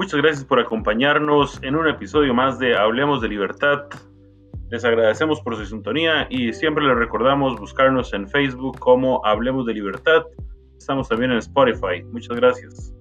[0.00, 3.84] Muchas gracias por acompañarnos en un episodio más de Hablemos de Libertad.
[4.70, 9.74] Les agradecemos por su sintonía y siempre les recordamos buscarnos en Facebook como Hablemos de
[9.74, 10.22] Libertad.
[10.78, 12.02] Estamos también en Spotify.
[12.04, 12.94] Muchas gracias.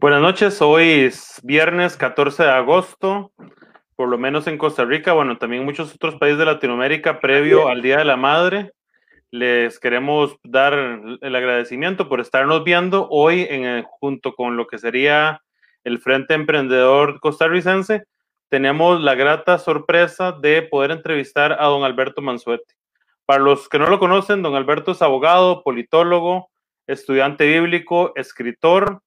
[0.00, 3.32] Buenas noches, hoy es viernes 14 de agosto,
[4.00, 7.68] por lo menos en Costa Rica, bueno, también en muchos otros países de Latinoamérica, previo
[7.68, 8.72] al Día de la Madre.
[9.30, 10.72] Les queremos dar
[11.20, 15.42] el agradecimiento por estarnos viendo hoy en, junto con lo que sería
[15.84, 18.04] el Frente Emprendedor Costarricense.
[18.48, 22.72] Tenemos la grata sorpresa de poder entrevistar a don Alberto Mansuetti.
[23.26, 26.48] Para los que no lo conocen, don Alberto es abogado, politólogo,
[26.86, 29.02] estudiante bíblico, escritor,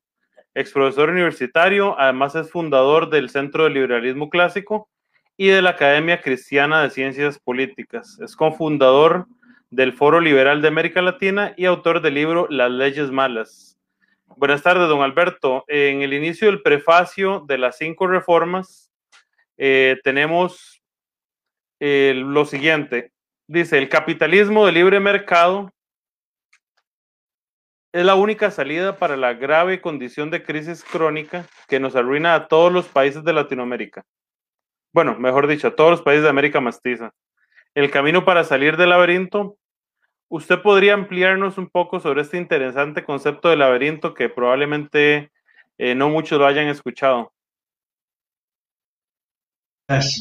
[0.55, 4.89] ex profesor universitario, además es fundador del Centro de Liberalismo Clásico
[5.37, 8.19] y de la Academia Cristiana de Ciencias Políticas.
[8.19, 9.27] Es cofundador
[9.71, 13.77] del Foro Liberal de América Latina y autor del libro Las leyes malas.
[14.35, 15.63] Buenas tardes, don Alberto.
[15.67, 18.91] En el inicio del prefacio de las cinco reformas
[19.57, 20.81] eh, tenemos
[21.79, 23.11] eh, lo siguiente.
[23.47, 25.71] Dice, el capitalismo de libre mercado
[27.93, 32.47] es la única salida para la grave condición de crisis crónica que nos arruina a
[32.47, 34.03] todos los países de Latinoamérica.
[34.91, 37.11] Bueno, mejor dicho, a todos los países de América Mastiza.
[37.75, 39.57] El camino para salir del laberinto.
[40.27, 45.31] ¿Usted podría ampliarnos un poco sobre este interesante concepto de laberinto que probablemente
[45.77, 47.31] eh, no muchos lo hayan escuchado?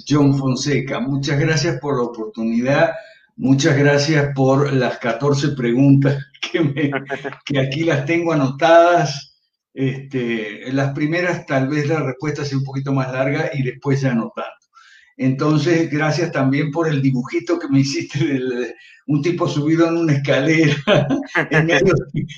[0.06, 2.92] John Fonseca, muchas gracias por la oportunidad
[3.36, 6.26] Muchas gracias por las 14 preguntas
[7.44, 9.30] que, aquí las tengo anotadas.
[9.74, 14.12] Este, las primeras tal vez la respuesta sea un poquito más larga y después ya
[14.12, 14.50] anotando.
[15.16, 18.74] Entonces, gracias también por el dibujito que me hiciste de
[19.06, 20.76] un tipo subido en una escalera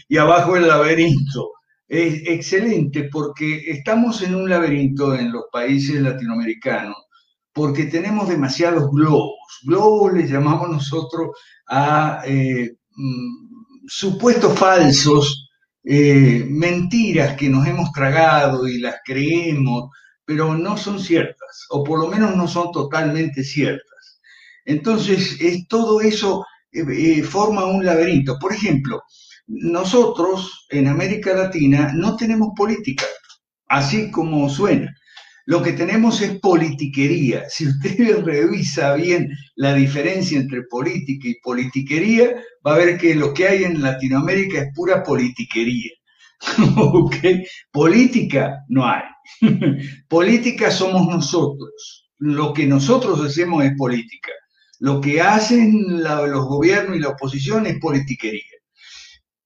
[0.08, 1.52] y abajo el laberinto.
[1.88, 6.96] Es excelente porque estamos en un laberinto en los países latinoamericanos
[7.54, 9.60] porque tenemos demasiados globos.
[9.62, 11.30] Globos les llamamos nosotros
[11.68, 15.48] a eh, mm, supuestos falsos,
[15.84, 19.90] eh, mentiras que nos hemos tragado y las creemos,
[20.24, 24.20] pero no son ciertas, o por lo menos no son totalmente ciertas.
[24.64, 28.38] Entonces, es, todo eso eh, forma un laberinto.
[28.40, 29.02] Por ejemplo,
[29.46, 33.04] nosotros en América Latina no tenemos política,
[33.68, 34.92] así como suena.
[35.46, 37.48] Lo que tenemos es politiquería.
[37.48, 42.30] Si usted revisa bien la diferencia entre política y politiquería,
[42.66, 45.90] va a ver que lo que hay en Latinoamérica es pura politiquería.
[47.72, 49.02] Política no hay.
[50.08, 52.10] política somos nosotros.
[52.18, 54.32] Lo que nosotros hacemos es política.
[54.80, 58.42] Lo que hacen los gobiernos y la oposición es politiquería.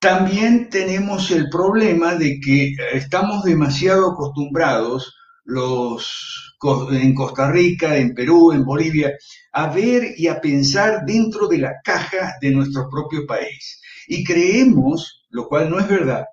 [0.00, 5.17] También tenemos el problema de que estamos demasiado acostumbrados
[5.48, 6.56] los,
[6.92, 9.14] en Costa Rica, en Perú, en Bolivia,
[9.52, 13.80] a ver y a pensar dentro de la caja de nuestro propio país.
[14.08, 16.26] Y creemos, lo cual no es verdad,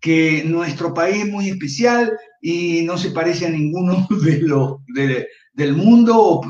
[0.00, 2.12] que nuestro país es muy especial
[2.42, 4.78] y no se parece a ninguno de los
[5.52, 6.42] del mundo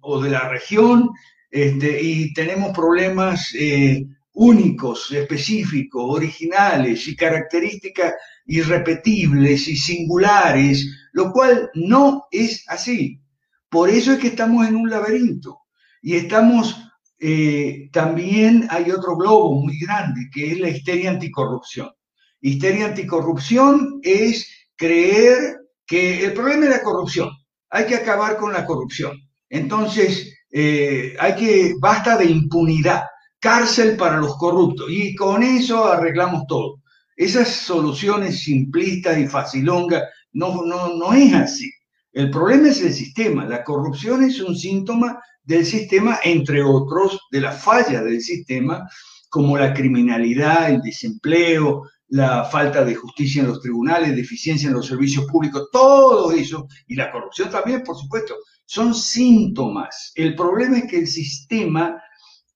[0.00, 1.10] o, de la región,
[1.50, 8.14] este, y tenemos problemas eh, únicos, específicos, originales y características
[8.46, 13.20] irrepetibles y singulares, lo cual no es así.
[13.68, 15.62] Por eso es que estamos en un laberinto
[16.02, 16.76] y estamos,
[17.18, 21.90] eh, también hay otro globo muy grande, que es la histeria anticorrupción.
[22.40, 25.56] Histeria anticorrupción es creer
[25.86, 27.30] que el problema es la corrupción,
[27.70, 29.18] hay que acabar con la corrupción.
[29.48, 33.02] Entonces, eh, hay que, basta de impunidad,
[33.38, 36.80] cárcel para los corruptos y con eso arreglamos todo.
[37.16, 41.70] Esas soluciones simplistas y facilongas no, no, no es así.
[42.12, 43.46] El problema es el sistema.
[43.46, 48.86] La corrupción es un síntoma del sistema, entre otros, de la falla del sistema,
[49.30, 54.86] como la criminalidad, el desempleo, la falta de justicia en los tribunales, deficiencia en los
[54.86, 58.34] servicios públicos, todo eso, y la corrupción también, por supuesto,
[58.64, 60.12] son síntomas.
[60.14, 62.00] El problema es que el sistema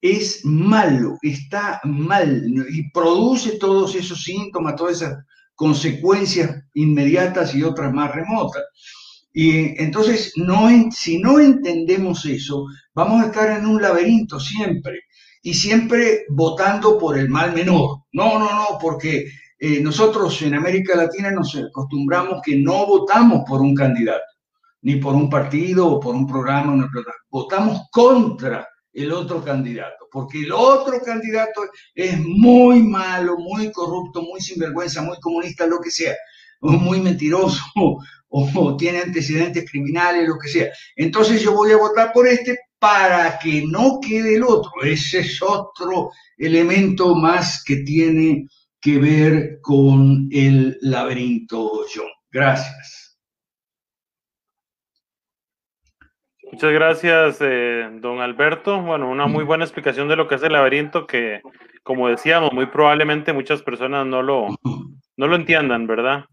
[0.00, 5.18] es malo, está mal y produce todos esos síntomas, todas esas
[5.54, 8.62] consecuencias inmediatas y otras más remotas.
[9.32, 12.64] Y entonces, no, si no entendemos eso,
[12.94, 15.00] vamos a estar en un laberinto siempre
[15.42, 18.04] y siempre votando por el mal menor.
[18.12, 19.26] No, no, no, porque
[19.58, 24.24] eh, nosotros en América Latina nos acostumbramos que no votamos por un candidato,
[24.82, 26.90] ni por un partido o por un programa, una
[27.28, 31.62] votamos contra el otro candidato, porque el otro candidato
[31.94, 36.16] es muy malo, muy corrupto, muy sinvergüenza, muy comunista, lo que sea,
[36.60, 37.62] o muy mentiroso,
[38.28, 40.70] o, tiene antecedentes criminales, lo que sea.
[40.96, 44.70] Entonces yo voy a votar por este para que no quede el otro.
[44.82, 48.46] Ese es otro elemento más que tiene
[48.80, 52.08] que ver con el laberinto John.
[52.32, 53.09] Gracias.
[56.52, 58.80] Muchas gracias, eh, don Alberto.
[58.80, 61.42] Bueno, una muy buena explicación de lo que es el laberinto que,
[61.84, 64.48] como decíamos, muy probablemente muchas personas no lo,
[65.16, 66.24] no lo entiendan, ¿verdad?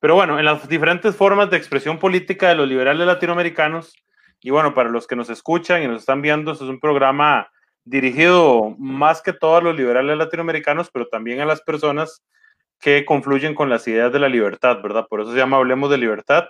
[0.00, 3.94] Pero bueno, en las diferentes formas de expresión política de los liberales latinoamericanos,
[4.40, 7.48] y bueno, para los que nos escuchan y nos están viendo, es un programa
[7.84, 12.22] dirigido más que todo a los liberales latinoamericanos, pero también a las personas
[12.80, 15.06] que confluyen con las ideas de la libertad, ¿verdad?
[15.08, 16.48] Por eso se llama Hablemos de Libertad.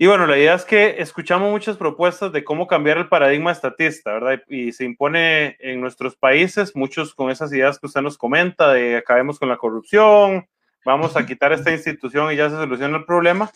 [0.00, 4.12] Y bueno, la idea es que escuchamos muchas propuestas de cómo cambiar el paradigma estatista,
[4.12, 4.40] ¿verdad?
[4.46, 8.96] Y se impone en nuestros países, muchos con esas ideas que usted nos comenta, de
[8.96, 10.48] acabemos con la corrupción,
[10.84, 13.50] vamos a quitar esta institución y ya se soluciona el problema.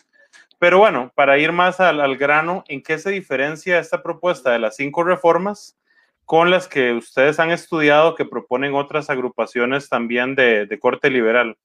[0.59, 4.75] Pero bueno, para ir más al, grano, ¿en qué se diferencia esta propuesta de las
[4.75, 5.77] cinco reformas
[6.25, 11.57] con las que ustedes han estudiado que proponen otras agrupaciones también de, de corte liberal?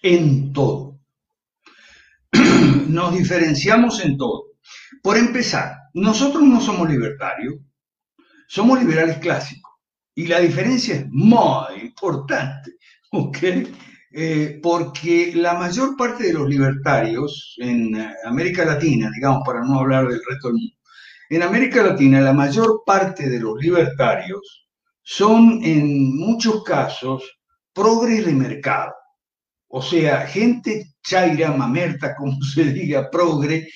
[0.00, 0.96] En todo
[2.88, 4.46] nos diferenciamos en todo.
[5.02, 7.54] Por empezar, nosotros no somos libertarios,
[8.48, 9.72] somos liberales clásicos.
[10.14, 12.72] Y la diferencia es muy importante,
[13.12, 13.38] ¿ok?
[14.12, 17.94] Eh, porque la mayor parte de los libertarios en
[18.24, 20.76] América Latina, digamos, para no hablar del resto del mundo,
[21.28, 24.68] en América Latina la mayor parte de los libertarios
[25.02, 27.40] son en muchos casos
[27.72, 28.94] progres de mercado.
[29.68, 33.68] O sea, gente chaira, mamerta, como se diga, progre,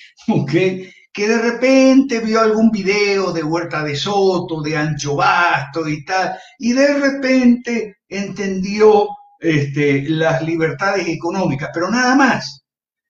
[1.13, 6.37] que de repente vio algún video de Huerta de Soto, de Ancho Basto y tal,
[6.59, 9.07] y de repente entendió
[9.39, 12.63] este, las libertades económicas, pero nada más.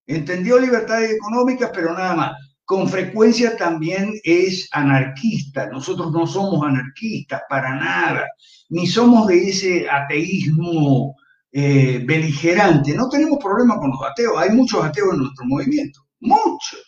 [0.08, 2.32] Entendió libertades económicas, pero nada más.
[2.66, 5.68] Con frecuencia también es anarquista.
[5.68, 8.28] Nosotros no somos anarquistas para nada,
[8.70, 11.16] ni somos de ese ateísmo
[11.52, 12.94] eh, beligerante.
[12.94, 16.84] No tenemos problema con los ateos, hay muchos ateos en nuestro movimiento, muchos,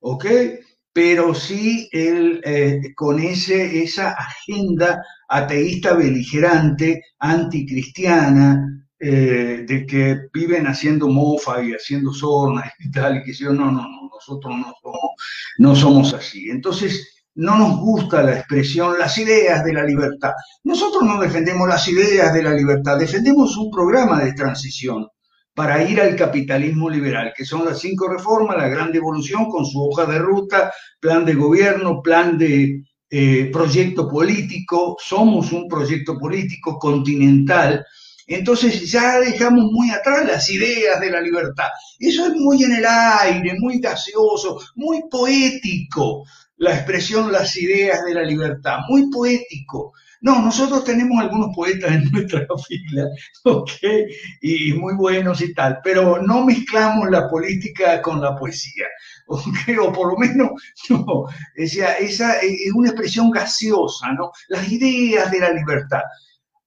[0.00, 0.26] ¿ok?
[0.92, 10.66] Pero sí el, eh, con ese, esa agenda ateísta beligerante, anticristiana, eh, de que viven
[10.66, 14.72] haciendo mofa y haciendo sornas y tal, y que yo, no, no, no, nosotros no
[14.80, 15.10] somos,
[15.58, 16.48] no somos así.
[16.48, 20.32] Entonces, no nos gusta la expresión las ideas de la libertad.
[20.62, 25.08] Nosotros no defendemos las ideas de la libertad, defendemos un programa de transición
[25.54, 29.80] para ir al capitalismo liberal, que son las cinco reformas, la gran devolución con su
[29.80, 36.76] hoja de ruta, plan de gobierno, plan de eh, proyecto político, somos un proyecto político
[36.78, 37.84] continental,
[38.26, 41.68] entonces ya dejamos muy atrás las ideas de la libertad.
[41.98, 46.24] Eso es muy en el aire, muy gaseoso, muy poético
[46.56, 49.92] la expresión las ideas de la libertad, muy poético.
[50.20, 53.06] No, nosotros tenemos algunos poetas en nuestra fila,
[53.44, 53.70] ¿ok?
[54.40, 58.86] Y muy buenos y tal, pero no mezclamos la política con la poesía,
[59.26, 59.78] ¿ok?
[59.82, 60.50] O por lo menos,
[60.88, 64.30] no, o esa es una expresión gaseosa, ¿no?
[64.48, 66.02] Las ideas de la libertad.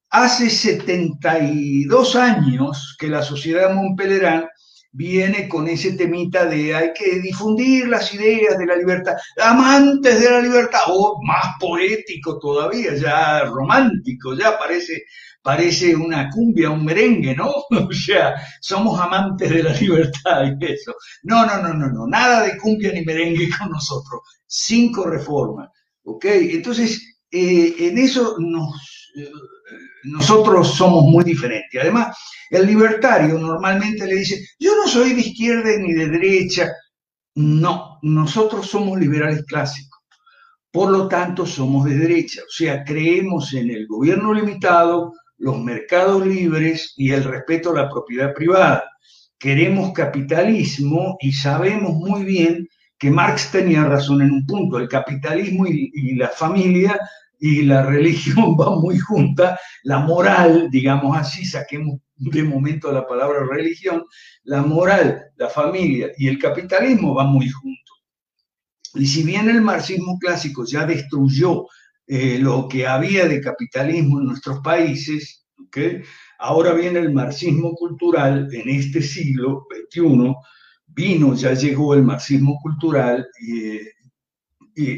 [0.09, 4.47] Hace 72 años que la sociedad Montpelerán
[4.91, 10.29] viene con ese temita de hay que difundir las ideas de la libertad, amantes de
[10.29, 15.03] la libertad, o más poético todavía, ya romántico, ya parece,
[15.41, 17.53] parece una cumbia, un merengue, ¿no?
[17.89, 20.95] O sea, somos amantes de la libertad y eso.
[21.23, 24.21] No, no, no, no, no, nada de cumbia ni merengue con nosotros.
[24.45, 25.69] Cinco reformas,
[26.03, 26.25] ¿ok?
[26.25, 29.13] Entonces, eh, en eso nos...
[30.07, 31.81] Nosotros somos muy diferentes.
[31.81, 32.17] Además,
[32.49, 36.71] el libertario normalmente le dice, yo no soy de izquierda ni de derecha.
[37.35, 39.99] No, nosotros somos liberales clásicos.
[40.71, 42.41] Por lo tanto, somos de derecha.
[42.41, 47.89] O sea, creemos en el gobierno limitado, los mercados libres y el respeto a la
[47.89, 48.83] propiedad privada.
[49.37, 54.77] Queremos capitalismo y sabemos muy bien que Marx tenía razón en un punto.
[54.77, 56.99] El capitalismo y la familia
[57.39, 63.45] y la religión va muy junta, la moral, digamos así, saquemos de momento la palabra
[63.49, 64.03] religión,
[64.43, 68.03] la moral, la familia y el capitalismo van muy juntos.
[68.95, 71.67] Y si bien el marxismo clásico ya destruyó
[72.07, 76.01] eh, lo que había de capitalismo en nuestros países, ¿okay?
[76.39, 80.35] ahora viene el marxismo cultural en este siglo XXI,
[80.87, 83.81] vino, ya llegó el marxismo cultural, eh,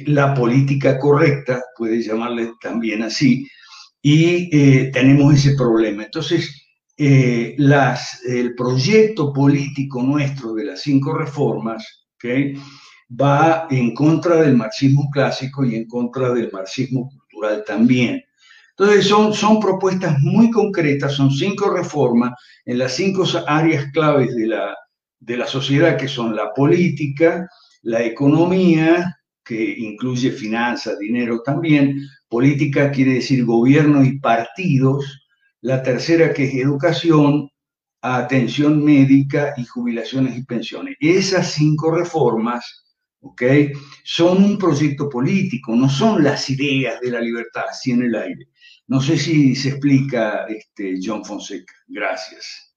[0.08, 3.48] la política correcta, puede llamarle también así,
[4.02, 6.04] y eh, tenemos ese problema.
[6.04, 6.68] Entonces,
[6.98, 7.56] eh,
[8.28, 12.08] el proyecto político nuestro de las cinco reformas
[13.10, 18.22] va en contra del marxismo clásico y en contra del marxismo cultural también.
[18.78, 22.34] Entonces son, son propuestas muy concretas, son cinco reformas
[22.66, 24.76] en las cinco áreas claves de la,
[25.20, 27.48] de la sociedad, que son la política,
[27.82, 29.19] la economía,
[29.50, 35.24] que incluye finanzas, dinero también, política quiere decir gobierno y partidos,
[35.62, 37.50] la tercera que es educación,
[38.00, 40.96] atención médica y jubilaciones y pensiones.
[41.00, 42.86] Esas cinco reformas,
[43.22, 43.42] ¿ok?
[44.04, 48.50] Son un proyecto político, no son las ideas de la libertad así en el aire.
[48.86, 51.74] No sé si se explica, este, John Fonseca.
[51.88, 52.69] Gracias.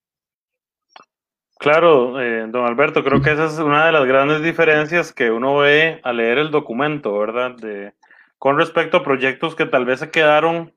[1.63, 5.59] Claro, eh, don Alberto, creo que esa es una de las grandes diferencias que uno
[5.59, 7.53] ve al leer el documento, ¿verdad?
[7.53, 7.95] De,
[8.37, 10.75] con respecto a proyectos que tal vez se quedaron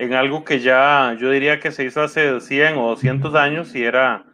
[0.00, 3.84] en algo que ya yo diría que se hizo hace 100 o 200 años y
[3.84, 4.24] era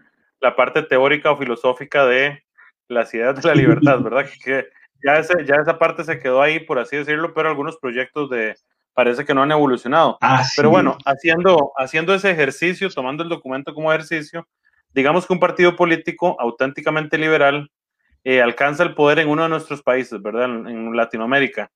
[0.41, 2.43] la parte teórica o filosófica de
[2.89, 4.25] las ideas de la libertad, ¿verdad?
[4.43, 4.69] Que
[5.05, 8.57] ya, ese, ya esa parte se quedó ahí, por así decirlo, pero algunos proyectos de
[8.95, 10.17] parece que no han evolucionado.
[10.23, 14.49] Ah, pero bueno, haciendo, haciendo ese ejercicio, tomando el documento como ejercicio,
[14.95, 17.71] digamos que un partido político auténticamente liberal
[18.25, 20.45] eh, alcanza el poder en uno de nuestros países, ¿verdad?
[20.45, 21.71] En, Latinoamérica.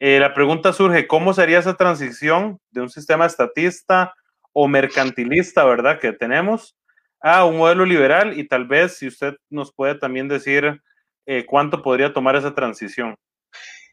[0.00, 4.14] Eh, la pregunta surge, ¿cómo sería esa transición de un sistema estatista
[4.52, 5.98] o mercantilista, ¿verdad?
[5.98, 6.76] Que tenemos
[7.20, 10.80] a un modelo liberal y tal vez si usted nos puede también decir
[11.26, 13.16] eh, cuánto podría tomar esa transición.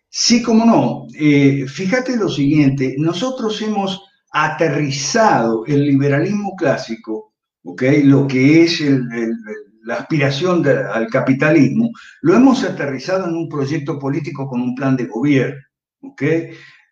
[0.10, 1.08] Sí, cómo no.
[1.68, 7.35] fíjate lo siguiente, nosotros hemos aterrizado el liberalismo clásico
[8.04, 8.84] lo que es
[9.84, 11.92] la aspiración al capitalismo,
[12.22, 15.62] lo hemos aterrizado en un proyecto político con un plan de gobierno.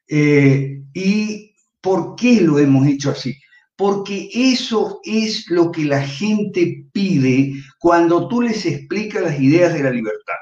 [0.08, 3.36] Eh, ¿Y por qué lo hemos hecho así?
[3.75, 9.84] Porque eso es lo que la gente pide cuando tú les explicas las ideas de
[9.84, 10.36] la libertad.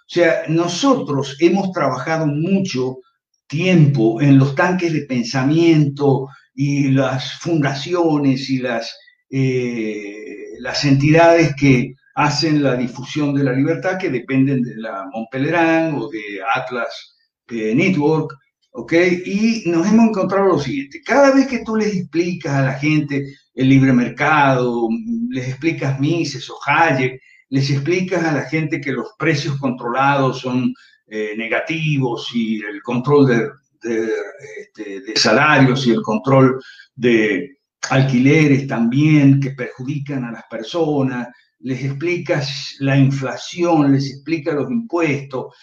[0.00, 2.98] O sea, nosotros hemos trabajado mucho
[3.46, 8.94] tiempo en los tanques de pensamiento y las fundaciones y las
[9.30, 15.94] eh, las entidades que hacen la difusión de la libertad, que dependen de la Montpellerin
[15.94, 17.16] o de Atlas
[17.48, 18.34] eh, Network,
[18.72, 18.92] ¿ok?
[19.24, 23.24] Y nos hemos encontrado lo siguiente, cada vez que tú les explicas a la gente
[23.54, 24.88] el libre mercado,
[25.30, 27.20] les explicas Mises o Hayek,
[27.50, 30.72] les explicas a la gente que los precios controlados son
[31.06, 36.60] eh, negativos y el control este, de salarios y el control
[36.94, 37.57] de,
[37.90, 41.28] alquileres también que perjudican a las personas,
[41.60, 45.54] les explicas la inflación, les explicas los impuestos.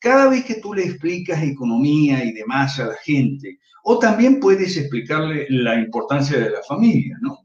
[0.00, 4.76] Cada vez que tú le explicas economía y demás a la gente, o también puedes
[4.76, 7.38] explicarle la importancia de la familia, ¿no?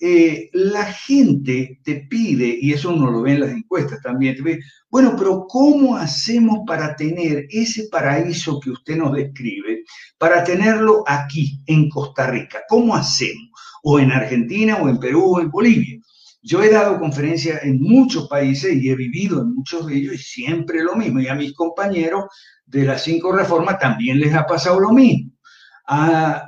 [0.00, 4.44] Eh, la gente te pide, y eso uno lo ve en las encuestas también, te
[4.44, 9.84] pide, bueno, pero ¿cómo hacemos para tener ese paraíso que usted nos describe,
[10.16, 12.60] para tenerlo aquí, en Costa Rica?
[12.68, 13.47] ¿Cómo hacemos?
[13.82, 15.98] O en Argentina, o en Perú, o en Bolivia.
[16.42, 20.18] Yo he dado conferencias en muchos países y he vivido en muchos de ellos y
[20.18, 21.20] siempre lo mismo.
[21.20, 22.24] Y a mis compañeros
[22.64, 25.32] de las cinco reformas también les ha pasado lo mismo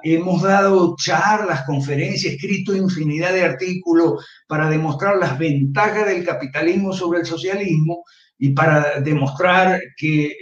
[0.02, 7.20] hemos dado charlas, conferencias, escrito infinidad de artículos para demostrar las ventajas del capitalismo sobre
[7.20, 8.04] el socialismo
[8.38, 10.36] y para demostrar que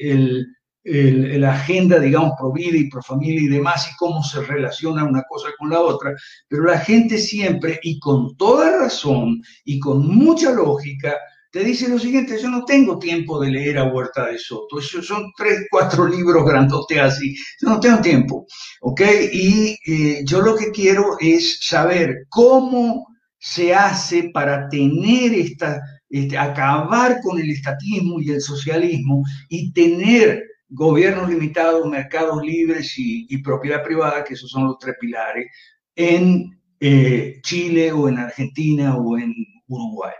[0.91, 5.23] la agenda, digamos, pro vida y pro familia y demás, y cómo se relaciona una
[5.29, 6.15] cosa con la otra,
[6.49, 11.15] pero la gente siempre, y con toda razón, y con mucha lógica,
[11.51, 15.07] te dice lo siguiente, yo no tengo tiempo de leer a Huerta de Soto, esos
[15.07, 18.47] son tres, cuatro libros grandotes así, yo no tengo tiempo,
[18.83, 19.01] ¿ok?
[19.33, 23.07] Y eh, yo lo que quiero es saber cómo
[23.39, 25.81] se hace para tener esta,
[26.11, 33.39] este, acabar con el estatismo y el socialismo y tener gobiernos limitados, mercados libres y,
[33.43, 35.47] propiedad privada, que esos son los tres pilares,
[35.95, 39.35] en eh, Chile o en Argentina o en
[39.67, 40.15] Uruguay.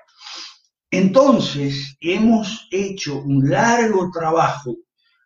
[0.91, 4.77] Entonces, hemos hecho un largo trabajo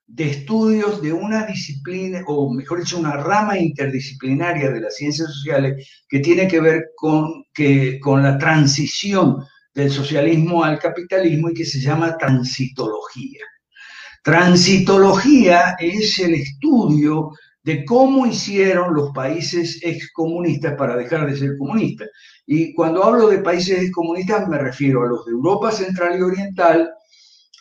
[0.07, 5.89] de estudios de una disciplina, o mejor dicho, una rama interdisciplinaria de las ciencias sociales
[6.09, 11.65] que tiene que ver con, que, con la transición del socialismo al capitalismo y que
[11.65, 13.41] se llama transitología.
[14.23, 17.31] Transitología es el estudio
[17.65, 22.09] de cómo hicieron los países excomunistas para dejar de ser comunistas.
[22.47, 26.91] Y cuando hablo de países excomunistas me refiero a los de Europa Central y Oriental,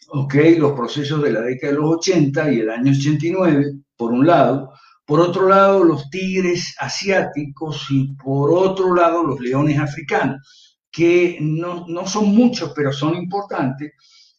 [0.10, 0.36] ¿ok?
[0.58, 3.66] Los procesos de la década de los 80 y el año 89,
[3.96, 4.72] por un lado.
[5.06, 12.06] Por otro lado, los tigres asiáticos y por otro lado, los leones africanos, que no,
[12.06, 13.94] son muchos, pero son importantes,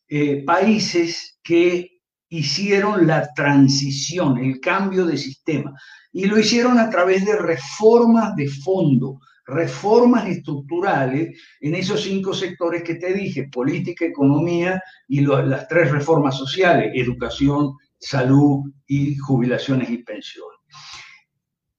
[0.08, 1.91] eh, países que
[2.32, 5.78] hicieron la transición, el cambio de sistema,
[6.12, 12.82] y lo hicieron a través de reformas de fondo, reformas estructurales en esos cinco sectores
[12.84, 19.98] que te dije, política, economía y las tres reformas sociales, educación, salud y jubilaciones y
[19.98, 20.58] pensiones.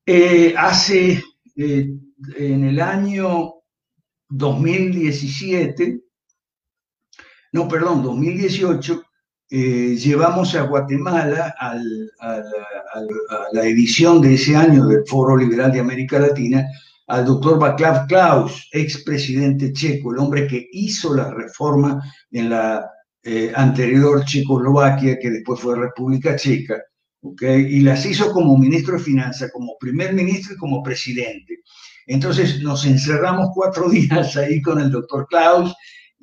[0.05, 1.23] Eh, hace,
[1.55, 1.89] eh,
[2.37, 3.53] en el año
[4.29, 5.99] 2017,
[7.53, 9.03] no, perdón, 2018,
[9.55, 11.75] eh, llevamos a Guatemala a,
[13.51, 16.65] la edición de ese año del Foro Liberal de América Latina
[17.05, 22.89] al doctor Václav Klaus, expresidente checo, el hombre que hizo la reforma en la
[23.21, 26.81] eh, anterior Checoslovaquia, que después fue República Checa,
[27.39, 31.59] y las hizo como ministro de Finanzas, como primer ministro y como presidente.
[32.07, 35.75] Entonces nos encerramos cuatro días ahí con el doctor Klaus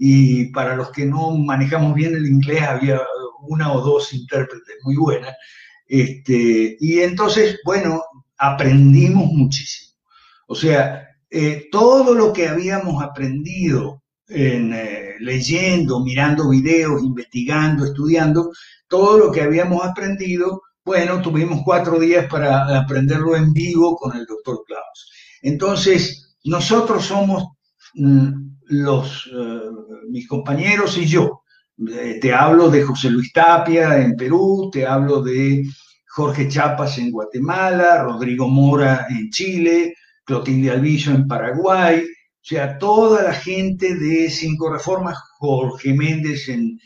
[0.02, 2.98] y para los que no manejamos bien el inglés había
[3.42, 5.34] una o dos intérpretes muy buenas.
[5.86, 8.02] Este, y entonces, bueno,
[8.38, 9.96] aprendimos muchísimo.
[10.46, 18.50] O sea, eh, todo lo que habíamos aprendido en, eh, leyendo, mirando videos, investigando, estudiando,
[18.88, 24.26] todo lo que habíamos aprendido, bueno, tuvimos cuatro días para aprenderlo en vivo con el
[24.26, 25.12] doctor Klaus.
[25.42, 27.44] Entonces, nosotros somos
[27.94, 28.30] mm,
[28.66, 29.60] los, eh,
[30.08, 31.39] mis compañeros y yo.
[31.88, 35.64] Eh, te hablo de José Luis Tapia en Perú, te hablo de
[36.08, 39.94] Jorge Chapas en Guatemala, Rodrigo Mora en Chile,
[40.24, 46.78] Clotilde Alviso en Paraguay, o sea, toda la gente de Cinco Reformas, Jorge Méndez en,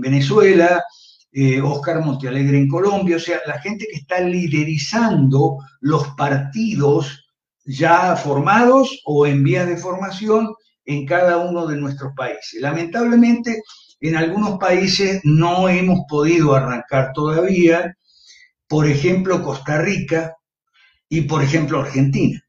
[0.00, 0.82] Venezuela,
[1.30, 7.28] eh, Oscar Montealegre en Colombia, o sea, la gente que está liderizando los partidos
[7.64, 10.52] ya formados o en vías de formación
[10.84, 12.60] en cada uno de nuestros países.
[12.60, 13.62] Lamentablemente,
[14.02, 17.96] en algunos países no hemos podido arrancar todavía,
[18.68, 20.34] por ejemplo, Costa Rica
[21.08, 22.40] y, por ejemplo, Argentina.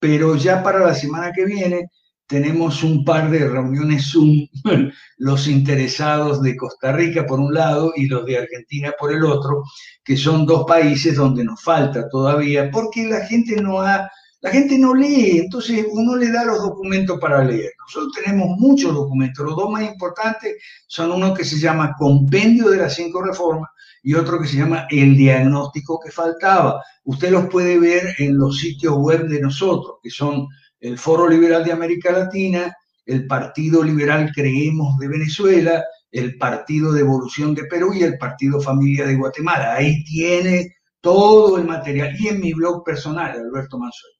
[0.00, 1.90] Pero ya para la semana que viene
[2.26, 4.46] tenemos un par de reuniones Zoom,
[5.18, 9.62] los interesados de Costa Rica por un lado y los de Argentina por el otro,
[10.02, 14.10] que son dos países donde nos falta todavía, porque la gente no ha
[14.46, 17.72] la gente no lee, entonces uno le da los documentos para leer.
[17.80, 19.44] Nosotros tenemos muchos documentos.
[19.44, 20.54] Los dos más importantes
[20.86, 23.68] son uno que se llama Compendio de las Cinco Reformas
[24.04, 26.80] y otro que se llama El Diagnóstico que Faltaba.
[27.02, 30.46] Usted los puede ver en los sitios web de nosotros, que son
[30.78, 32.72] el Foro Liberal de América Latina,
[33.04, 38.60] el Partido Liberal Creemos de Venezuela, el Partido de Evolución de Perú y el Partido
[38.60, 39.74] Familia de Guatemala.
[39.74, 42.14] Ahí tiene todo el material.
[42.16, 44.15] Y en mi blog personal, Alberto Manzuel.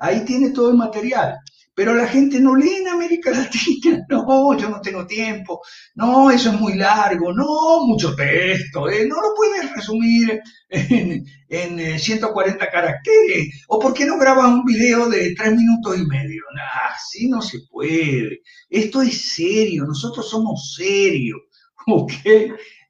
[0.00, 1.36] Ahí tiene todo el material.
[1.74, 4.04] Pero la gente no lee en América Latina.
[4.08, 5.60] No, yo no tengo tiempo.
[5.94, 7.32] No, eso es muy largo.
[7.32, 8.88] No, mucho texto.
[8.90, 9.06] ¿eh?
[9.06, 13.64] No lo puedes resumir en, en 140 eh, caracteres.
[13.68, 16.42] ¿O por qué no grabas un video de tres minutos y medio?
[16.92, 18.40] así no se puede.
[18.68, 19.84] Esto es serio.
[19.84, 21.40] Nosotros somos serios.
[21.86, 22.12] ¿Ok?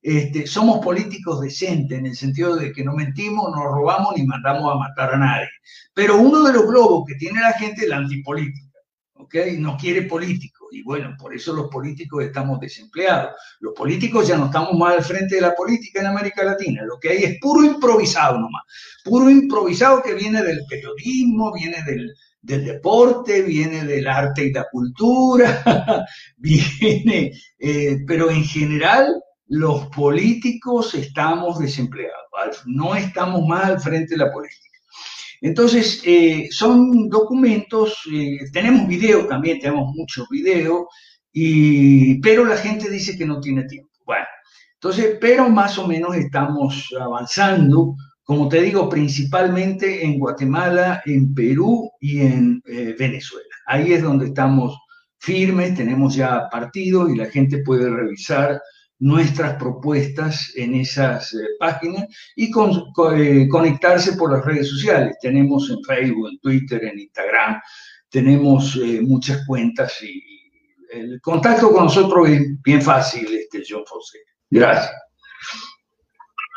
[0.02, 4.72] Este, somos políticos decentes en el sentido de que no mentimos, no robamos ni mandamos
[4.72, 5.48] a matar a nadie.
[5.92, 8.78] Pero uno de los globos que tiene la gente es la antipolítica,
[9.14, 9.34] ¿ok?
[9.58, 10.68] No quiere políticos.
[10.72, 13.34] Y bueno, por eso los políticos estamos desempleados.
[13.60, 16.82] Los políticos ya no estamos más al frente de la política en América Latina.
[16.84, 18.62] Lo que hay es puro improvisado nomás.
[19.04, 22.14] Puro improvisado que viene del periodismo, viene del,
[22.64, 25.62] deporte, viene del arte y la cultura,
[26.36, 34.24] viene, eh, pero en general los políticos estamos desempleados, no estamos más al frente de
[34.24, 34.60] la política.
[35.42, 40.86] Entonces, eh, son documentos, eh, tenemos videos también, tenemos muchos videos,
[42.22, 43.90] pero la gente dice que no tiene tiempo.
[44.04, 44.26] Bueno,
[44.74, 51.90] entonces, pero más o menos estamos avanzando, como te digo, principalmente en Guatemala, en Perú
[51.98, 53.48] y en eh, Venezuela.
[53.66, 54.78] Ahí es donde estamos
[55.18, 58.60] firmes, tenemos ya partidos y la gente puede revisar
[59.00, 65.16] nuestras propuestas en esas eh, páginas y eh, conectarse por las redes sociales.
[65.20, 67.60] Tenemos en Facebook, en Twitter, en Instagram,
[68.10, 70.22] tenemos eh, muchas cuentas y
[70.92, 74.30] el contacto con nosotros es bien fácil, este John Fonseca.
[74.50, 74.92] Gracias.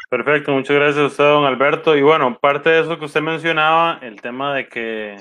[0.09, 1.95] Perfecto, muchas gracias a usted, don Alberto.
[1.95, 5.15] Y bueno, parte de eso que usted mencionaba, el tema de que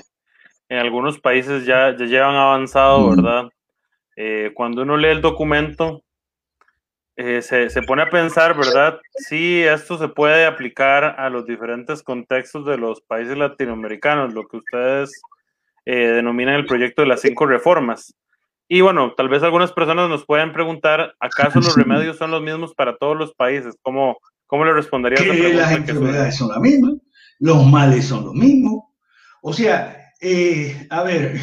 [0.69, 3.49] en algunos países ya, ya llevan avanzado, ¿verdad?
[4.53, 6.02] cuando uno lee el documento,
[7.15, 8.99] eh, se, se, pone a pensar, ¿verdad?
[9.15, 14.57] Si esto se puede aplicar a los diferentes contextos de los países latinoamericanos, lo que
[14.57, 15.11] ustedes
[15.85, 18.15] eh, denominan el proyecto de las cinco reformas.
[18.67, 22.73] Y bueno, tal vez algunas personas nos pueden preguntar, ¿acaso los remedios son los mismos
[22.73, 23.75] para todos los países?
[23.83, 25.61] ¿Cómo, cómo le respondería a esa pregunta?
[25.61, 26.93] Las enfermedades son las mismas,
[27.37, 28.85] los males son los mismos.
[29.43, 31.39] O sea, eh, a ver,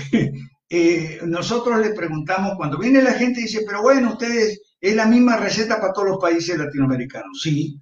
[1.26, 5.36] nosotros le preguntamos, cuando viene la gente y dice, pero bueno, ustedes ¿Es la misma
[5.36, 7.40] receta para todos los países latinoamericanos?
[7.42, 7.80] Sí,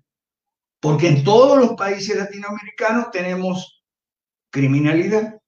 [0.81, 3.85] porque en todos los países latinoamericanos tenemos
[4.51, 5.39] criminalidad,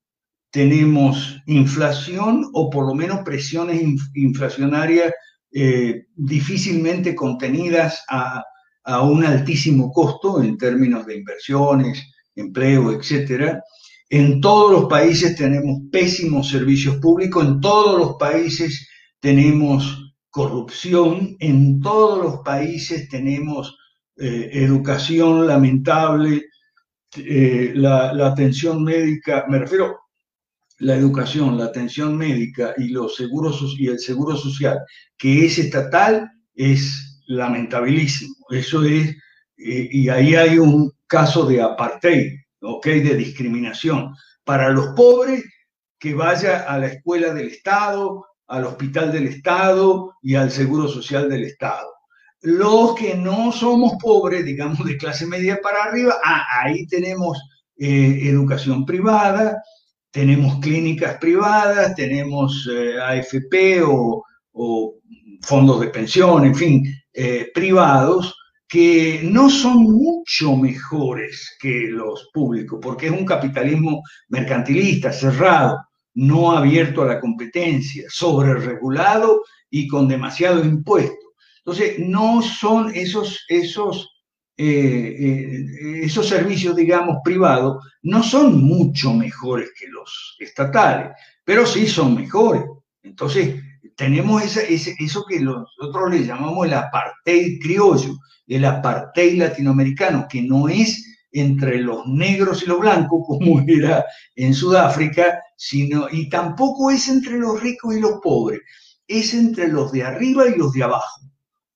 [0.50, 3.82] tenemos inflación o por lo menos presiones
[4.14, 5.12] inflacionarias
[5.52, 8.44] eh, difícilmente contenidas a,
[8.84, 13.62] a, un altísimo costo en términos de inversiones, empleo, etcétera.
[14.08, 18.88] En todos los países tenemos pésimos servicios públicos, en todos los países
[19.20, 19.99] tenemos
[20.30, 21.36] corrupción.
[21.38, 23.76] En todos los países tenemos
[24.16, 26.46] eh, educación lamentable,
[27.16, 29.98] eh, la, atención médica, me refiero
[30.78, 34.78] la educación, la atención médica y los seguros y el seguro social,
[35.18, 38.34] que es estatal, es lamentabilísimo.
[38.48, 39.10] Eso es,
[39.58, 42.40] eh, y ahí hay un caso de apartheid.
[42.60, 44.14] De discriminación.
[44.44, 45.44] Para los pobres,
[45.98, 51.28] que vaya a la escuela del Estado, al hospital del Estado y al Seguro Social
[51.30, 51.88] del Estado.
[52.42, 57.38] Los que no somos pobres, digamos de clase media para arriba, ah, ahí tenemos
[57.76, 59.62] eh, educación privada,
[60.10, 64.24] tenemos clínicas privadas, tenemos eh, AFP o,
[65.42, 66.84] fondos de pensión, en fin,
[67.14, 68.34] eh, privados,
[68.68, 75.78] que no son mucho mejores que los públicos, porque es un capitalismo mercantilista, cerrado
[76.14, 81.34] no abierto a la competencia, sobre regulado y con demasiado impuesto.
[81.58, 84.22] Entonces, no son esos, esos,
[84.56, 91.12] eh, eh, esos servicios, digamos, privados, no son mucho mejores que los estatales,
[91.44, 92.62] pero sí son mejores.
[93.02, 93.62] Entonces,
[93.96, 101.09] tenemos eso que nosotros le llamamos el apartheid criollo, el apartheid latinoamericano, que no es
[101.32, 107.38] entre los negros y los blancos, como era en Sudáfrica, sino, y tampoco es entre
[107.38, 108.60] los ricos y los pobres,
[109.06, 111.20] es entre los de arriba y los de abajo.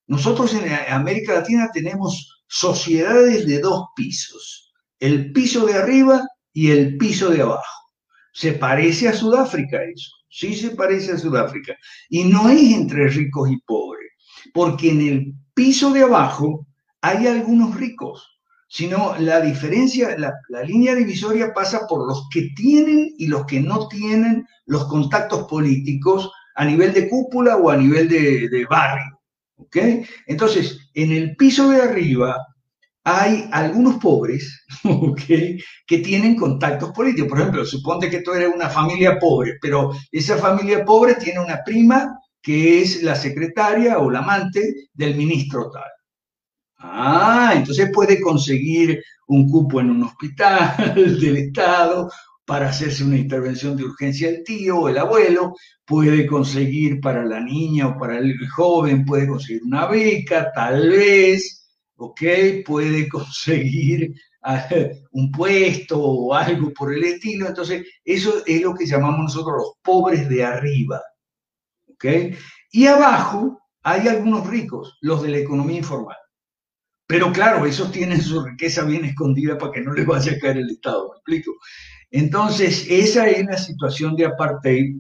[0.06, 6.96] Nosotros en América Latina tenemos sociedades de dos pisos, el piso de arriba y el
[6.96, 7.62] piso de abajo.
[8.32, 11.74] Se parece a Sudáfrica eso, sí se parece a Sudáfrica.
[12.08, 14.10] Y no es entre ricos y pobres,
[14.52, 16.66] porque en el piso de abajo
[17.00, 18.33] hay algunos ricos,
[18.74, 23.86] sino la diferencia, la, línea divisoria pasa por los que tienen y los que no
[23.86, 29.20] tienen los contactos políticos a nivel de cúpula o a nivel de, barrio.
[29.58, 29.76] ¿ok?
[30.26, 32.36] Entonces, en el piso de arriba
[33.04, 35.56] hay algunos pobres ¿okay?
[35.86, 37.28] que tienen contactos políticos.
[37.28, 41.62] Por ejemplo, suponte que tú eres una familia pobre, pero esa familia pobre tiene una
[41.64, 45.93] prima que es la secretaria o la amante del ministro tal.
[46.86, 52.10] Ah, entonces puede conseguir un cupo en un hospital del Estado
[52.44, 55.54] para hacerse una intervención de urgencia el tío o el abuelo,
[55.86, 61.66] puede conseguir para la niña o para el joven, puede conseguir una beca, tal vez,
[61.96, 62.22] ¿ok?
[62.66, 64.68] Puede conseguir ah,
[65.12, 67.48] un puesto o algo por el estilo.
[67.48, 71.00] Entonces, eso es lo que llamamos nosotros los pobres de arriba,
[71.88, 72.04] ¿ok?
[72.72, 76.16] Y abajo hay algunos ricos, los de la economía informal.
[77.06, 80.58] Pero claro, esos tienen su riqueza bien escondida para que no les vaya a caer
[80.58, 81.52] el Estado, ¿me explico?
[82.10, 84.96] Entonces, esa es la situación de apartheid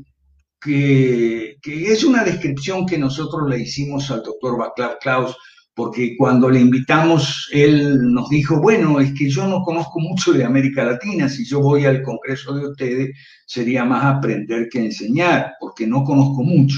[0.60, 5.36] que, que es una descripción que nosotros le hicimos al doctor Baclav Klaus,
[5.74, 10.44] porque cuando le invitamos, él nos dijo, bueno, es que yo no conozco mucho de
[10.44, 15.86] América Latina, si yo voy al Congreso de ustedes, sería más aprender que enseñar, porque
[15.86, 16.76] no conozco mucho.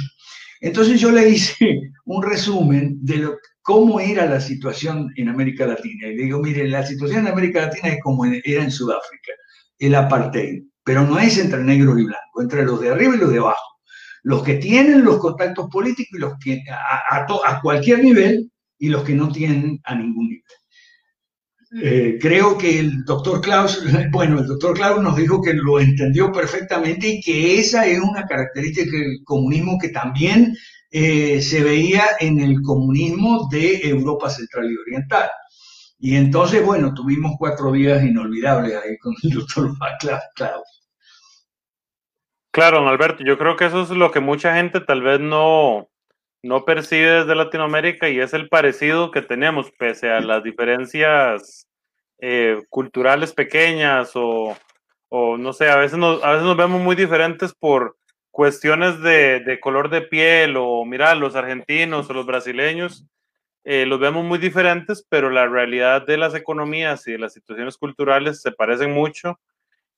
[0.60, 3.36] Entonces yo le hice un resumen de lo,
[3.66, 6.06] cómo era la situación en América Latina.
[6.06, 9.32] Y le digo, mire, la situación en América Latina es como era en Sudáfrica,
[9.80, 13.32] el apartheid, pero no es entre negros y blancos, entre los de arriba y los
[13.32, 13.80] de abajo.
[14.22, 18.48] Los que tienen los contactos políticos y los que a, cualquier nivel
[18.78, 20.42] y los que no tienen a ningún nivel.
[21.82, 26.30] Eh, creo que el doctor Klaus, bueno, el doctor Klaus nos dijo que lo entendió
[26.30, 30.54] perfectamente y que esa es una característica del comunismo que también
[30.98, 35.28] eh, se veía en el comunismo de Europa Central y Oriental.
[35.98, 39.72] Y entonces, bueno, tuvimos cuatro días inolvidables ahí con el doctor
[40.34, 40.62] Klaus.
[42.50, 45.86] Claro, don Alberto, yo creo que eso es lo que mucha gente tal vez no,
[46.42, 51.68] no percibe desde Latinoamérica y es el parecido que tenemos, pese a las diferencias
[52.20, 54.56] eh, culturales pequeñas o,
[55.10, 57.98] o, no sé, a veces, nos, a veces nos vemos muy diferentes por
[58.36, 63.06] cuestiones de, de color de piel o mira, los argentinos o los brasileños.
[63.64, 67.78] Eh, los vemos muy diferentes, pero la realidad de las economías y de las situaciones
[67.78, 69.40] culturales se parecen mucho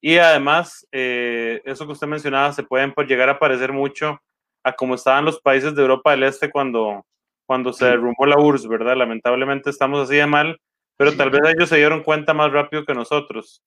[0.01, 4.22] y además, eh, eso que usted mencionaba, se pueden pues, llegar a parecer mucho
[4.62, 7.05] a cómo estaban los países de Europa del Este cuando,
[7.44, 8.96] cuando se derrumbó la URSS, ¿verdad?
[8.96, 10.61] Lamentablemente estamos así de mal,
[10.96, 13.64] pero tal vez ellos se dieron cuenta más rápido que nosotros.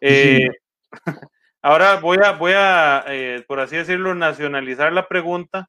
[0.00, 0.48] Eh,
[1.62, 5.68] ahora voy a, voy a eh, por así decirlo, nacionalizar la pregunta,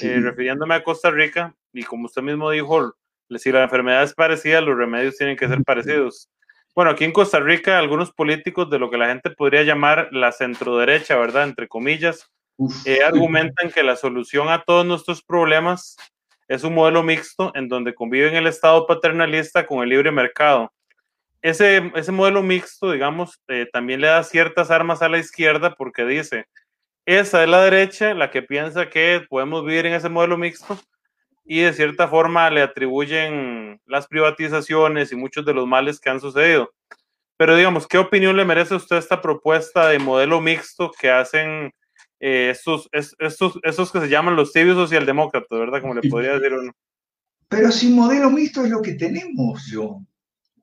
[0.00, 2.94] refiriéndome a Costa Rica, y como usted mismo dijo,
[3.36, 6.30] si la enfermedad es parecida, los remedios tienen que ser parecidos.
[6.74, 10.32] Bueno, aquí en Costa Rica, algunos políticos de lo que la gente podría llamar la
[10.32, 11.44] centroderecha, ¿verdad?
[11.44, 12.30] Entre comillas,
[12.86, 15.96] eh, argumentan que la solución a todos nuestros problemas
[16.48, 20.72] es un modelo mixto en donde conviven el Estado paternalista con el libre mercado.
[21.42, 26.04] Ese, ese modelo mixto, digamos, eh, también le da ciertas armas a la izquierda porque
[26.04, 26.46] dice,
[27.04, 30.78] esa es la derecha la que piensa que podemos vivir en ese modelo mixto
[31.44, 36.20] y de cierta forma le atribuyen las privatizaciones y muchos de los males que han
[36.20, 36.72] sucedido.
[37.36, 41.72] Pero digamos, ¿qué opinión le merece a usted esta propuesta de modelo mixto que hacen
[42.20, 45.80] eh, estos, estos, estos que se llaman los tibios socialdemócratas, ¿verdad?
[45.80, 46.72] Como le podría decir uno.
[47.48, 49.98] Pero si modelo mixto es lo que tenemos, yo.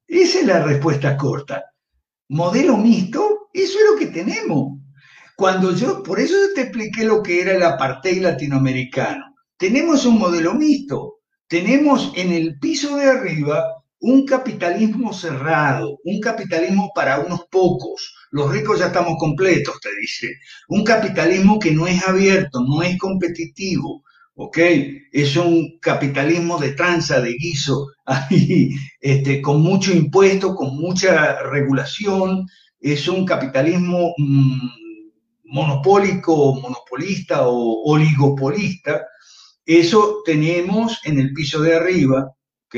[0.09, 1.63] Esa es la respuesta corta.
[2.27, 4.79] Modelo mixto, eso es lo que tenemos.
[5.37, 10.53] Cuando yo, por eso te expliqué lo que era el apartheid latinoamericano tenemos un modelo
[10.53, 11.19] mixto.
[11.49, 13.61] Tenemos en el piso de arriba
[13.99, 18.15] un capitalismo cerrado, un capitalismo para unos pocos.
[18.31, 20.29] Los ricos ya estamos completos, te dice.
[20.69, 24.05] Un capitalismo que no es abierto, no es competitivo,
[24.39, 24.57] ¿ok?
[25.11, 27.87] Es un capitalismo de tranza, de guiso,
[29.01, 32.47] este, con mucho impuesto, con mucha regulación.
[32.79, 34.69] Es un capitalismo mm,
[35.43, 39.05] monopólico, monopolista o oligopolista
[39.69, 42.33] eso tenemos en el piso de arriba,
[42.65, 42.75] ¿ok?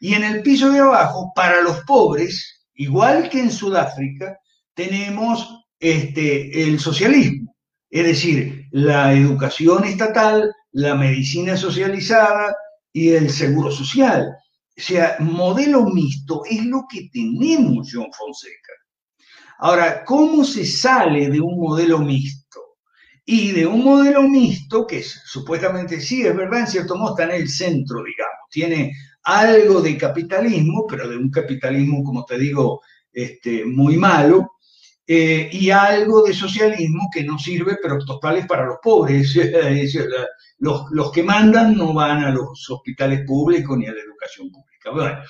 [0.00, 4.36] Y en el piso de abajo, para los pobres, igual que en Sudáfrica,
[4.74, 7.54] tenemos este, el socialismo,
[7.88, 12.54] es decir, la educación estatal, la medicina socializada
[12.92, 14.28] y el seguro social.
[14.76, 18.72] O sea, modelo mixto es lo que tenemos, John Fonseca.
[19.58, 22.44] Ahora, ¿cómo se sale de un modelo mixto?
[23.26, 27.42] y de un modelo mixto que supuestamente sí es verdad, en cierto modo está en
[27.42, 33.64] el centro, digamos, tiene algo de capitalismo, pero de un capitalismo, como te digo, este,
[33.64, 34.52] muy malo,
[35.06, 39.34] eh, y algo de socialismo que no sirve, pero total es para los pobres.
[40.58, 45.22] los, los, que mandan no van a los hospitales públicos ni a la educación pública.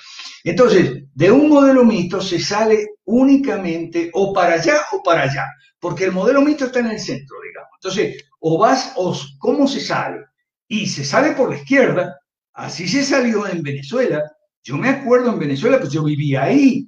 [0.43, 5.45] entonces, de un modelo mixto se sale únicamente o para allá o para allá,
[5.79, 7.71] porque el modelo mixto está en el centro, digamos.
[7.81, 10.23] Entonces, o vas, o cómo se sale.
[10.67, 12.17] Y se sale por la izquierda,
[12.53, 14.23] así se salió en Venezuela.
[14.63, 16.87] Yo me acuerdo en Venezuela, pues yo vivía ahí.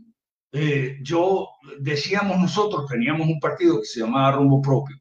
[0.52, 1.48] Eh, yo
[1.80, 4.96] decíamos nosotros, teníamos un partido que se llamaba Rumbo Propio,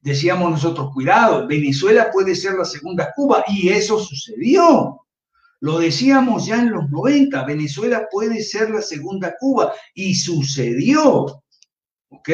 [0.00, 4.98] decíamos nosotros, cuidado, Venezuela puede ser la segunda Cuba, y eso sucedió.
[5.60, 11.42] Lo decíamos ya en los 90, Venezuela puede ser la segunda Cuba, y sucedió.
[12.08, 12.28] ¿Ok?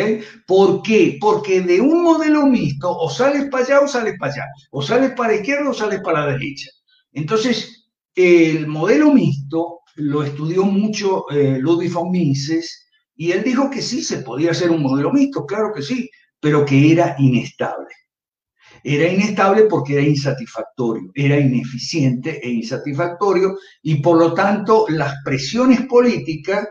[0.46, 1.18] ¿Por qué?
[1.20, 5.12] Porque de un modelo mixto o sales para allá o sales para allá, o sales
[5.12, 6.70] para la izquierda o sales para la derecha.
[7.12, 13.82] Entonces, el modelo mixto lo estudió mucho eh, Ludwig von Mises y él dijo que
[13.82, 16.08] sí se podía hacer un modelo mixto, claro que sí,
[16.40, 17.88] pero que era inestable.
[18.84, 25.82] Era inestable porque era insatisfactorio, era ineficiente e insatisfactorio y por lo tanto las presiones
[25.86, 26.68] políticas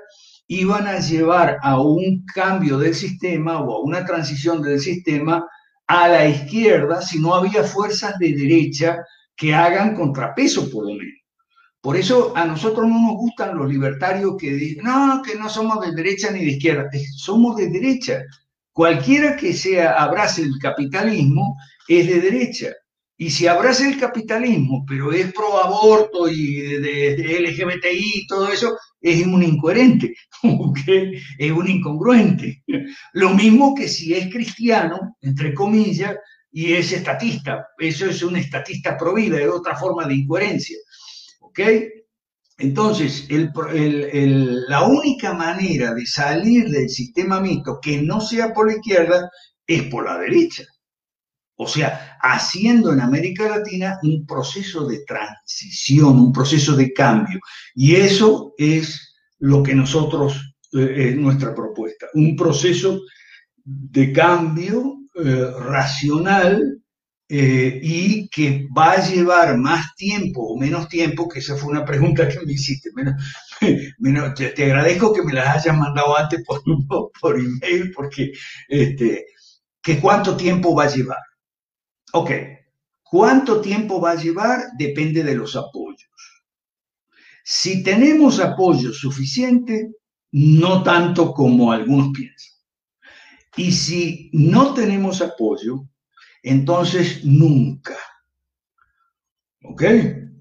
[0.47, 5.45] iban a llevar a un cambio del sistema o a una transición del sistema
[5.85, 9.03] a la izquierda si no había fuerzas de derecha
[9.35, 11.16] que hagan contrapeso por lo menos.
[11.87, 15.79] Por eso a nosotros no nos gustan los libertarios que dicen, no, que no somos
[15.79, 18.25] de derecha ni de izquierda, somos de derecha.
[18.73, 21.55] Cualquiera que sea abrace el capitalismo
[21.87, 22.73] es de derecha.
[23.15, 28.77] Y si abraza el capitalismo, pero es pro aborto y de, LGBTI y todo eso,
[28.99, 30.13] es un incoherente,
[31.39, 32.65] es un incongruente.
[33.13, 36.17] Lo mismo que si es cristiano, entre comillas,
[36.51, 37.67] y es estatista.
[37.77, 40.77] Eso es un estatista pro vida, es otra forma de incoherencia.
[41.57, 41.67] ¿Ok?
[42.59, 49.29] Entonces, la única manera de salir del sistema mito que no sea por la izquierda
[49.65, 50.63] es por la derecha.
[51.55, 57.39] O sea, haciendo en América Latina un proceso de transición, un proceso de cambio.
[57.73, 63.01] Y eso es lo que nosotros, eh, es nuestra propuesta, un proceso
[63.63, 66.81] de cambio eh, racional
[67.29, 71.83] eh, y que va a llevar más tiempo o menos tiempo, que esa fue una
[71.83, 72.89] pregunta que me hiciste,
[73.97, 76.61] menos, te, agradezco que me la hayas mandado antes por,
[77.21, 78.31] por email, porque
[78.69, 79.25] este,
[79.81, 81.19] que cuánto tiempo va a llevar.
[82.13, 82.31] Ok,
[83.03, 84.61] ¿cuánto tiempo va a llevar?
[84.77, 86.07] Depende de los apoyos.
[87.43, 89.91] Si tenemos apoyo suficiente,
[90.31, 92.53] no tanto como algunos piensan.
[93.57, 95.87] Y si no tenemos apoyo,
[96.49, 97.97] entonces nunca.
[99.63, 99.83] ¿Ok?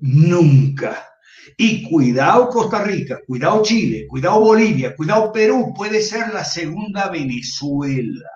[0.01, 1.07] Nunca.
[1.57, 8.31] Y cuidado Costa Rica, cuidado Chile, cuidado Bolivia, cuidado Perú, puede ser la segunda Venezuela.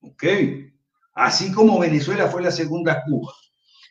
[0.00, 0.24] ¿Ok?
[1.14, 3.32] Así como Venezuela fue la segunda Cuba.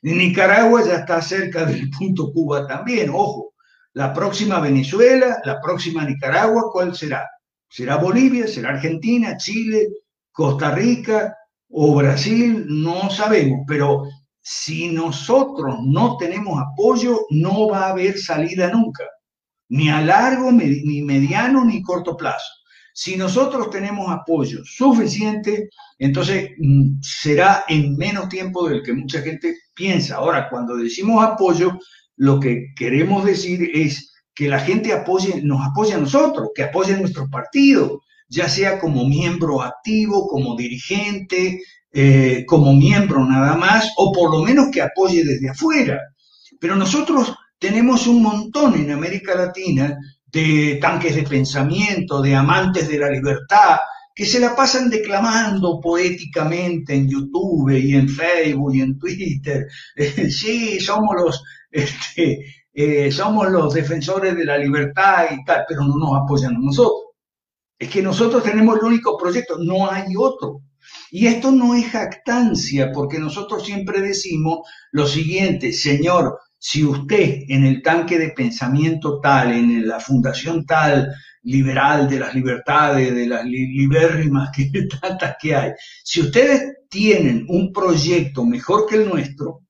[0.01, 3.09] Nicaragua ya está cerca del punto Cuba también.
[3.09, 3.53] Ojo,
[3.93, 7.27] la próxima Venezuela, la próxima Nicaragua, ¿cuál será?
[7.67, 8.47] ¿Será Bolivia?
[8.47, 9.35] ¿Será Argentina?
[9.35, 9.89] ¿Chile?
[10.31, 11.35] ¿Costa Rica?
[11.69, 12.65] ¿O Brasil?
[12.67, 14.03] No sabemos, pero
[14.41, 19.05] si nosotros no tenemos apoyo, no va a haber salida nunca,
[19.69, 22.51] ni a largo, ni mediano, ni corto plazo.
[23.01, 29.55] Si nosotros tenemos apoyo suficiente, entonces mm, será en menos tiempo del que mucha gente
[29.73, 30.17] piensa.
[30.17, 31.79] Ahora, cuando decimos apoyo,
[32.17, 36.93] lo que queremos decir es que la gente apoye, nos apoye a nosotros, que apoye
[36.93, 41.61] a nuestro partido, ya sea como miembro activo, como dirigente,
[41.91, 45.99] eh, como miembro nada más, o por lo menos que apoye desde afuera.
[46.59, 49.97] Pero nosotros tenemos un montón en América Latina
[50.31, 53.77] de tanques de pensamiento, de amantes de la libertad,
[54.13, 59.65] que se la pasan declamando poéticamente en YouTube y en Facebook y en Twitter.
[60.29, 65.97] sí, somos los, este, eh, somos los defensores de la libertad y tal, pero no
[65.97, 67.09] nos apoyan a nosotros.
[67.79, 70.61] Es que nosotros tenemos el único proyecto, no hay otro.
[71.11, 77.65] Y esto no es jactancia, porque nosotros siempre decimos lo siguiente, Señor, si usted en
[77.65, 81.09] el tanque de pensamiento tal, en la fundación tal,
[81.43, 84.69] liberal de las libertades, de las libérrimas que
[85.01, 85.71] tantas que hay,
[86.03, 89.61] si ustedes tienen un proyecto mejor que el nuestro,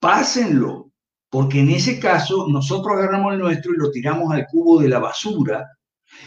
[0.00, 0.90] pásenlo,
[1.28, 5.00] porque en ese caso nosotros agarramos el nuestro y lo tiramos al cubo de la
[5.00, 5.66] basura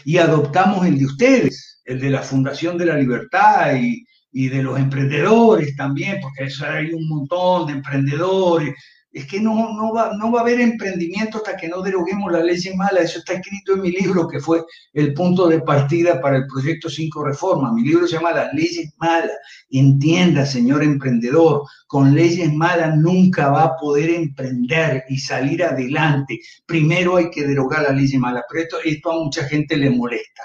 [0.04, 4.62] y adoptamos el de ustedes, el de la Fundación de la Libertad y, y de
[4.62, 8.74] los emprendedores también, porque hay un montón de emprendedores
[9.16, 12.42] es que no, no, va, no va a haber emprendimiento hasta que no deroguemos la
[12.42, 13.00] ley mala.
[13.00, 16.90] Eso está escrito en mi libro, que fue el punto de partida para el proyecto
[16.90, 17.72] 5 Reforma.
[17.72, 19.32] Mi libro se llama Las leyes malas.
[19.70, 26.38] Entienda, señor emprendedor, con leyes malas nunca va a poder emprender y salir adelante.
[26.66, 28.44] Primero hay que derogar la ley mala.
[28.50, 30.42] Pero esto, esto a mucha gente le molesta,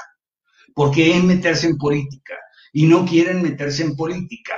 [0.73, 2.35] porque es meterse en política
[2.71, 4.55] y no quieren meterse en política.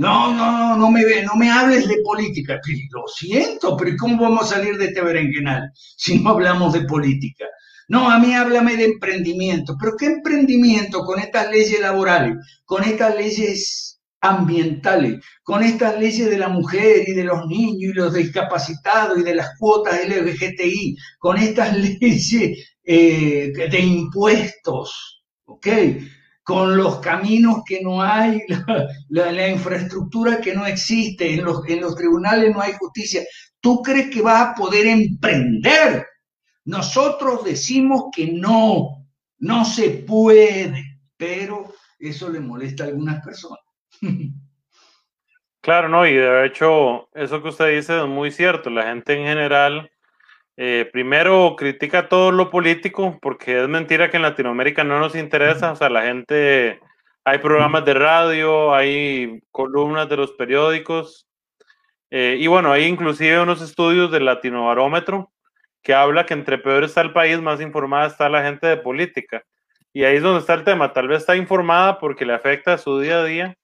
[0.00, 2.58] No, no, no, no me, no me hables de política.
[2.90, 7.44] Lo siento, pero ¿cómo vamos a salir de este berenjenal si no hablamos de política?
[7.86, 9.76] No, a mí háblame de emprendimiento.
[9.78, 16.38] ¿Pero qué emprendimiento con estas leyes laborales, con estas leyes ambientales, con estas leyes de
[16.38, 21.36] la mujer y de los niños y los discapacitados y de las cuotas LGBTI, con
[21.36, 25.22] estas leyes eh, de impuestos?
[25.44, 25.66] ¿Ok?
[26.50, 28.42] Con los caminos que no hay,
[29.08, 33.22] la, infraestructura que no existe, en los, en los tribunales no hay justicia.
[33.60, 36.04] ¿Tú crees que vas a poder emprender?
[36.64, 39.06] Nosotros decimos que no,
[39.38, 43.60] no se puede, pero eso le molesta a algunas personas.
[45.62, 48.70] Claro, no, y de hecho, eso que usted dice es muy cierto.
[48.70, 49.90] La gente en general
[50.62, 55.72] eh, primero critica todo lo político, porque es mentira que en Latinoamérica no nos interesa,
[55.72, 56.80] o sea, la gente,
[57.24, 61.26] hay programas de radio, hay columnas de los periódicos,
[62.10, 65.32] eh, y bueno, hay inclusive unos estudios del Latinobarómetro
[65.82, 69.42] que habla que entre peor está el país, más informada está la gente de política.
[69.94, 72.78] Y ahí es donde está el tema, tal vez está informada porque le afecta a
[72.78, 73.56] su día a día,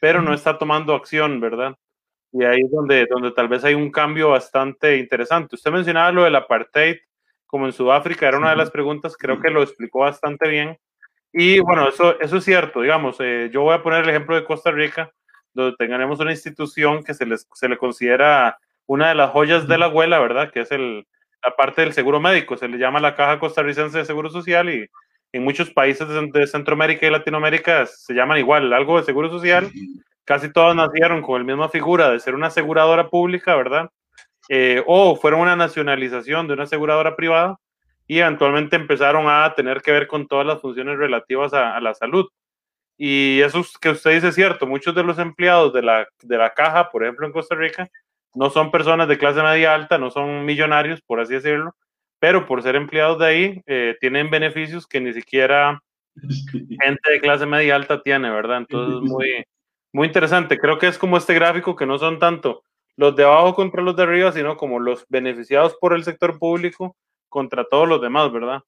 [0.00, 1.76] pero no está tomando acción, ¿verdad?
[2.32, 5.56] Y ahí es donde, donde tal vez hay un cambio bastante interesante.
[5.56, 6.96] Usted mencionaba lo del apartheid,
[7.46, 10.78] como en Sudáfrica, era una de las preguntas, creo que lo explicó bastante bien.
[11.32, 14.44] Y bueno, eso, eso es cierto, digamos, eh, yo voy a poner el ejemplo de
[14.44, 15.12] Costa Rica,
[15.52, 19.78] donde tenemos una institución que se, les, se le considera una de las joyas de
[19.78, 20.50] la abuela, ¿verdad?
[20.52, 21.06] Que es el,
[21.42, 24.88] la parte del seguro médico, se le llama la Caja Costarricense de Seguro Social y
[25.32, 29.70] en muchos países de Centroamérica y Latinoamérica se llaman igual, algo de seguro social
[30.24, 33.90] casi todas nacieron con la misma figura de ser una aseguradora pública, ¿verdad?
[34.48, 37.58] Eh, o fueron una nacionalización de una aseguradora privada
[38.06, 42.26] y eventualmente empezaron a tener que ver con todas las funciones relativas a, la salud.
[42.98, 46.50] Y eso que usted dice es cierto, muchos de los empleados de la, de la
[46.52, 47.88] caja, por ejemplo, en Costa Rica,
[48.34, 51.74] no son personas de clase media alta, no son millonarios, por así decirlo,
[52.18, 55.80] pero por ser empleados de ahí, eh, tienen beneficios que ni siquiera
[56.16, 58.58] gente de clase media alta tiene, ¿verdad?
[58.58, 59.44] Entonces, muy,
[59.92, 60.58] muy interesante.
[60.58, 62.62] Creo que es como este gráfico que no son tanto
[62.96, 66.96] los de abajo contra los de arriba, sino como los beneficiados por el sector público
[67.28, 68.62] contra todos los demás, ¿verdad?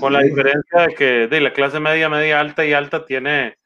[0.00, 3.56] Con la diferencia de que de la clase media, media alta y alta tiene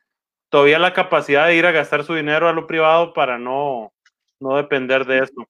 [0.48, 3.92] todavía la capacidad de ir a gastar su dinero a lo privado para no,
[4.40, 5.48] no depender de eso.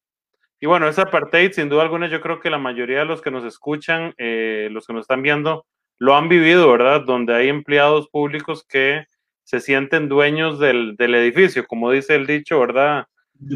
[0.60, 3.30] Y bueno, esa apartheid, sin duda alguna, yo creo que la mayoría de los que
[3.30, 5.64] nos escuchan, eh, los que nos están viendo,
[5.98, 7.02] lo han vivido, ¿verdad?
[7.06, 9.06] Donde hay empleados públicos que
[9.44, 13.06] se sienten dueños del, del edificio, como dice el dicho, ¿verdad?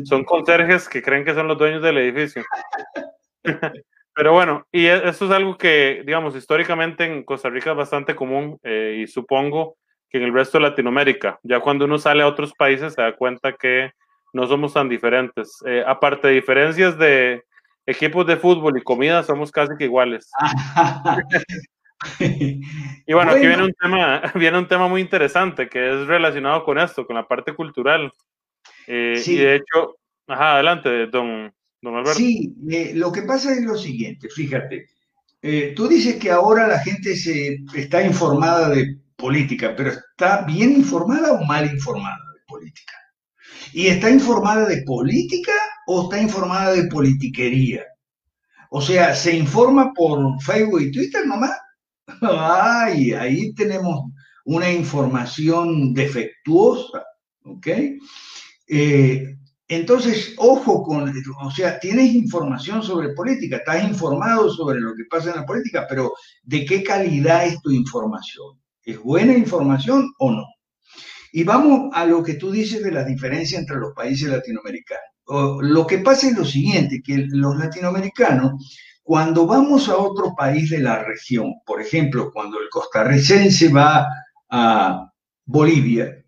[0.04, 2.42] Son conserjes que creen que son los dueños del edificio.
[4.14, 8.14] Pero bueno, y e, eso es algo que, digamos, históricamente en Costa Rica es bastante
[8.14, 9.76] común eh, y supongo
[10.08, 13.16] que en el resto de Latinoamérica, ya cuando uno sale a otros países se da
[13.16, 13.90] cuenta que
[14.32, 15.58] no somos tan diferentes.
[15.66, 17.42] Eh, aparte de diferencias de
[17.86, 20.30] equipos de fútbol y comida, somos casi que iguales.
[22.20, 26.78] y bueno, aquí viene un, tema, viene un tema muy interesante que es relacionado con
[26.78, 28.12] esto, con la parte cultural.
[28.86, 29.96] Eh, y de hecho,
[30.26, 32.14] ajá, adelante, don, don Alberto.
[32.14, 34.86] Sí, eh, lo que pasa es lo siguiente, fíjate,
[35.46, 40.72] eh, tú dices que ahora la gente se está informada de política, pero ¿está bien
[40.72, 42.94] informada o mal informada de política?
[43.72, 45.52] ¿Y está informada de política
[45.86, 47.84] o está informada de politiquería?
[48.70, 51.52] O sea, ¿se informa por Facebook y Twitter nomás?
[52.30, 54.10] Ay, ahí tenemos
[54.44, 57.04] una información defectuosa,
[57.44, 57.66] ¿ok?
[58.68, 59.36] Eh,
[59.68, 65.30] entonces, ojo con, o sea, tienes información sobre política, estás informado sobre lo que pasa
[65.30, 66.12] en la política, pero
[66.42, 68.60] ¿de qué calidad es tu información?
[68.82, 70.44] ¿Es buena información o no?
[71.32, 75.02] Y vamos a lo que tú dices de la diferencia entre los países latinoamericanos.
[75.62, 78.52] Lo que pasa es lo siguiente, que los latinoamericanos,
[79.04, 84.08] cuando vamos a otro país de la región, por ejemplo, cuando el costarricense va
[84.50, 85.08] a
[85.46, 86.24] Bolivia,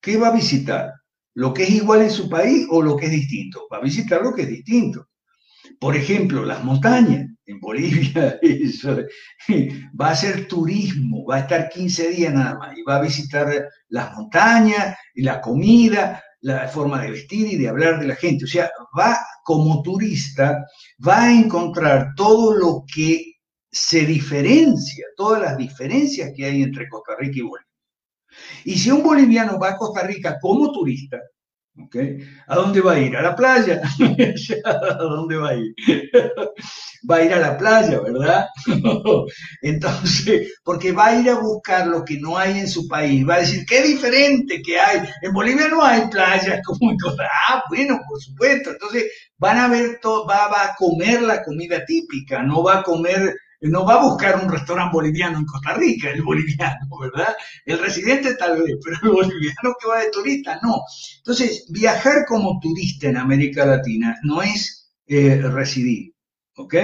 [0.00, 0.94] ¿qué va a visitar?
[1.36, 3.68] lo que es igual en su país o lo que es distinto.
[3.70, 5.08] Va a visitar lo que es distinto.
[5.78, 7.26] Por ejemplo, las montañas.
[7.48, 8.40] En Bolivia
[10.00, 13.68] va a hacer turismo, va a estar 15 días nada más y va a visitar
[13.88, 18.44] las montañas y la comida, la forma de vestir y de hablar de la gente.
[18.44, 20.64] O sea, va como turista,
[21.06, 23.34] va a encontrar todo lo que
[23.68, 27.66] se diferencia, todas las diferencias que hay entre Costa Rica y Bolivia.
[28.64, 31.20] Y si un boliviano va a Costa Rica como turista,
[31.84, 32.18] ¿okay?
[32.46, 33.16] ¿a dónde va a ir?
[33.16, 33.82] ¿A la playa?
[34.64, 35.74] ¿A dónde va a ir?
[37.10, 38.46] va a ir a la playa, ¿verdad?
[39.62, 43.36] Entonces, porque va a ir a buscar lo que no hay en su país, va
[43.36, 45.00] a decir, qué diferente que hay.
[45.22, 46.96] En Bolivia no hay playas como en
[47.48, 48.70] Ah, bueno, por supuesto.
[48.70, 49.04] Entonces,
[49.38, 53.34] van a ver, todo, va, va a comer la comida típica, no va a comer
[53.68, 57.34] no va a buscar un restaurante boliviano en Costa Rica, el boliviano, ¿verdad?
[57.64, 60.82] El residente tal vez, pero el boliviano que va de turista, no.
[61.18, 66.12] Entonces, viajar como turista en América Latina no es eh, residir,
[66.56, 66.74] ¿ok?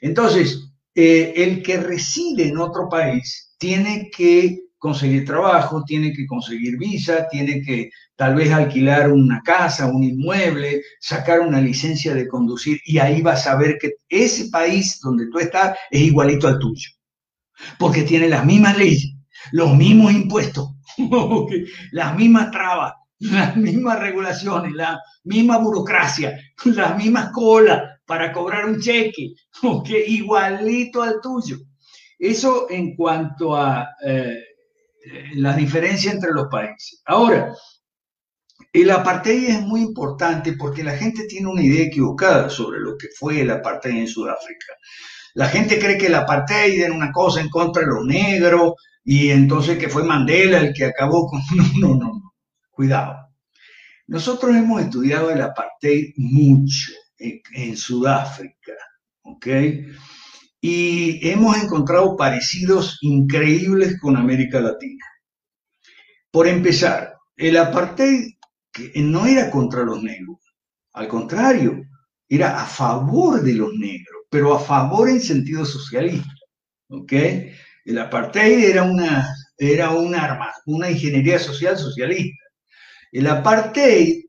[0.00, 6.76] Entonces, eh, el que reside en otro país tiene que conseguir trabajo, tiene que conseguir
[6.76, 12.80] visa, tiene que tal vez alquilar una casa, un inmueble, sacar una licencia de conducir
[12.84, 16.90] y ahí vas a ver que ese país donde tú estás es igualito al tuyo,
[17.78, 19.12] porque tiene las mismas leyes,
[19.52, 20.68] los mismos impuestos,
[21.92, 28.80] las mismas trabas, las mismas regulaciones, la misma burocracia, las mismas colas para cobrar un
[28.80, 29.34] cheque,
[30.06, 31.58] igualito al tuyo.
[32.18, 33.88] Eso en cuanto a...
[34.06, 34.38] Eh,
[35.34, 37.02] la diferencia entre los países.
[37.06, 37.54] Ahora,
[38.74, 43.06] el apartheid es muy importante porque la gente tiene una idea equivocada sobre lo que
[43.16, 44.74] fue el apartheid en Sudáfrica.
[45.34, 49.30] La gente cree que el apartheid era una cosa en contra de los negros y
[49.30, 51.40] entonces que fue Mandela el que acabó con...
[51.80, 52.34] No, no, no,
[52.70, 53.28] cuidado.
[54.08, 58.72] Nosotros hemos estudiado el apartheid mucho en, en Sudáfrica,
[59.22, 59.46] ¿ok?
[60.66, 65.04] y hemos encontrado parecidos increíbles con América Latina.
[66.30, 68.32] Por empezar, el apartheid
[68.96, 70.38] no era contra los negros,
[70.92, 71.82] al contrario,
[72.28, 76.30] era a favor de los negros, pero a favor en sentido socialista.
[76.88, 77.12] ¿ok?
[77.84, 82.44] El apartheid era una, era un arma, una ingeniería social socialista.
[83.12, 84.24] El apartheid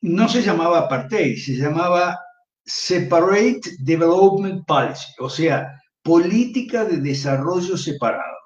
[0.00, 2.18] no se llamaba apartheid, se llamaba
[2.64, 8.38] Separate Development Policy, o sea, política de desarrollo separado.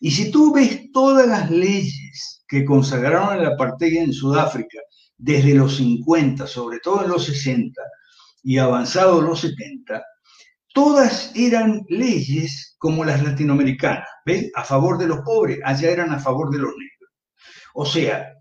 [0.00, 4.78] Y si tú ves todas las leyes que consagraron el apartheid en Sudáfrica
[5.16, 7.80] desde los 50, sobre todo en los 60
[8.42, 10.04] y avanzado los 70,
[10.72, 14.50] todas eran leyes como las latinoamericanas, ¿ves?
[14.54, 17.10] A favor de los pobres, allá eran a favor de los negros.
[17.74, 18.32] O sea,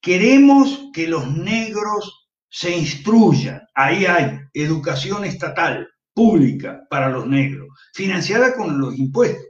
[0.00, 3.62] queremos que los negros se instruyan.
[3.74, 9.46] Ahí hay educación estatal, pública para los negros, financiada con los impuestos.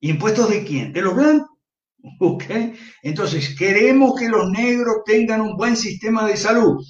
[0.00, 0.92] ¿Impuestos de quién?
[0.92, 1.57] De los blancos.
[2.20, 2.44] ¿Ok?
[3.02, 6.84] Entonces, queremos que los negros tengan un buen sistema de salud.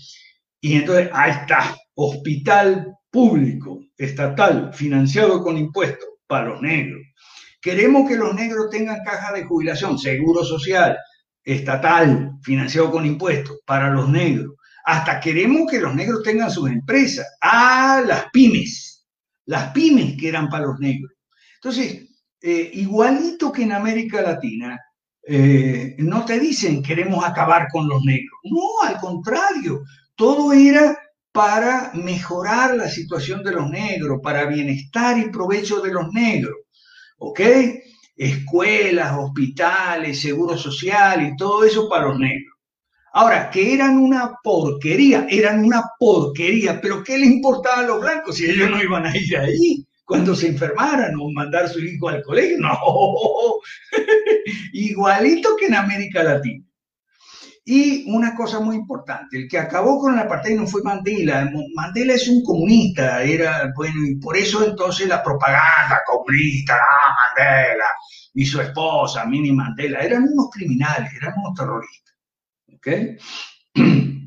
[0.60, 7.00] Y entonces, ahí está, hospital público, estatal, financiado con impuestos para los negros.
[7.60, 10.96] Queremos que los negros tengan caja de jubilación, seguro social,
[11.42, 14.54] estatal, financiado con impuestos para los negros.
[14.84, 17.26] Hasta queremos que los negros tengan sus empresas.
[17.40, 19.06] Ah, las pymes.
[19.46, 21.12] Las pymes que eran para los negros.
[21.56, 22.08] Entonces,
[22.40, 24.78] eh, igualito que en América Latina,
[25.30, 28.38] eh, no te dicen queremos acabar con los negros.
[28.44, 29.82] No, al contrario,
[30.16, 30.98] todo era
[31.32, 36.56] para mejorar la situación de los negros, para bienestar y provecho de los negros.
[37.18, 37.40] ¿Ok?
[38.16, 42.54] Escuelas, hospitales, seguro social y todo eso para los negros.
[43.12, 48.36] Ahora, que eran una porquería, eran una porquería, pero ¿qué le importaba a los blancos
[48.36, 49.87] si ellos no iban a ir ahí?
[50.08, 52.56] Cuando se enfermaran o mandar a su hijo al colegio.
[52.58, 52.78] No,
[54.72, 56.64] igualito que en América Latina.
[57.66, 61.50] Y una cosa muy importante, el que acabó con la apartheid no fue Mandela.
[61.74, 67.84] Mandela es un comunista, era, bueno, y por eso entonces la propaganda comunista, ah, Mandela,
[68.32, 72.14] y su esposa, Minnie Mandela, eran unos criminales, eran unos terroristas.
[72.74, 72.88] ¿Ok?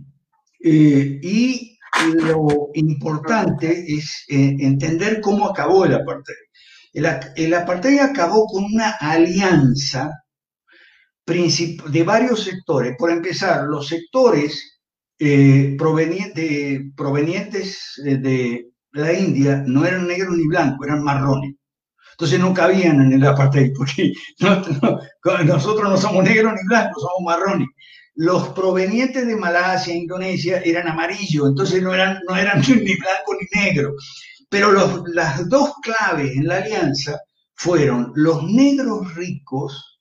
[0.63, 1.79] Eh, y
[2.13, 6.35] lo importante es eh, entender cómo acabó el apartheid.
[6.93, 10.11] El, apartheid acabó con una alianza
[11.25, 12.95] de varios sectores.
[12.97, 14.79] Por empezar, los sectores
[15.19, 21.55] eh, provenientes, de la India no eran negros ni blancos, eran marrones.
[22.11, 24.11] Entonces no cabían en el apartheid, porque
[25.45, 27.67] nosotros no somos negros ni blancos, somos marrones
[28.15, 33.61] los provenientes de Malasia, Indonesia, eran amarillos, entonces no eran, no eran ni blanco ni
[33.61, 33.93] negro.
[34.49, 34.73] Pero
[35.07, 37.19] las dos claves en la alianza
[37.55, 39.99] fueron los negros ricos,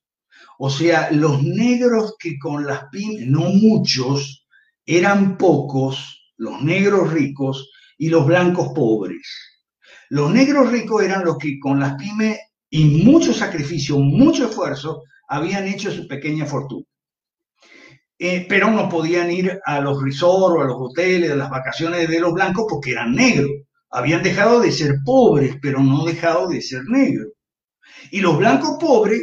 [0.59, 4.47] o sea, los negros que con las pymes, no muchos,
[4.85, 9.23] eran pocos, los negros ricos, y los blancos pobres.
[10.09, 12.39] Los negros ricos eran los que con las pymes
[12.71, 16.87] y mucho sacrificio, mucho esfuerzo, habían hecho su pequeña fortuna.
[18.23, 22.07] Eh, pero no podían ir a los resorts o a los hoteles, a las vacaciones
[22.07, 23.51] de los blancos porque eran negros.
[23.89, 27.29] Habían dejado de ser pobres, pero no dejado de ser negros.
[28.11, 29.23] Y los blancos pobres,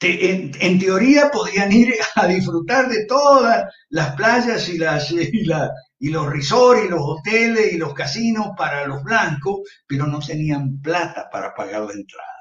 [0.00, 7.02] en, teoría, podían ir a disfrutar de todas las playas y, los resorts y los
[7.02, 12.34] hoteles y los casinos para los blancos, pero no tenían plata para pagar la entrada.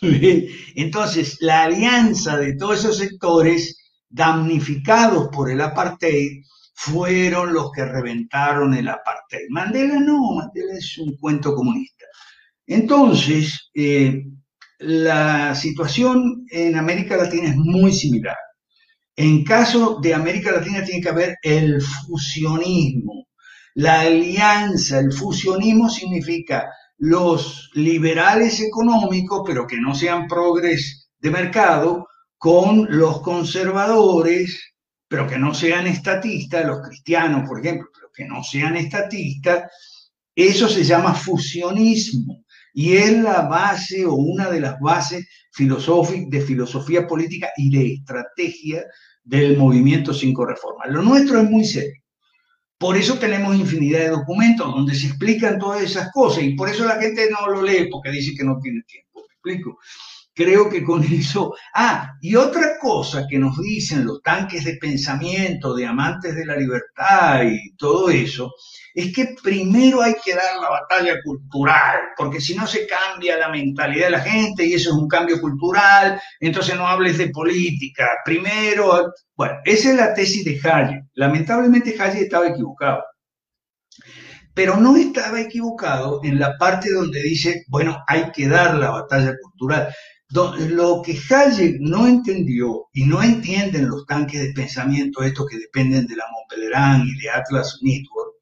[0.74, 3.78] Entonces, la alianza de todos esos sectores
[4.08, 6.42] damnificados por el apartheid
[6.74, 9.48] fueron los que reventaron el apartheid.
[9.50, 12.04] Mandela no, Mandela es un cuento comunista.
[12.66, 14.24] Entonces, eh,
[14.78, 18.36] la situación en América Latina es muy similar.
[19.16, 23.26] En caso de América Latina tiene que haber el fusionismo.
[23.74, 32.07] La alianza, el fusionismo significa los liberales económicos, pero que no sean progres de mercado,
[32.38, 34.74] con los conservadores,
[35.08, 39.70] pero que no sean estatistas, los cristianos, por ejemplo, pero que no sean estatistas,
[40.34, 45.26] eso se llama fusionismo y es la base o una de las bases
[45.58, 48.84] de filosofía política y de estrategia
[49.24, 50.88] del movimiento cinco reformas.
[50.90, 52.00] Lo nuestro es muy serio.
[52.78, 56.84] Por eso tenemos infinidad de documentos donde se explican todas esas cosas y por eso
[56.84, 59.24] la gente no lo lee porque dice que no tiene tiempo.
[59.28, 59.78] ¿Me explico?
[60.38, 61.52] Creo que con eso...
[61.74, 66.54] Ah, y otra cosa que nos dicen los tanques de pensamiento, de amantes de la
[66.54, 68.54] libertad y todo eso,
[68.94, 73.48] es que primero hay que dar la batalla cultural, porque si no se cambia la
[73.48, 78.08] mentalidad de la gente y eso es un cambio cultural, entonces no hables de política.
[78.24, 81.02] Primero, bueno, esa es la tesis de Hayek.
[81.14, 83.02] Lamentablemente Hayek estaba equivocado
[84.54, 89.32] pero no estaba equivocado en la parte donde dice, bueno, hay que dar la batalla
[89.40, 89.94] cultural.
[90.30, 96.06] Lo que Hayek no entendió y no entienden los tanques de pensamiento estos que dependen
[96.06, 98.34] de la Montpellier y de Atlas Network,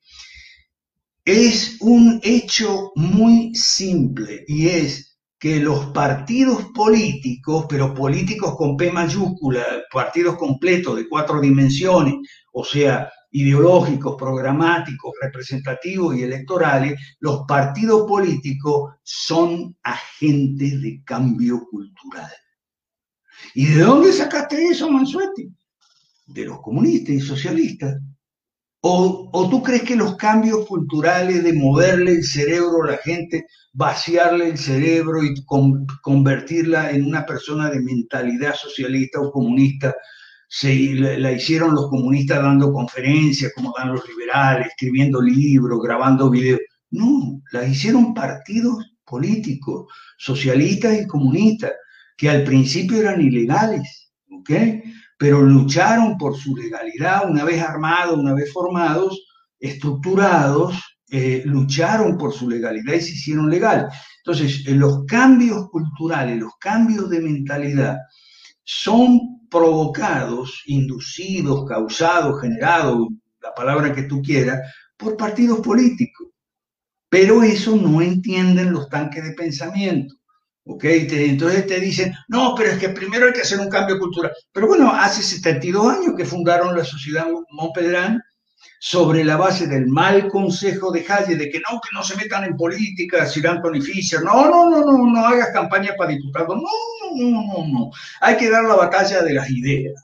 [1.25, 8.91] es un hecho muy simple y es que los partidos políticos, pero políticos con P
[8.91, 12.15] mayúscula, partidos completos de cuatro dimensiones,
[12.53, 22.33] o sea, ideológicos, programáticos, representativos y electorales, los partidos políticos son agentes de cambio cultural.
[23.55, 25.51] ¿Y de dónde sacaste eso, Mansuetti?
[26.27, 28.01] De los comunistas y socialistas.
[28.81, 34.49] ¿O, tú crees que los cambios culturales de moverle el cerebro a la gente, vaciarle
[34.49, 35.35] el cerebro y
[36.01, 39.95] convertirla en una persona de mentalidad socialista o comunista,
[40.49, 46.61] se, la, hicieron los comunistas dando conferencias, como dan los liberales, escribiendo libros, grabando videos.
[46.91, 49.87] No, la hicieron partidos políticos,
[50.19, 51.73] socialistas y comunistas,
[52.17, 54.51] que al principio eran ilegales, ¿ok?
[55.19, 59.21] Pero lucharon por su legalidad, una vez armados, una vez formados,
[59.59, 60.75] estructurados,
[61.11, 63.89] eh, lucharon por su legalidad y se hicieron legal.
[64.19, 67.99] Entonces, eh, los cambios culturales, los cambios de mentalidad,
[68.65, 73.09] son provocados, inducidos, causados, generados,
[73.41, 74.61] la palabra que tú quieras,
[74.97, 76.29] por partidos políticos.
[77.09, 80.15] Pero eso no entienden los tanques de pensamiento.
[80.67, 80.85] ¿ok?
[80.85, 84.33] entonces te dicen, no, pero es que primero hay que hacer un cambio cultural.
[84.53, 88.21] Pero bueno, hace 72 años que fundaron la sociedad Montpellier
[88.81, 92.45] sobre la base del mal consejo de Hayek de que no, que no se metan
[92.45, 96.63] en política, Sir Anthony Fisher, no, no, no, no, no hagas campaña para diputado, no,
[97.15, 97.91] no, no, no,
[98.21, 100.03] hay que dar la batalla de las ideas.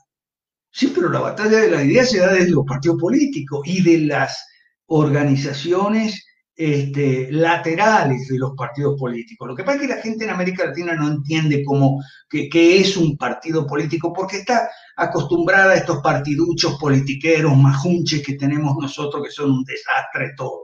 [0.71, 4.05] Sí, pero la batalla de las ideas se da desde los partidos políticos y de
[4.07, 4.47] las
[4.87, 6.25] organizaciones
[6.55, 9.47] este, laterales de los partidos políticos.
[9.47, 12.01] Lo que pasa es que la gente en América Latina no entiende cómo,
[12.31, 19.23] es un partido político porque está acostumbrada a estos partiduchos politiqueros, majunches que tenemos nosotros,
[19.23, 20.62] que son un desastre todo.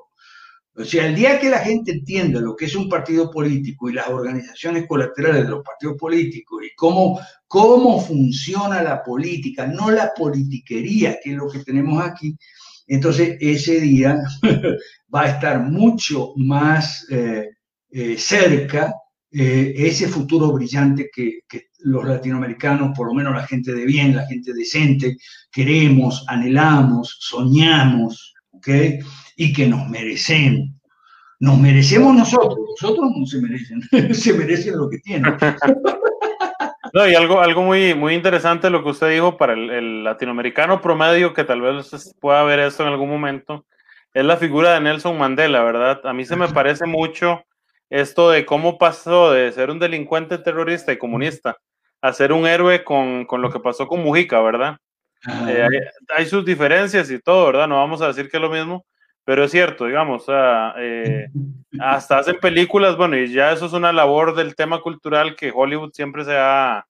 [0.80, 3.94] O sea, el día que la gente entienda lo que es un partido político y
[3.94, 10.14] las organizaciones colaterales de los partidos políticos y cómo, cómo funciona la política, no la
[10.16, 12.34] politiquería, que es lo que tenemos aquí,
[12.88, 14.20] entonces ese día
[15.14, 17.50] va a estar mucho más eh,
[17.92, 18.96] eh, cerca
[19.32, 21.42] eh, ese futuro brillante que,
[21.82, 25.16] los latinoamericanos, por lo menos la gente de bien, la gente decente,
[25.50, 28.68] queremos, anhelamos, soñamos, ¿ok?
[29.40, 30.70] Y que nos merecemos.
[31.40, 33.82] Nos merecemos nosotros, nosotros no se merecen,
[34.14, 35.34] se merecen lo que tienen.
[36.92, 41.36] No, y algo, algo muy, muy interesante lo que usted dijo para el, latinoamericano promedio,
[41.36, 43.68] que tal vez pueda ver esto en algún momento,
[44.12, 46.02] es la figura de Nelson Mandela, ¿verdad?
[46.04, 47.44] A mí se me parece mucho
[47.92, 51.58] esto de cómo pasó de ser un delincuente terrorista y comunista
[52.02, 54.78] a ser un héroe con, lo que pasó con Mujica, ¿verdad?
[55.48, 55.68] Eh,
[56.16, 57.68] hay, sus diferencias y todo, ¿verdad?
[57.68, 58.86] No vamos a decir que es lo mismo,
[59.30, 61.28] pero es cierto, digamos, eh,
[61.80, 65.92] hasta hacen películas, bueno, y ya eso es una labor del tema cultural que Hollywood
[65.94, 66.88] siempre se ha...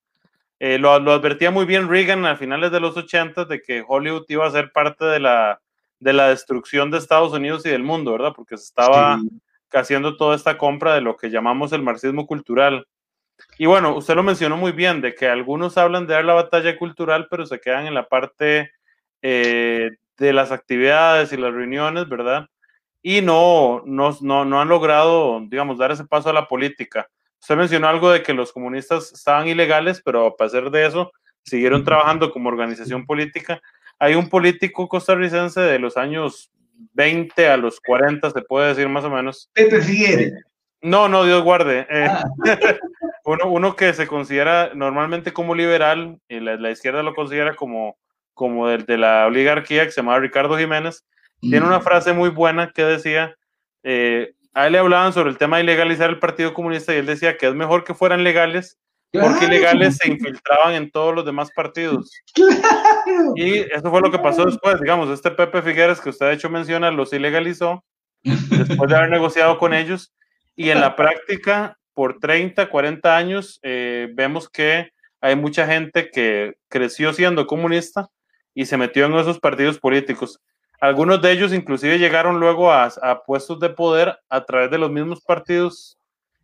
[0.58, 4.48] Eh, lo, advertía muy bien Reagan a finales de los 80 de que Hollywood iba
[4.48, 5.60] a ser parte de la,
[6.00, 8.32] de la destrucción de Estados Unidos y del mundo, ¿verdad?
[8.34, 9.20] Porque se estaba
[9.74, 12.88] haciendo toda esta compra de lo que llamamos el marxismo cultural.
[13.58, 16.78] Y bueno, usted lo mencionó muy bien, de que algunos hablan de dar la batalla
[16.78, 18.72] cultural, pero se quedan en la parte
[19.22, 22.48] eh, de las actividades y las reuniones, ¿verdad?
[23.02, 27.08] Y no, no, no, no han logrado, digamos, dar ese paso a la política.
[27.42, 31.12] Usted mencionó algo de que los comunistas estaban ilegales, pero a pesar de eso,
[31.44, 33.62] siguieron trabajando como organización política.
[33.98, 36.52] Hay un político costarricense de los años
[36.94, 39.50] 20 a los 40, se puede decir más o menos.
[39.54, 40.34] Pepe Figueres.
[40.82, 41.86] No, no, Dios guarde.
[41.90, 42.24] Eh, ah.
[43.26, 47.98] uno, uno, que se considera normalmente como liberal, y la, izquierda lo considera como,
[48.40, 51.04] como de, de, la oligarquía, que se llama Ricardo Jiménez,
[51.42, 51.84] tiene una mm.
[51.84, 53.36] frase muy buena que decía,
[53.84, 57.06] eh, a él le hablaban sobre el tema de legalizar el Partido Comunista y él
[57.06, 58.78] decía que es mejor que fueran legales
[59.12, 62.10] porque ilegales se infiltraban en todos los demás partidos.
[63.36, 66.50] Y eso fue lo que pasó después, digamos, este Pepe Figueres que usted de hecho
[66.50, 67.84] menciona, los ilegalizó
[68.24, 70.14] después de haber negociado con ellos
[70.56, 76.56] y en la práctica, por 30, 40 años, eh, vemos que hay mucha gente que
[76.70, 78.10] creció siendo comunista
[78.54, 80.40] y se metió en esos partidos políticos.
[80.82, 84.92] Algunos de ellos inclusive llegaron luego a, a puestos de poder a través de los
[84.92, 85.98] mismos partidos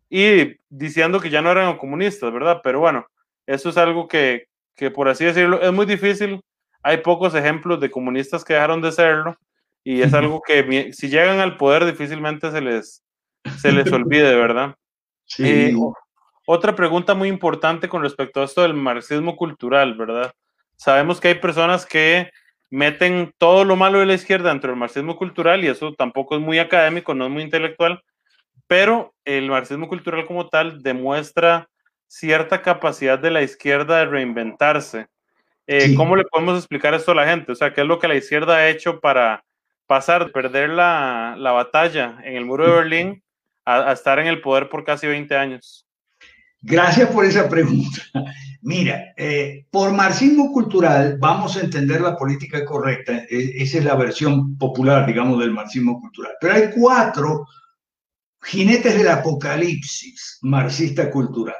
[0.08, 2.60] y diciendo que ya no eran comunistas, ¿verdad?
[2.62, 3.06] Pero bueno,
[3.46, 6.40] eso es algo que, que, por así decirlo, es muy difícil.
[6.82, 9.36] Hay pocos ejemplos de comunistas que dejaron de serlo
[9.82, 13.02] y es algo que si llegan al poder difícilmente se les,
[13.58, 14.74] se les olvide, ¿verdad?
[15.28, 15.42] Sí.
[15.44, 15.74] Eh,
[16.46, 20.32] otra pregunta muy importante con respecto a esto del marxismo cultural, ¿verdad?
[20.76, 22.30] Sabemos que hay personas que
[22.70, 26.42] meten todo lo malo de la izquierda dentro del marxismo cultural y eso tampoco es
[26.42, 28.02] muy académico, no es muy intelectual,
[28.66, 31.68] pero el marxismo cultural como tal demuestra
[32.08, 35.06] cierta capacidad de la izquierda de reinventarse.
[35.66, 37.52] Eh, ¿Cómo le podemos explicar esto a la gente?
[37.52, 39.44] O sea, ¿qué es lo que la izquierda ha hecho para
[39.86, 43.22] pasar de perder la, la batalla en el muro de Berlín
[43.64, 45.85] a, estar en el poder por casi 20 años?
[46.68, 48.02] Gracias por esa pregunta.
[48.62, 53.24] Mira, eh, por marxismo cultural vamos a entender la política correcta.
[53.30, 56.32] E, esa es la versión popular, digamos, del marxismo cultural.
[56.40, 57.46] Pero hay cuatro
[58.42, 61.54] jinetes del apocalipsis marxista cultural.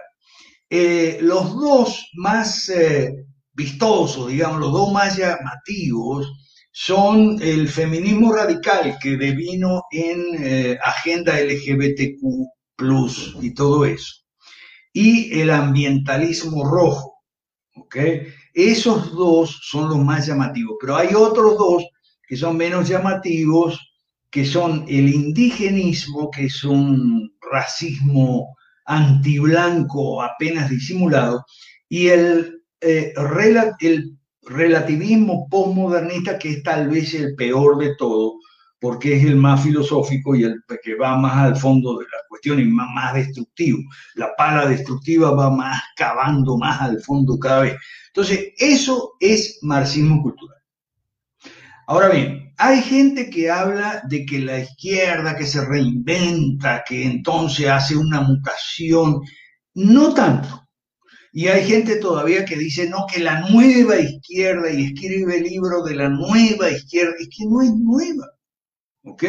[0.69, 6.27] Eh, los dos más eh, vistosos, digamos, los dos más llamativos,
[6.73, 12.19] son el feminismo radical que devino en agenda LGBTQ
[13.41, 14.26] y todo eso
[14.97, 17.18] y el ambientalismo rojo.
[17.74, 17.97] ¿ok?
[18.55, 21.84] Esos dos son los más llamativos, pero hay otros dos
[22.26, 23.78] que son menos llamativos,
[24.30, 31.44] que son el indigenismo, que es un racismo antiblanco apenas disimulado,
[31.90, 33.12] y el, eh,
[33.80, 38.38] el relativismo postmodernista, que es tal vez el peor de todo,
[38.87, 42.61] porque es el más filosófico y el que va más al fondo de la cuestión
[42.61, 43.80] y más, más destructivo.
[44.14, 47.74] La pala destructiva va más cavando más al fondo cada vez.
[48.07, 50.59] Entonces, eso es marxismo cultural.
[51.89, 57.66] Ahora bien, hay gente que habla de que la izquierda que se reinventa, que entonces
[57.66, 59.20] hace una mutación.
[59.74, 60.64] No tanto.
[61.32, 65.82] Y hay gente todavía que dice, no, que la nueva izquierda, y escribe el libro
[65.82, 68.36] de la nueva izquierda, es que no es nueva.
[69.07, 69.25] ¿Ok?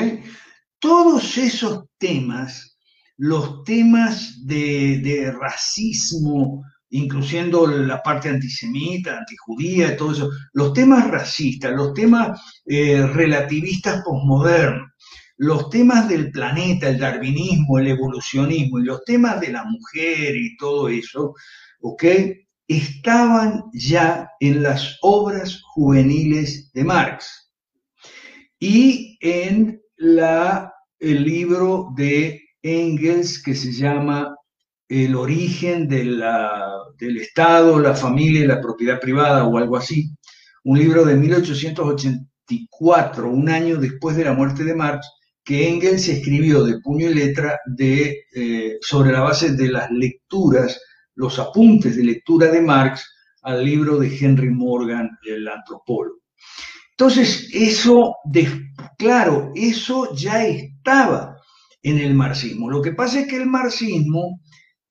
[0.80, 2.78] Todos esos temas,
[3.18, 11.94] los temas de, racismo, incluyendo la parte antisemita, antijudía, todo eso, los temas racistas, los
[11.94, 14.90] temas eh, relativistas posmodernos,
[15.38, 20.58] los temas del planeta, el darwinismo, el evolucionismo y los temas de la mujer y
[20.58, 21.36] todo eso,
[21.82, 22.04] ¿ok?
[22.68, 27.52] Estaban ya en las obras juveniles de Marx
[28.60, 34.36] y en la, el libro de Engels que se llama
[34.88, 40.12] El origen de la, del Estado, la familia y la propiedad privada o algo así,
[40.64, 45.08] un libro de 1884, un año después de la muerte de Marx,
[45.44, 50.82] que Engels escribió de puño y letra de, eh, sobre la base de las lecturas,
[51.16, 53.10] los apuntes de lectura de Marx
[53.44, 56.20] al libro de Henry Morgan, el antropólogo.
[56.92, 58.18] Entonces, eso,
[58.98, 61.38] claro, eso ya estaba
[61.84, 62.70] en el marxismo.
[62.70, 64.42] Lo que pasa es que el marxismo,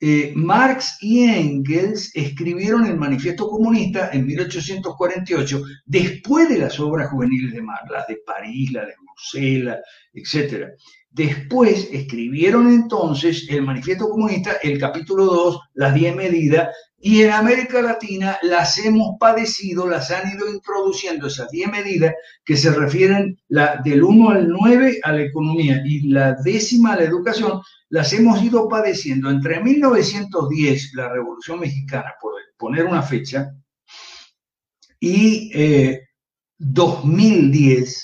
[0.00, 7.52] eh, Marx y Engels escribieron el Manifiesto Comunista en 1848, después de las obras juveniles
[7.52, 9.78] de Marx, las de París, la de Bruselas,
[10.12, 10.68] etc.
[11.16, 17.80] Después escribieron entonces el Manifiesto Comunista, el capítulo 2, las 10 medidas, y en América
[17.80, 22.12] Latina las hemos padecido, las han ido introduciendo esas 10 medidas
[22.44, 26.96] que se refieren la, del 1 al 9 a la economía y la décima a
[26.96, 29.30] la educación, las hemos ido padeciendo.
[29.30, 33.54] Entre 1910, la Revolución Mexicana, por poner una fecha,
[35.00, 35.50] y
[36.58, 38.02] 2010, eh,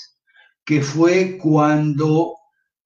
[0.65, 2.37] que fue cuando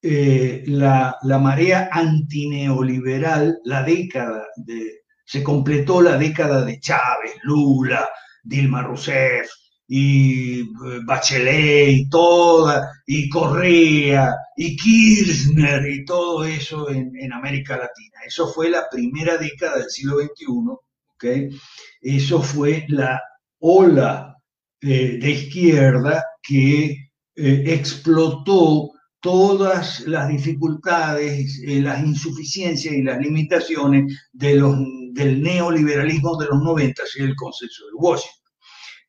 [0.01, 8.09] eh, la, la marea antineoliberal, la década de se completó la década de Chávez, Lula,
[8.43, 9.49] Dilma Rousseff
[9.87, 10.65] y eh,
[11.05, 18.19] Bachelet y toda, y Correa y Kirchner y todo eso en, América Latina.
[18.25, 21.59] Eso fue la primera década del siglo XXI.
[22.01, 23.19] Eso fue la
[23.59, 24.33] ola
[24.79, 28.91] eh, de izquierda que explotó
[29.27, 34.77] todas las dificultades, las insuficiencias y las limitaciones de los
[35.11, 38.53] del neoliberalismo de los 90 y el consenso de Washington.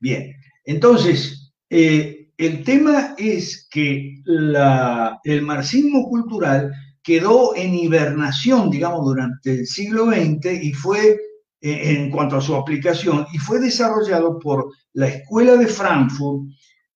[0.01, 0.33] Bien,
[0.65, 9.67] entonces, eh, el tema es que el marxismo cultural quedó en hibernación, digamos, durante el
[9.69, 11.17] siglo XX y fue,
[11.61, 16.49] eh, en cuanto a su aplicación, y fue desarrollado por la Escuela de Frankfurt,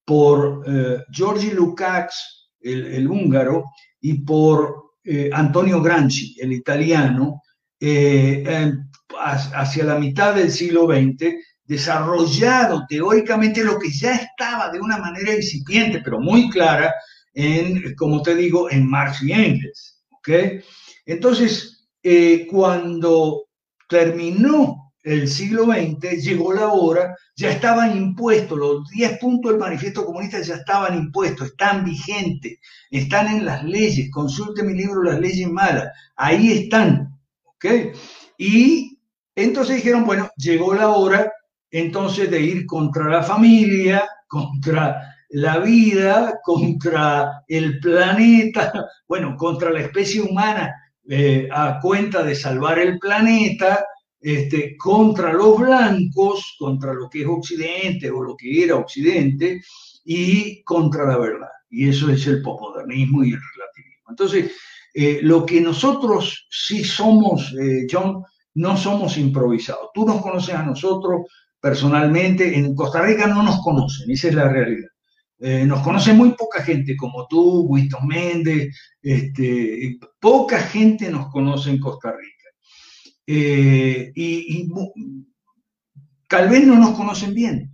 [0.05, 3.65] por eh, Giorgi Lukács, el, húngaro,
[4.01, 4.93] y por
[5.33, 7.43] Antonio Gramsci, el italiano,
[9.19, 11.35] hacia la mitad del siglo XX,
[11.65, 16.93] desarrollado teóricamente lo que ya estaba de una manera incipiente, pero muy clara,
[17.35, 20.03] en, como te digo, en Marx y Engels.
[20.19, 20.61] ¿okay?
[21.07, 23.45] Entonces, eh, cuando
[23.89, 30.05] terminó el siglo XX, llegó la hora, ya estaban impuestos, los 10 puntos del manifiesto
[30.05, 32.59] comunista ya estaban impuestos, están vigentes,
[32.91, 37.65] están en las leyes, consulte mi libro Las leyes malas, ahí están, ¿ok?
[38.39, 38.99] Y
[39.35, 41.33] entonces dijeron, bueno, llegó la hora
[41.71, 48.73] entonces de ir contra la familia, contra la vida, contra el planeta,
[49.09, 50.73] bueno, contra la especie humana
[51.09, 53.85] eh, a cuenta de salvar el planeta,
[54.23, 59.61] este, contra los blancos, contra lo que es Occidente o lo que era Occidente,
[60.05, 61.49] y contra la verdad.
[61.71, 64.11] Y eso es el posmodernismo y el relativismo.
[64.11, 64.53] Entonces,
[64.95, 68.23] eh, lo que nosotros sí somos, eh, John,
[68.55, 69.91] no somos improvisados.
[69.95, 71.23] Tú nos conoces a nosotros
[71.61, 74.89] personalmente, en Costa Rica no nos conocen, esa es la realidad.
[75.39, 81.71] Eh, nos conoce muy poca gente como tú, Winston Méndez, este, poca gente nos conoce
[81.71, 82.32] en Costa Rica.
[83.27, 84.69] Eh, y,
[86.29, 87.71] tal vez no nos conocen bien,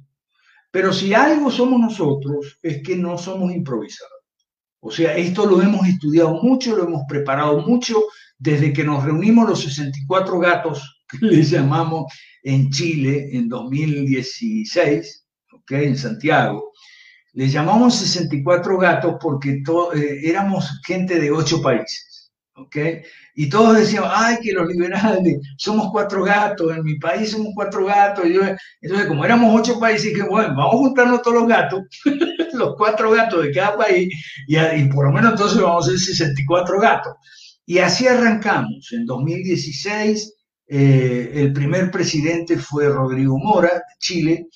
[0.70, 4.12] pero si algo somos nosotros es que no somos improvisados.
[4.80, 8.05] O sea, esto lo hemos estudiado mucho, lo hemos preparado mucho
[8.38, 15.86] desde que nos reunimos los 64 gatos que les llamamos en Chile en 2016, ¿okay?
[15.86, 16.72] en Santiago.
[17.32, 19.62] Les llamamos 64 gatos porque
[19.94, 22.07] eh, éramos gente de ocho países.
[23.34, 27.86] Y todos decíamos, ay, que los liberales, somos cuatro gatos, en mi país somos cuatro
[27.86, 28.24] gatos.
[28.80, 31.82] entonces, como éramos ocho países, dije, bueno, vamos a juntarnos todos los gatos,
[32.54, 34.09] los cuatro gatos de cada país,
[34.46, 37.14] y, por lo menos entonces vamos a ser 64 gatos.
[37.66, 38.88] Y así arrancamos.
[38.92, 40.34] En 2016,
[40.68, 44.46] eh, el primer presidente fue Rodrigo Mora, de Chile.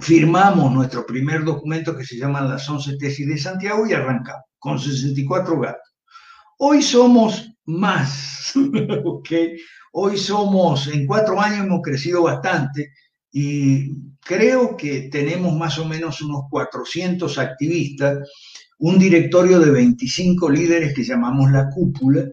[0.00, 4.78] Firmamos nuestro primer documento que se llama las 11 tesis de Santiago y arrancamos con
[4.78, 5.89] 64 gatos.
[6.62, 8.52] Hoy somos más,
[9.04, 9.30] ¿ok?
[9.92, 12.92] Hoy somos, en cuatro años hemos crecido bastante
[13.32, 13.88] y
[14.20, 18.28] creo que tenemos más o menos unos 400 activistas,
[18.78, 22.26] un directorio de 25 líderes que llamamos la cúpula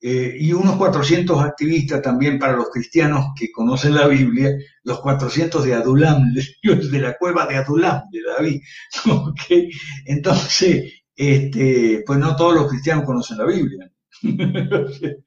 [0.00, 4.50] eh, y unos 400 activistas también para los cristianos que conocen la Biblia,
[4.82, 6.24] los 400 de Adulam,
[6.90, 8.60] de la cueva de Adulam, de David.
[9.06, 9.70] ¿ok?
[10.06, 13.92] Entonces, este, pues no todos los cristianos conocen la Biblia.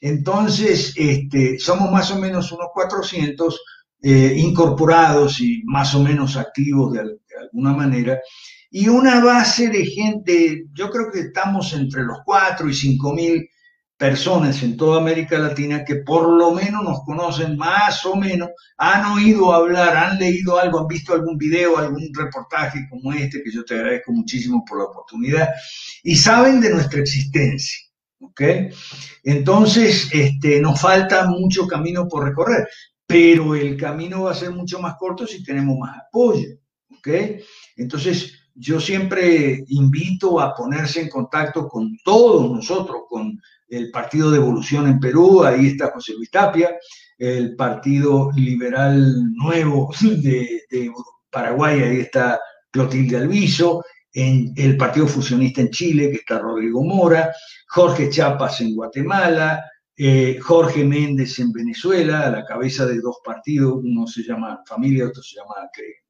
[0.00, 3.60] Entonces, este, somos más o menos unos 400
[4.00, 7.00] eh, incorporados y más o menos activos de,
[7.40, 8.20] alguna manera,
[8.70, 13.48] y una base de gente, yo creo que estamos entre los 4 y 5 mil
[14.04, 19.06] personas en toda América Latina que por lo menos nos conocen más o menos, han
[19.12, 23.64] oído hablar, han leído algo, han visto algún video, algún reportaje como este, que yo
[23.64, 25.48] te agradezco muchísimo por la oportunidad,
[26.02, 27.78] y saben de nuestra existencia.
[28.20, 28.42] ¿ok?
[29.22, 32.68] Entonces, este, nos falta mucho camino por recorrer,
[33.06, 36.48] pero el camino va a ser mucho más corto si tenemos más apoyo.
[36.90, 37.08] ¿ok?
[37.76, 44.38] Entonces, yo siempre invito a ponerse en contacto con todos nosotros, con el Partido de
[44.38, 46.76] Evolución en Perú, ahí está José Luis Tapia,
[47.18, 49.92] el Partido Liberal Nuevo
[50.22, 50.62] de,
[51.30, 52.40] Paraguay, ahí está
[52.70, 57.32] Clotilde Alviso, en el Partido Fusionista en Chile, que está Rodrigo Mora,
[57.68, 59.64] Jorge Chapas en Guatemala,
[59.96, 65.06] eh, Jorge Méndez en Venezuela, a la cabeza de dos partidos, uno se llama Familia,
[65.06, 66.04] otro se llama Creo.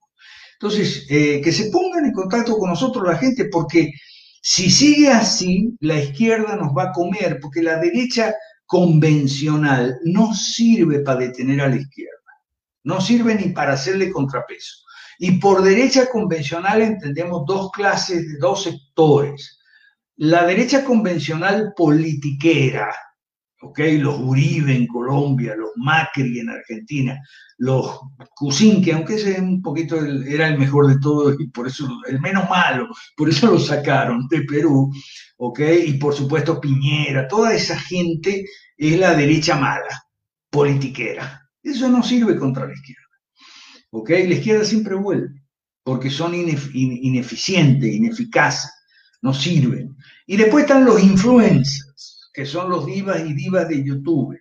[0.55, 3.92] Entonces, eh, que se pongan en contacto con nosotros la gente, porque
[4.47, 8.34] si sigue así, la izquierda nos va a comer, porque la derecha
[8.66, 12.12] convencional no sirve para detener a la izquierda,
[12.82, 14.84] no sirve ni para hacerle contrapeso.
[15.18, 19.61] Y por derecha convencional entendemos dos clases, dos sectores.
[20.16, 22.95] La derecha convencional politiquera,
[23.99, 27.21] los Uribe en Colombia, los Macri en Argentina,
[27.59, 28.01] los
[28.35, 32.21] Cusin, que aunque ese un poquito era el mejor de todos y por eso el
[32.21, 34.93] menos malo, por eso lo sacaron de Perú,
[35.39, 35.61] ¿ok?
[35.87, 38.45] Y por supuesto Piñera, toda esa gente
[38.77, 40.05] es la derecha mala,
[40.51, 41.49] politiquera.
[41.62, 43.03] Eso no sirve contra la izquierda,
[43.91, 44.11] ¿ok?
[44.11, 45.43] La izquierda siempre vuelve,
[45.83, 48.71] porque son ineficientes, ineficaces,
[49.23, 49.97] no sirven.
[50.27, 54.39] Y después están los influencers que son los divas y divas de YouTube.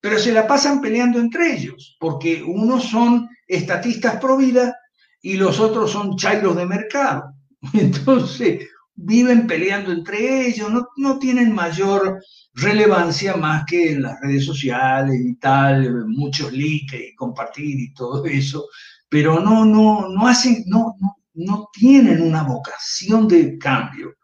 [0.00, 4.74] Pero se la pasan peleando entre ellos, porque unos son estatistas pro vida
[5.20, 7.34] y los otros son chairos de mercado.
[7.74, 12.22] Entonces, viven peleando entre ellos, no, no, tienen mayor
[12.54, 18.24] relevancia más que en las redes sociales y tal, muchos likes y compartir y todo
[18.26, 18.66] eso,
[19.08, 24.14] pero no, no, no hacen, no, no, no tienen una vocación de cambio.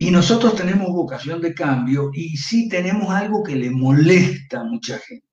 [0.00, 4.96] Y nosotros tenemos vocación de cambio y sí tenemos algo que le molesta a mucha
[4.98, 5.26] gente.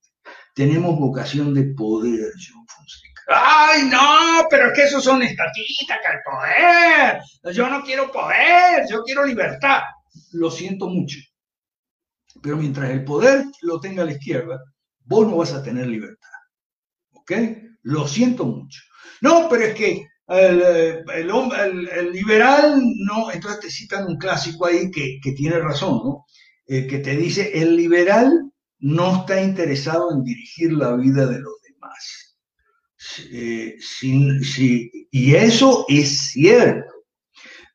[0.56, 3.22] Tenemos vocación de poder, John Fonseca.
[3.28, 4.48] ¡Ay, no!
[4.50, 7.54] Pero es que esos son estatitas, que el poder.
[7.54, 9.82] Yo no quiero poder, yo quiero libertad.
[10.32, 11.20] Lo siento mucho.
[12.42, 14.60] Pero mientras el poder lo tenga a la izquierda,
[15.04, 16.30] vos no vas a tener libertad.
[17.12, 17.32] ¿Ok?
[17.84, 18.82] Lo siento mucho.
[19.22, 25.20] No, pero es que el, el, liberal, no, entonces te citan un clásico ahí que,
[25.36, 26.26] tiene razón, ¿no?
[26.68, 31.54] Eh, que te dice, el liberal no está interesado en dirigir la vida de los
[31.62, 32.38] demás.
[33.32, 33.78] Eh,
[35.12, 36.92] y eso es cierto.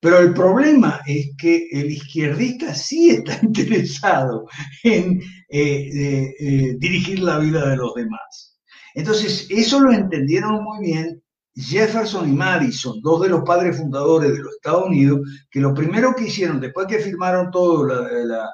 [0.01, 4.49] Pero el problema es que el izquierdista sí está interesado
[4.83, 8.59] en eh, dirigir la vida de los demás.
[8.95, 11.23] Entonces, eso lo entendieron muy bien
[11.55, 15.21] Jefferson y Madison, dos de los padres fundadores de los Estados Unidos,
[15.51, 18.49] que lo primero que hicieron, después que firmaron todo la,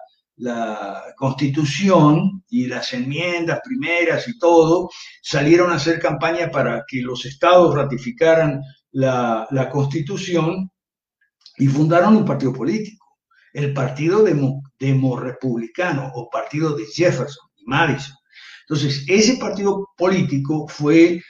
[1.17, 4.91] constitución y las enmiendas primeras y todo,
[5.23, 8.61] salieron a hacer campaña para que los estados ratificaran
[8.93, 10.71] la, constitución
[11.59, 13.07] y fundaron un partido político,
[13.55, 18.17] el Partido Demo, Republicano o Partido de Jefferson y Madison.
[18.69, 21.23] Entonces, ese partido político fue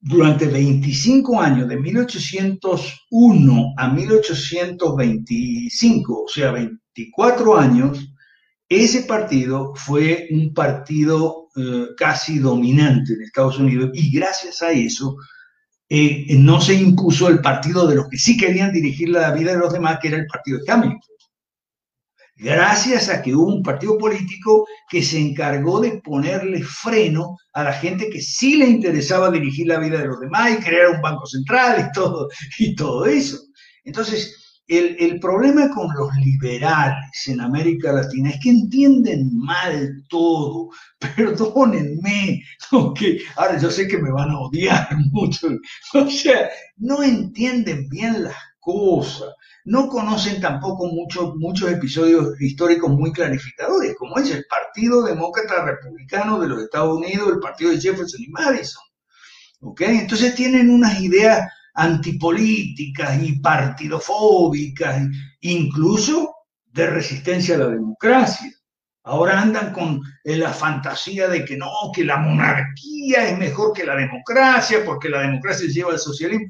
[0.00, 8.08] durante 25 años, de 1801 a 1825, o sea, 24 años,
[8.68, 15.16] ese partido fue un partido eh, casi dominante en Estados Unidos y gracias a eso
[15.88, 19.58] eh, no se impuso el partido de los que sí querían dirigir la vida de
[19.58, 21.10] los demás, que era el partido de Hamilton
[22.40, 27.72] gracias a que hubo un partido político que se encargó de ponerle freno a la
[27.72, 31.26] gente que sí le interesaba dirigir la vida de los demás y crear un banco
[31.26, 32.28] central y todo,
[32.58, 33.38] y todo eso.
[33.84, 40.70] Entonces, el, problema con los liberales en América Latina es que entienden mal todo.
[41.16, 45.48] Perdónenme, aunque ahora yo sé que me van a odiar mucho.
[45.94, 49.34] O sea, no entienden bien las cosas
[49.64, 56.38] no conocen tampoco muchos muchos episodios históricos muy clarificadores, como es el Partido Demócrata Republicano
[56.40, 58.82] de los Estados Unidos, el Partido de Jefferson y Madison.
[59.78, 65.02] Entonces tienen unas ideas antipolíticas y partidofóbicas,
[65.40, 66.34] incluso
[66.66, 68.50] de resistencia a la democracia.
[69.02, 73.96] Ahora andan con la fantasía de que no, que la monarquía es mejor que la
[73.96, 76.46] democracia, porque la democracia lleva al socialismo.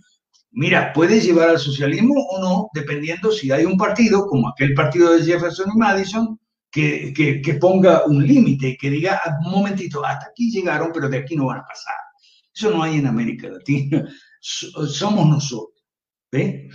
[0.53, 5.13] Mira, puede llevar al socialismo o no, dependiendo si hay un partido, como aquel partido
[5.13, 6.41] de Jefferson y Madison,
[6.71, 11.19] que, que, ponga un límite, que diga, ah, un momentito, hasta aquí llegaron, pero de
[11.19, 11.95] aquí no van a pasar.
[12.55, 14.09] Eso no hay en América Latina.
[14.41, 15.81] Somos nosotros.
[16.31, 16.69] ¿ve?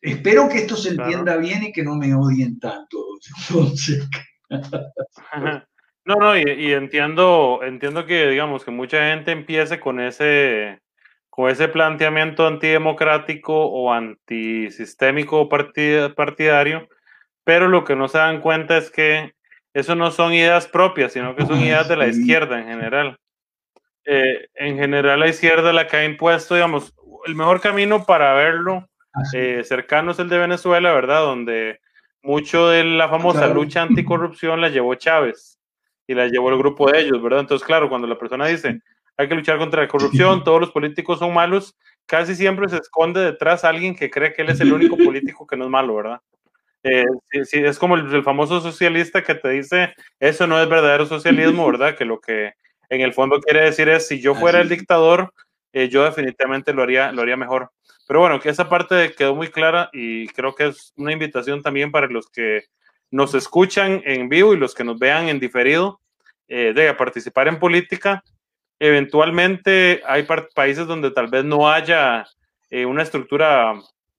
[0.00, 3.04] Espero que esto se entienda bien y que no me odien tanto.
[6.04, 10.80] No, no, y, y, entiendo, entiendo que, digamos, que mucha gente empiece con ese,
[11.38, 16.88] con ese planteamiento antidemocrático o antisistémico partidario,
[17.44, 19.34] pero lo que no se dan cuenta es que
[19.72, 23.20] eso no son ideas propias, sino que son ideas de la izquierda en general.
[24.04, 26.92] Eh, en general la izquierda la que ha impuesto, digamos,
[27.26, 28.88] el mejor camino para verlo
[29.32, 31.20] eh, cercano es el de Venezuela, ¿verdad?
[31.20, 31.78] Donde
[32.20, 35.60] mucho de la famosa lucha anticorrupción la llevó Chávez
[36.08, 37.42] y la llevó el grupo de ellos, ¿verdad?
[37.42, 38.80] Entonces, claro, cuando la persona dice,
[39.18, 43.20] hay que luchar contra la corrupción, todos los políticos son malos, casi siempre se esconde
[43.20, 46.20] detrás alguien que cree que él es el único político que no es malo, ¿verdad?
[46.84, 51.96] Eh, es como el, famoso socialista que te dice, eso no es verdadero socialismo, ¿verdad?
[51.96, 52.52] Que lo que
[52.88, 55.34] en el fondo quiere decir es, si yo fuera el dictador,
[55.72, 57.72] eh, yo definitivamente lo haría, lo haría mejor.
[58.06, 61.90] Pero bueno, que esa parte quedó muy clara y creo que es una invitación también
[61.90, 62.62] para los que
[63.10, 66.00] nos escuchan en vivo y los que nos vean en diferido,
[66.46, 68.22] eh, de participar en política
[68.80, 72.24] Eventualmente hay países donde tal vez no haya
[72.70, 73.74] eh, una estructura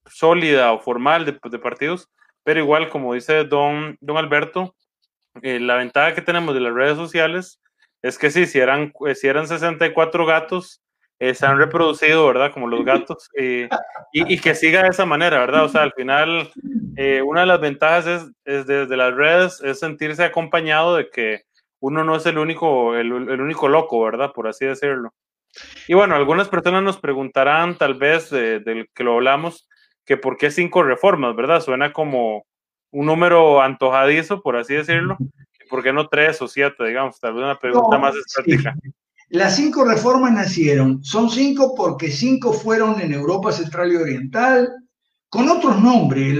[0.06, 2.10] sólida o formal de, partidos,
[2.44, 4.76] pero igual, como dice don, don Alberto,
[5.42, 7.62] eh, la ventaja que tenemos de las redes sociales
[8.02, 10.82] es que sí, si eran, si eran 64 gatos,
[11.20, 12.52] eh, se han reproducido, ¿verdad?
[12.52, 13.68] Como los gatos, y,
[14.14, 15.66] y, que siga de esa manera, ¿verdad?
[15.66, 16.50] O sea, al final,
[17.26, 21.44] una de las ventajas es, es, desde las redes es sentirse acompañado de que
[21.80, 24.32] uno no es el único, el, único loco, ¿verdad?
[24.34, 25.14] Por así decirlo.
[25.88, 29.68] Y bueno, algunas personas nos preguntarán, tal vez, del que lo hablamos,
[30.06, 31.62] que por qué cinco reformas, ¿verdad?
[31.62, 32.46] Suena como
[32.92, 35.18] un número antojadizo, por así decirlo.
[35.70, 37.20] ¿Por qué no tres o siete, digamos?
[37.20, 38.76] Tal vez una pregunta más estática.
[39.30, 44.74] Las cinco reformas nacieron, son cinco porque cinco fueron en Europa Central y Oriental,
[45.30, 46.36] con otros nombres.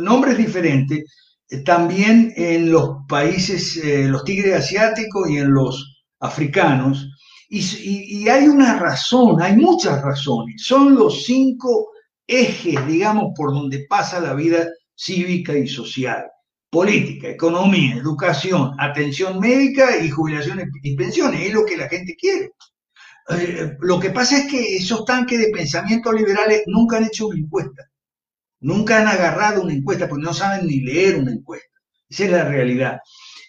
[0.00, 1.25] nombres diferentes,
[1.64, 7.08] también en los países, los tigres asiáticos y en los africanos.
[7.48, 10.62] y, hay una razón, hay muchas razones.
[10.64, 11.90] Son los cinco
[12.26, 16.26] ejes, digamos, por donde pasa la vida cívica y social.
[16.70, 21.46] Política, economía, educación, atención médica y jubilaciones y pensiones.
[21.46, 22.50] Es lo que la gente quiere.
[23.28, 27.38] Eh, lo que pasa es que esos tanques de pensamiento liberales nunca han hecho una
[27.38, 27.88] encuesta.
[28.60, 31.78] Nunca han agarrado una encuesta porque no saben ni leer una encuesta.
[32.08, 32.98] Esa es la realidad.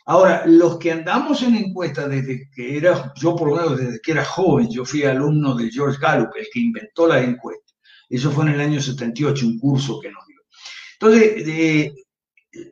[0.05, 4.13] Ahora, los que andamos en encuesta desde que era, yo por lo menos desde que
[4.13, 7.73] era joven, yo fui alumno de George Gallup, el que inventó la encuesta.
[8.09, 10.39] Eso fue en el año 78, un curso que nos dio.
[10.93, 11.93] Entonces,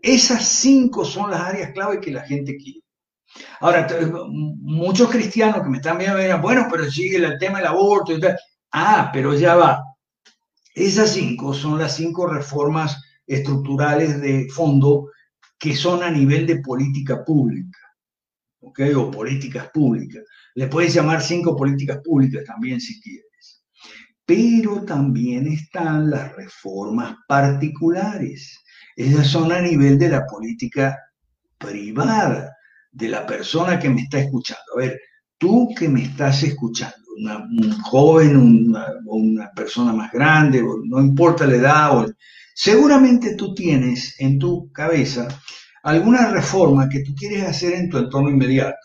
[0.02, 2.80] esas cinco son las áreas clave que la gente quiere.
[3.60, 3.88] Ahora,
[4.32, 8.20] muchos cristianos que me están viendo dirán, bueno, pero sigue el tema del aborto y
[8.20, 8.38] tal.
[8.72, 9.84] Ah, pero ya va.
[10.76, 15.09] Esas cinco son las cinco reformas estructurales de fondo
[15.57, 17.80] que son a nivel de política pública,
[18.59, 18.82] ¿ok?
[18.97, 20.21] O políticas públicas.
[20.53, 23.63] Le puedes llamar cinco políticas públicas también si quieres.
[24.26, 28.59] Pero también están las reformas particulares.
[28.97, 30.97] Esas son a nivel de la política
[31.57, 32.53] privada
[32.91, 34.63] de la persona que me está escuchando.
[34.76, 34.99] A ver,
[35.38, 41.55] tú que me estás escuchando, un joven, una, una persona más grande, no importa la
[41.55, 42.07] edad,
[42.53, 45.28] seguramente tú tienes en tu cabeza
[45.84, 48.78] alguna reforma que tú quieres hacer en tu entorno inmediato,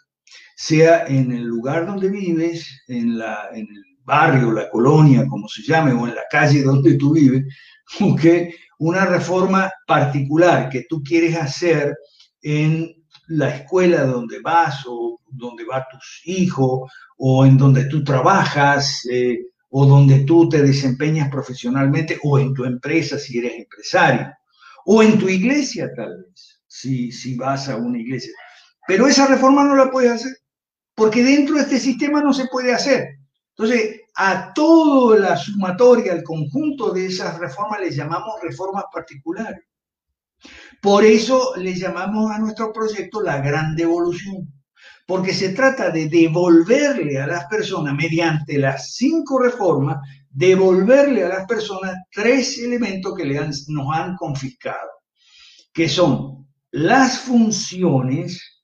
[0.55, 5.63] sea en el lugar donde vives, en, la, en el barrio, la colonia, como se
[5.63, 7.45] llame, o en la calle donde tú vives,
[8.01, 8.51] ¿okay?
[8.79, 11.95] una reforma particular que tú quieres hacer
[12.43, 12.95] en
[13.29, 16.91] la escuela donde vas o donde va tus hijos
[17.23, 22.65] o en donde tú trabajas eh, o donde tú te desempeñas profesionalmente o en tu
[22.65, 24.33] empresa si eres empresario
[24.87, 28.33] o en tu iglesia tal vez, si, si vas a una iglesia.
[28.87, 30.33] Pero esa reforma no la puedes hacer
[30.95, 33.19] porque dentro de este sistema no se puede hacer.
[33.51, 39.61] Entonces, a toda la sumatoria, al conjunto de esas reformas les llamamos reformas particulares.
[40.81, 44.51] Por eso le llamamos a nuestro proyecto la gran devolución,
[45.11, 49.97] porque se trata de devolverle a las personas, mediante las cinco reformas,
[50.31, 54.89] devolverle a las personas tres elementos que le nos han confiscado,
[55.73, 58.63] que son las funciones,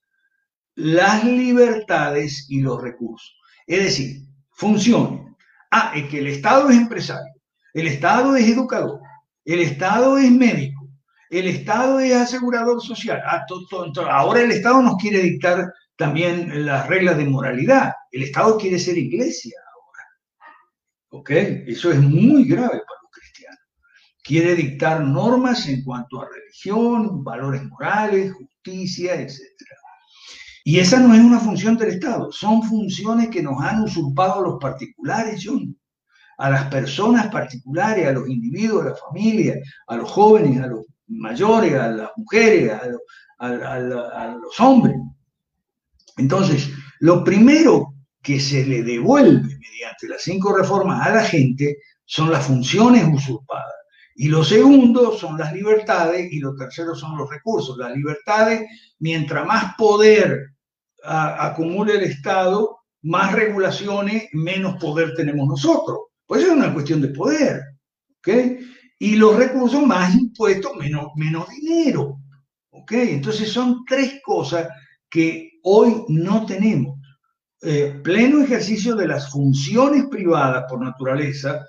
[0.76, 3.36] las libertades y los recursos.
[3.66, 4.22] Es decir,
[4.52, 5.22] funciones.
[5.72, 7.34] Ah, es que el Estado es empresario,
[7.74, 9.00] el Estado es educador,
[9.44, 10.86] el Estado es médico
[11.30, 13.20] el Estado es asegurador social.
[13.26, 13.44] Ah,
[14.10, 17.92] ahora el Estado nos quiere dictar también las reglas de moralidad.
[18.10, 20.04] El Estado quiere ser iglesia ahora.
[21.10, 21.30] ¿Ok?
[21.30, 23.60] Eso es muy grave para los cristianos.
[24.22, 29.40] Quiere dictar normas en cuanto a religión, valores morales, justicia, etc.
[30.68, 34.58] Y esa no es una función del Estado, son funciones que nos han usurpado los
[34.60, 35.46] particulares.
[36.38, 39.54] A las personas particulares, a los individuos, a la familia,
[39.86, 42.72] a los jóvenes, a los mayores, a las mujeres,
[43.38, 44.96] a, los hombres.
[46.16, 52.30] Entonces, lo primero que se le devuelve mediante las cinco reformas a la gente son
[52.30, 53.74] las funciones usurpadas.
[54.16, 57.76] Y lo segundo son las libertades y lo tercero son los recursos.
[57.76, 58.62] Las libertades,
[58.98, 60.54] mientras más poder
[61.02, 65.98] acumule el Estado, más regulaciones, menos poder tenemos nosotros.
[66.26, 67.62] Pues es una cuestión de poder.
[68.18, 68.58] ¿okay?
[68.98, 72.20] y los recursos más impuestos, menos, menos dinero.
[72.70, 72.92] ¿Ok?
[72.92, 74.68] Entonces son tres cosas
[75.08, 76.98] que hoy no tenemos.
[77.62, 81.66] Eh, pleno ejercicio de las funciones privadas por naturaleza,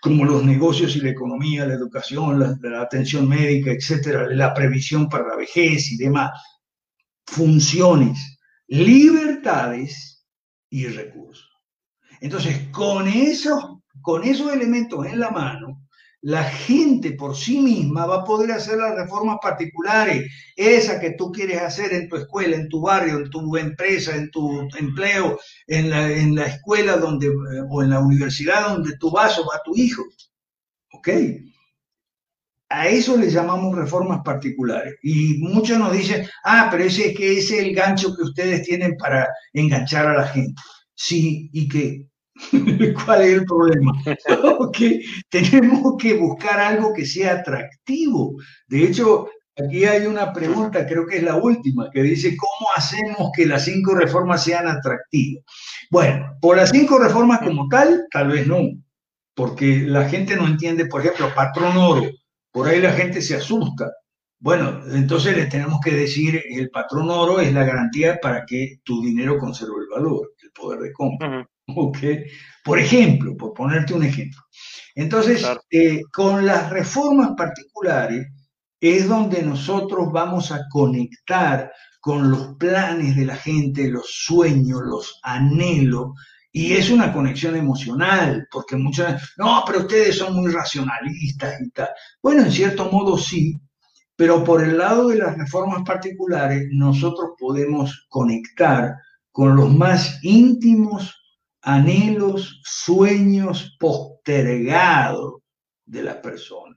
[0.00, 5.08] como los negocios y la economía, la educación, la, la atención médica, etcétera, la previsión
[5.08, 6.30] para la vejez y demás.
[7.26, 10.24] Funciones, libertades
[10.70, 11.50] y recursos.
[12.20, 15.85] Entonces, con esos con esos elementos en la mano,
[16.26, 21.30] la gente por sí misma va a poder hacer las reformas particulares, esa que tú
[21.30, 25.38] quieres hacer en tu escuela, en tu barrio, en tu empresa, en tu empleo,
[25.68, 27.30] en la, en la escuela donde,
[27.70, 30.02] o en la universidad donde tú vas o va tu hijo.
[30.94, 31.08] ¿Ok?
[32.70, 34.96] A eso le llamamos reformas particulares.
[35.04, 38.64] Y muchos nos dicen, ah, pero ese es que ese es el gancho que ustedes
[38.64, 40.60] tienen para enganchar a la gente.
[40.92, 42.08] Sí, ¿y qué?
[43.04, 43.92] ¿Cuál es el problema?
[44.72, 48.34] que tenemos que buscar algo que sea atractivo.
[48.68, 53.30] De hecho, aquí hay una pregunta, creo que es la última, que dice, ¿cómo hacemos
[53.34, 55.44] que las cinco reformas sean atractivas?
[55.90, 58.60] Bueno, por las cinco reformas como tal, tal vez no,
[59.34, 62.02] porque la gente no entiende, por ejemplo, patrón oro.
[62.52, 63.92] por ahí la gente se asusta.
[64.38, 69.02] Bueno, entonces le tenemos que decir, el patrón oro es la garantía para que tu
[69.02, 71.48] dinero conserve el valor, el poder de compra.
[72.64, 74.40] Por ejemplo, por ponerte un ejemplo.
[74.94, 78.26] Entonces, eh, con las reformas particulares
[78.80, 81.70] es donde nosotros vamos a conectar
[82.00, 86.10] con los planes de la gente, los sueños, los anhelos,
[86.52, 91.88] y es una conexión emocional, porque muchas, no, pero ustedes son muy racionalistas y tal.
[92.22, 93.54] Bueno, en cierto modo sí,
[94.16, 98.94] pero por el lado de las reformas particulares, nosotros podemos conectar
[99.30, 101.14] con los más íntimos
[101.66, 105.42] anhelos, sueños postergados
[105.84, 106.76] de la persona.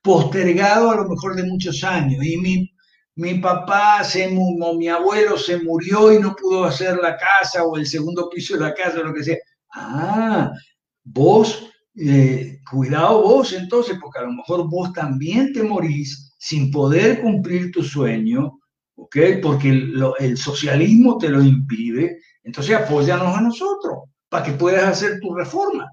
[0.00, 2.24] Postergado a lo mejor de muchos años.
[2.24, 2.70] Y mi,
[3.16, 7.76] mi papá, se, o mi abuelo se murió y no pudo hacer la casa o
[7.76, 9.38] el segundo piso de la casa lo que sea.
[9.74, 10.52] Ah,
[11.02, 17.20] vos, eh, cuidado vos entonces, porque a lo mejor vos también te morís sin poder
[17.20, 18.60] cumplir tu sueño,
[18.94, 19.16] ¿ok?
[19.42, 22.20] Porque el socialismo te lo impide.
[22.44, 25.90] Entonces apóyanos a nosotros para que puedas hacer tu reforma.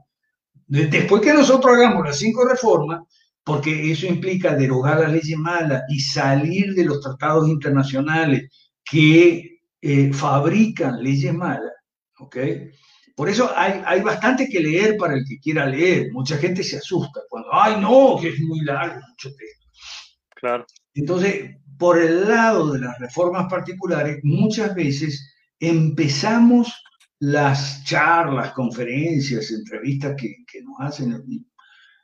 [0.67, 3.01] Después que nosotros hagamos las cinco reformas,
[3.43, 8.49] porque eso implica derogar las leyes malas y salir de los tratados internacionales
[8.83, 11.73] que eh, fabrican leyes malas,
[12.19, 12.37] ¿ok?
[13.15, 16.11] Por eso hay, hay, bastante que leer para el que quiera leer.
[16.11, 19.67] Mucha gente se asusta cuando, ay, no, que es muy largo, mucho texto.
[20.35, 20.65] Claro.
[20.95, 26.73] Entonces, por el lado de las reformas particulares, muchas veces empezamos
[27.19, 31.23] las charlas, conferencias, entrevistas que, nos hacen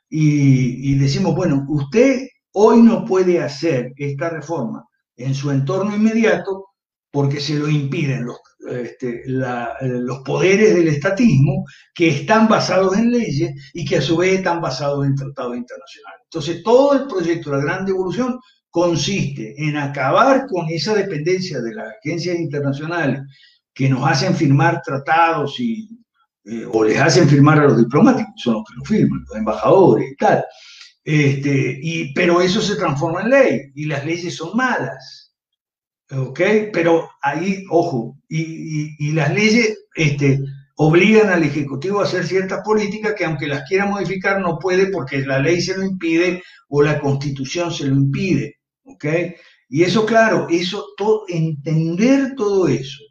[0.08, 4.84] y, decimos, bueno, usted hoy no puede hacer esta reforma
[5.16, 6.66] en su entorno inmediato
[7.10, 8.38] porque se lo impiden los,
[8.70, 11.64] este, los poderes del estatismo
[11.94, 16.20] que están basados en leyes y que a su vez están basados en tratados internacionales.
[16.24, 18.38] Entonces, todo el proyecto de la Gran Devolución
[18.70, 23.20] consiste en acabar con esa dependencia de las agencias internacionales
[23.74, 25.88] que nos hacen firmar tratados y,
[26.44, 30.12] eh, o les hacen firmar a los diplomáticos, son los que lo firman, los embajadores
[30.12, 30.44] y tal.
[31.04, 35.34] Este, y, pero eso se transforma en ley y las leyes son malas.
[36.10, 36.40] ¿Ok?
[36.72, 40.40] Pero ahí, ojo, y, y, las leyes este,
[40.76, 45.24] obligan al Ejecutivo a hacer ciertas políticas que aunque las quiera modificar no puede porque
[45.24, 48.58] la ley se lo impide o la constitución se lo impide.
[48.84, 49.06] ¿Ok?
[49.70, 53.02] Y eso, claro, eso, todo, entender todo eso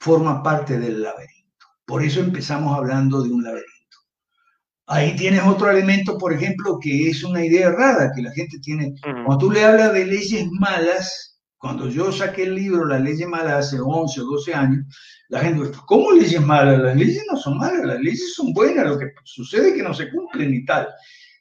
[0.00, 1.66] forma parte del laberinto.
[1.84, 3.70] Por eso empezamos hablando de un laberinto.
[4.86, 8.94] Ahí tienes otro elemento, por ejemplo, que es una idea rara que la gente tiene.
[9.02, 13.66] Cuando tú le hablas de leyes malas, cuando yo saqué el libro La leyes malas
[13.66, 14.84] hace 11 o 12 años,
[15.28, 16.80] la gente dice, ¿cómo leyes malas?
[16.80, 19.94] Las leyes no son malas, las leyes son buenas, lo que sucede es que no
[19.94, 20.88] se cumplen y tal.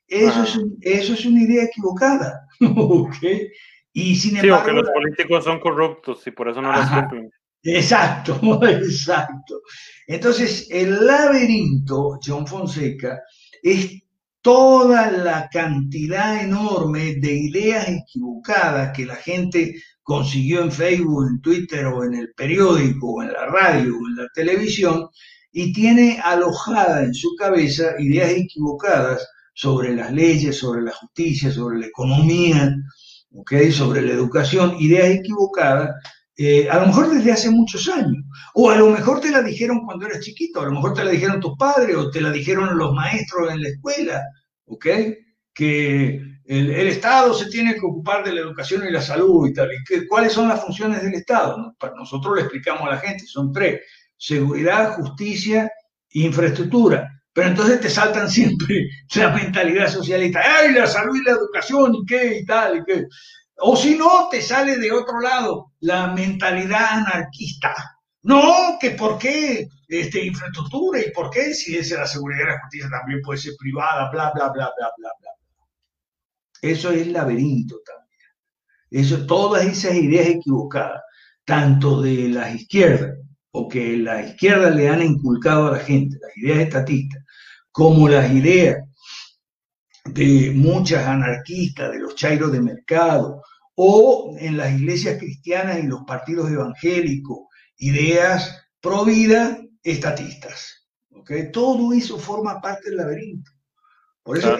[0.05, 2.45] Eso, es, eso es una idea equivocada.
[3.91, 4.65] Y sin embargo...
[4.65, 7.31] Sí, que los políticos son corruptos y por eso no las cumplen.
[7.63, 9.61] Exacto, exacto.
[10.07, 13.21] Entonces, el laberinto, John Fonseca,
[13.61, 14.01] es
[14.41, 21.85] toda la cantidad enorme de ideas equivocadas que la gente consiguió en Facebook, en Twitter
[21.85, 25.07] o en el periódico o en la radio o en la televisión
[25.51, 31.79] y tiene alojada en su cabeza ideas equivocadas sobre las leyes, sobre la justicia, sobre
[31.79, 32.73] la economía,
[33.71, 35.91] sobre la educación, ideas equivocadas
[36.41, 39.85] eh, a lo mejor desde hace muchos años, o a lo mejor te la dijeron
[39.85, 42.77] cuando eras chiquito, a lo mejor te la dijeron tus padres, o te la dijeron
[42.77, 44.23] los maestros en la escuela,
[44.65, 44.85] ¿ok?
[45.53, 49.69] Que el, Estado se tiene que ocupar de la educación y la salud y tal.
[49.73, 51.75] ¿Y ¿Cuáles son las funciones del Estado?
[51.97, 53.81] Nosotros le explicamos a la gente, son tres,
[54.17, 55.69] seguridad, justicia
[56.11, 57.21] infraestructura.
[57.33, 61.95] Pero entonces te saltan siempre la mentalidad socialista, ¡ay, la salud y la educación!
[61.95, 62.39] ¿Y qué?
[62.39, 63.05] Y tal, y qué.
[63.61, 67.73] O si no, te sale de otro lado la mentalidad anarquista.
[68.23, 72.61] No, que por qué este, infraestructura y por qué si es la seguridad y la
[72.61, 75.31] justicia también puede ser privada, bla, bla, bla, bla, bla, bla.
[76.61, 78.09] Eso es laberinto también.
[78.91, 81.01] Eso, todas esas ideas equivocadas,
[81.45, 83.17] tanto de las izquierdas,
[83.51, 87.23] o que la izquierda le han inculcado a la gente, las ideas estatistas,
[87.71, 88.77] como las ideas
[90.05, 93.41] de muchas anarquistas, de los chairos de mercado,
[93.81, 97.47] o en las iglesias cristianas y los partidos evangélicos,
[97.77, 100.85] ideas pro vida estatistas.
[101.15, 101.49] ¿okay?
[101.49, 103.49] Todo eso forma parte del laberinto.
[104.21, 104.57] Por eso,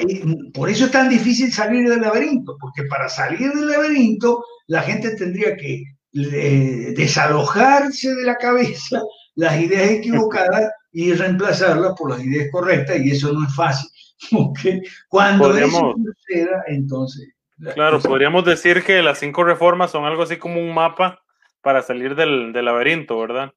[0.53, 5.13] por eso es tan difícil salir del laberinto, porque para salir del laberinto la gente
[5.17, 5.83] tendría que
[6.13, 9.01] eh, desalojarse de la cabeza
[9.35, 13.89] las ideas equivocadas y reemplazarlas por las ideas correctas, y eso no es fácil.
[14.31, 14.81] ¿okay?
[15.09, 17.33] Cuando eso suceda, entonces
[17.73, 21.21] Claro, podríamos decir que las cinco reformas son algo así como un mapa
[21.61, 23.53] para salir del, del laberinto, ¿verdad?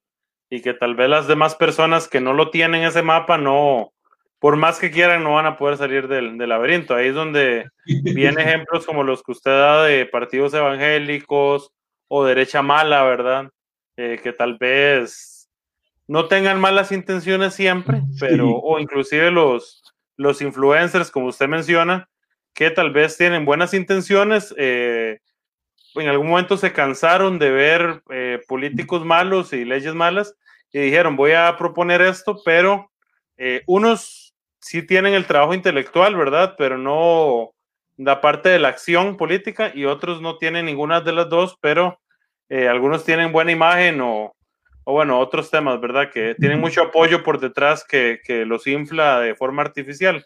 [0.49, 3.93] Y que tal vez las demás personas que no lo tienen ese mapa no,
[4.39, 6.95] por más que quieran, no van a poder salir del, del laberinto.
[6.95, 11.71] Ahí es donde vienen ejemplos como los que usted da de partidos evangélicos
[12.09, 13.49] o derecha mala, ¿verdad?
[13.95, 15.49] Eh, que tal vez
[16.07, 19.81] no tengan malas intenciones siempre, pero, o inclusive los,
[20.17, 22.09] los influencers, como usted menciona,
[22.53, 25.19] que tal vez tienen buenas intenciones, eh,
[25.95, 30.35] en algún momento se cansaron de ver eh, políticos malos y leyes malas
[30.71, 32.89] y dijeron, voy a proponer esto, pero
[33.67, 36.55] unos sí tienen el trabajo intelectual, ¿verdad?
[36.57, 37.53] Pero no
[37.97, 41.99] la parte de la acción política y otros no tienen ninguna de las dos, pero
[42.49, 44.33] eh, algunos tienen buena imagen o,
[44.83, 46.09] o, bueno, otros temas, ¿verdad?
[46.11, 50.25] Que tienen mucho apoyo por detrás que, que los infla de forma artificial.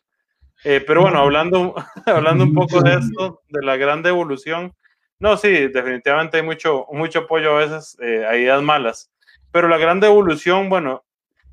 [0.70, 1.76] Eh, pero bueno, hablando,
[2.06, 4.74] hablando un poco de esto, de la gran devolución,
[5.18, 9.10] no, sí, definitivamente hay mucho, mucho apoyo a veces eh, a ideas malas,
[9.50, 11.06] pero la gran devolución, bueno,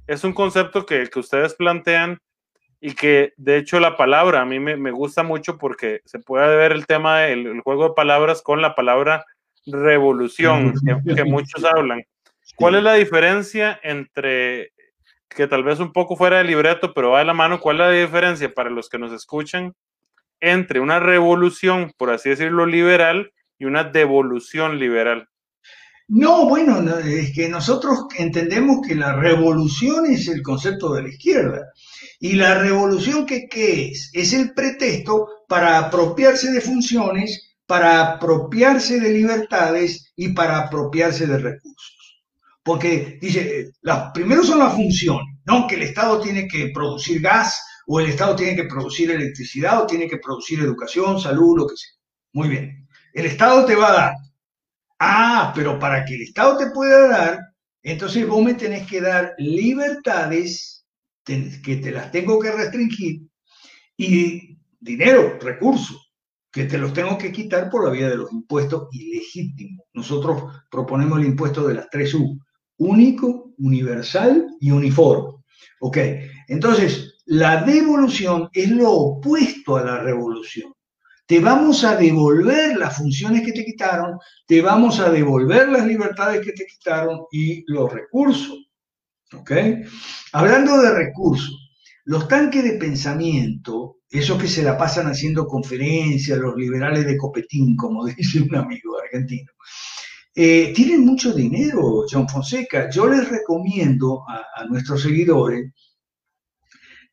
[0.08, 2.18] es un concepto que, que ustedes plantean
[2.80, 6.56] y que de hecho la palabra a mí me, me gusta mucho porque se puede
[6.56, 9.24] ver el tema del juego de palabras con la palabra
[9.64, 10.74] revolución
[11.14, 12.02] que, muchos hablan.
[12.56, 14.72] ¿Cuál es la diferencia entre,
[15.34, 17.80] que tal vez un poco fuera de libreto, pero va de la mano, cuál es
[17.80, 19.74] la diferencia para los que nos escuchan
[20.40, 25.28] entre una revolución, por así decirlo, liberal y una devolución liberal?
[26.06, 31.72] No, bueno, es que nosotros entendemos que la revolución es el concepto de la izquierda.
[32.20, 34.10] ¿Y la revolución qué, qué es?
[34.12, 41.38] Es el pretexto para apropiarse de funciones para apropiarse de libertades y para apropiarse de
[41.38, 42.03] recursos.
[42.64, 45.66] Porque dice, las, primero son las funciones, ¿no?
[45.66, 49.86] Que el Estado tiene que producir gas o el Estado tiene que producir electricidad o
[49.86, 51.92] tiene que producir educación, salud, lo que sea.
[52.32, 52.88] Muy bien.
[53.12, 54.14] El Estado te va a dar.
[54.98, 57.38] Ah, pero para que el Estado te pueda dar,
[57.82, 60.86] entonces vos me tenés que dar libertades
[61.24, 63.22] que te las tengo que restringir
[63.96, 66.12] y dinero, recursos
[66.50, 69.86] que te los tengo que quitar por la vía de los impuestos ilegítimos.
[69.92, 72.38] Nosotros proponemos el impuesto de las tres U,
[72.78, 75.42] único, universal y uniforme.
[75.80, 75.98] ¿Ok?
[76.48, 80.72] Entonces, la devolución es lo opuesto a la revolución.
[81.26, 86.44] Te vamos a devolver las funciones que te quitaron, te vamos a devolver las libertades
[86.44, 88.70] que te quitaron y los recursos.
[89.32, 89.52] ¿Ok?
[90.32, 91.72] Hablando de recursos,
[92.04, 97.74] los tanques de pensamiento esos que se la pasan haciendo conferencias, los liberales de Copetín,
[97.74, 99.50] como dice un amigo argentino,
[100.36, 102.90] eh, tienen mucho dinero, John Fonseca.
[102.90, 105.72] Yo les recomiendo a, nuestros seguidores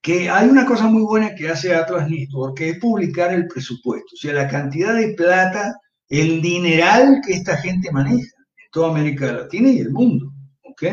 [0.02, 4.16] que hay una cosa muy buena que hace Atlas Network, que es publicar el presupuesto,
[4.16, 5.76] o sea, la cantidad de plata,
[6.10, 10.34] el dineral que esta gente maneja en toda América Latina y el mundo,
[10.64, 10.84] ¿ok?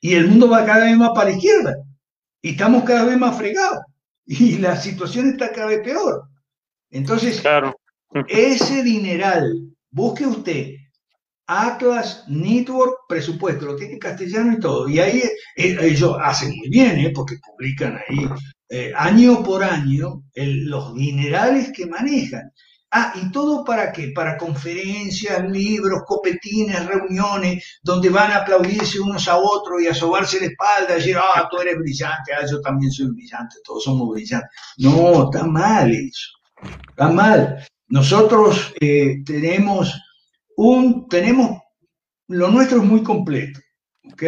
[0.00, 1.76] Y el mundo va cada vez más para la izquierda
[2.40, 3.80] y estamos cada vez más fregados
[4.24, 6.22] y la situación está cada vez peor.
[6.90, 7.42] Entonces,
[8.28, 10.77] ese dineral, busque usted
[11.48, 14.88] Atlas Network Presupuesto, lo tiene en castellano y todo.
[14.88, 15.22] Y ahí
[15.56, 17.10] eh, ellos hacen muy bien, ¿eh?
[17.14, 18.28] porque publican ahí
[18.68, 22.52] eh, año por año los dinerales que manejan.
[22.90, 24.12] Ah, ¿y todo para qué?
[24.14, 30.40] Para conferencias, libros, copetines, reuniones, donde van a aplaudirse unos a otros y a sobarse
[30.40, 34.08] la espalda, y decir, ah, tú eres brillante, ah, yo también soy brillante, todos somos
[34.10, 34.50] brillantes.
[34.78, 36.28] No, está mal eso,
[36.88, 37.66] está mal.
[37.88, 39.94] Nosotros eh, tenemos
[40.58, 41.62] un, tenemos,
[42.26, 43.60] lo nuestro es muy completo,
[44.12, 44.22] ¿ok?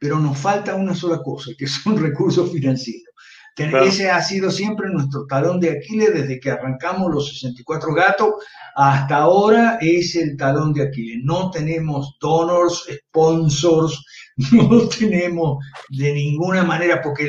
[0.00, 3.04] Pero nos falta una sola cosa, que son recursos financieros.
[3.56, 8.34] Ese ha sido siempre nuestro talón de Aquiles desde que arrancamos los 64 gatos.
[8.76, 11.24] Hasta ahora es el talón de Aquiles.
[11.24, 14.00] No tenemos donors, sponsors,
[14.52, 15.58] no tenemos
[15.90, 17.28] de ninguna manera, porque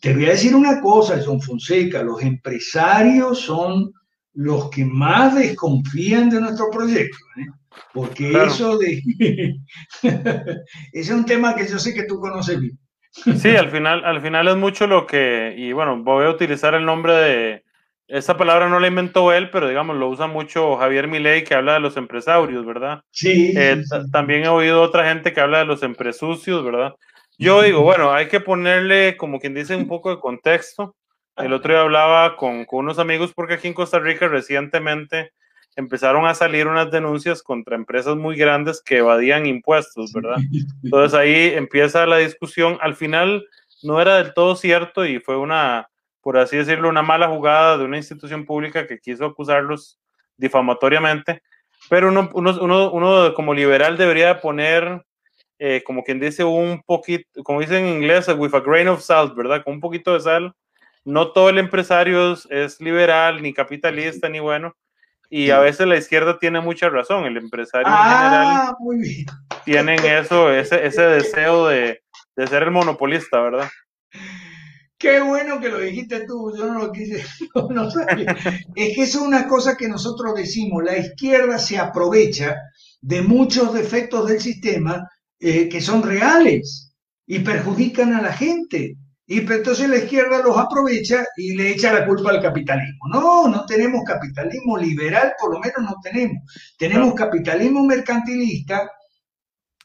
[0.00, 3.92] te voy a decir una cosa, John Fonseca, los empresarios son
[4.32, 7.18] los que más desconfían de nuestro proyecto.
[7.36, 7.59] ¿eh?
[7.92, 9.02] Porque eso de...
[10.02, 12.78] ese es un tema que yo sé que tú conoces bien.
[13.12, 16.84] Sí, al final, al final es mucho lo que, y bueno, voy a utilizar el
[16.84, 17.64] nombre de,
[18.10, 21.74] esa palabra no la inventó él, pero digamos, lo usa mucho Javier Milei que habla
[21.74, 23.02] de los empresarios, ¿verdad?
[23.12, 23.52] Sí.
[23.56, 26.94] Eh, también he oído otra gente que habla de los empresucios, ¿verdad?
[27.38, 30.96] Yo digo, bueno, hay que ponerle, como quien dice, un poco de contexto.
[31.36, 35.32] El otro día hablaba con, con unos amigos porque aquí en Costa Rica recientemente
[35.80, 40.36] empezaron a salir unas denuncias contra empresas muy grandes que evadían impuestos, ¿verdad?
[40.84, 42.78] Entonces ahí empieza la discusión.
[42.80, 43.44] Al final
[43.82, 45.88] no era del todo cierto y fue una,
[46.20, 49.98] por así decirlo, una mala jugada de una institución pública que quiso acusarlos
[50.36, 51.42] difamatoriamente,
[51.88, 55.04] pero uno, uno, uno, como liberal debería poner,
[55.58, 59.34] eh, como quien dice, un poquito, como dicen en inglés, with a grain of salt,
[59.34, 59.62] ¿verdad?
[59.64, 60.54] Con un poquito de sal.
[61.04, 64.76] No todo el empresario es liberal, ni capitalista, ni bueno.
[65.30, 67.24] Y a veces la izquierda tiene mucha razón.
[67.24, 69.26] El empresario en ah, general
[69.64, 72.02] tienen eso, ese, ese deseo de,
[72.36, 73.68] de ser el monopolista, ¿verdad?
[74.98, 77.24] Qué bueno que lo dijiste tú, yo no lo quise,
[77.70, 77.88] no,
[78.74, 82.56] Es que eso es una cosa que nosotros decimos, la izquierda se aprovecha
[83.00, 85.08] de muchos defectos del sistema
[85.38, 86.92] eh, que son reales
[87.26, 88.96] y perjudican a la gente.
[89.32, 93.06] Y entonces la izquierda los aprovecha y le echa la culpa al capitalismo.
[93.12, 96.42] No, no tenemos capitalismo liberal, por lo menos no tenemos.
[96.76, 98.90] Tenemos capitalismo mercantilista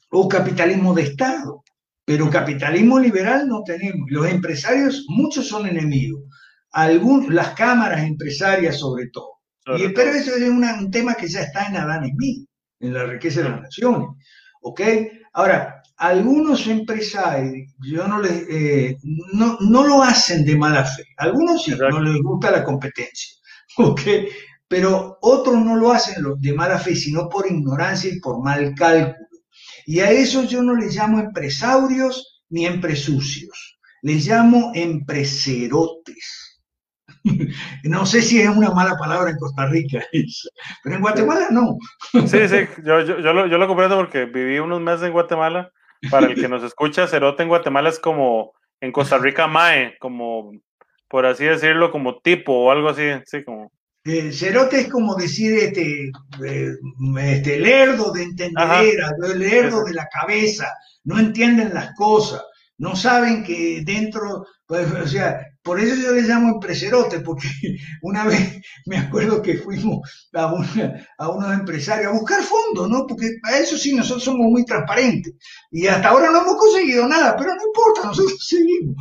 [0.09, 1.63] o capitalismo de Estado.
[2.03, 4.09] Pero capitalismo liberal no tenemos.
[4.09, 6.23] Los empresarios, muchos son enemigos.
[7.29, 9.41] las cámaras empresarias sobre todo.
[9.77, 12.47] y, pero eso es un tema que ya está en Adán y mí,
[12.79, 14.07] en la riqueza de las naciones.
[14.61, 14.81] ¿Ok?
[15.33, 18.97] Ahora, algunos empresarios, yo no les, eh,
[19.33, 21.03] no, no, lo hacen de mala fe.
[21.17, 23.35] Algunos sí, no les gusta la competencia.
[23.77, 24.01] ¿Ok?
[24.67, 29.25] Pero otros no lo hacen de mala fe, sino por ignorancia y por mal cálculo.
[29.85, 36.63] Y a eso yo no les llamo empresarios ni empresucios, les llamo empreserotes.
[37.83, 40.03] no sé si es una mala palabra en Costa Rica,
[40.83, 41.77] pero en Guatemala no.
[42.11, 45.71] sí, sí, yo, yo, yo, lo, yo lo comprendo porque viví unos meses en Guatemala.
[46.09, 50.51] Para el que nos escucha, cerote en Guatemala es como en Costa Rica mae, como
[51.07, 53.71] por así decirlo, como tipo o algo así, sí, como.
[54.03, 56.11] Eh, cerote es como decir este,
[56.45, 56.71] eh,
[57.19, 58.99] este lerdo de entender,
[59.35, 60.71] lerdo de la cabeza,
[61.05, 62.43] no entienden las cosas,
[62.77, 67.47] no saben que dentro, pues, o sea, por eso yo les llamo empreserote, porque
[68.03, 70.53] una vez me acuerdo que fuimos a,
[71.17, 73.07] a unos empresarios a buscar fondos, ¿no?
[73.07, 75.33] Porque a eso sí nosotros somos muy transparentes.
[75.71, 78.95] Y hasta ahora no hemos conseguido nada, pero no importa, nosotros seguimos.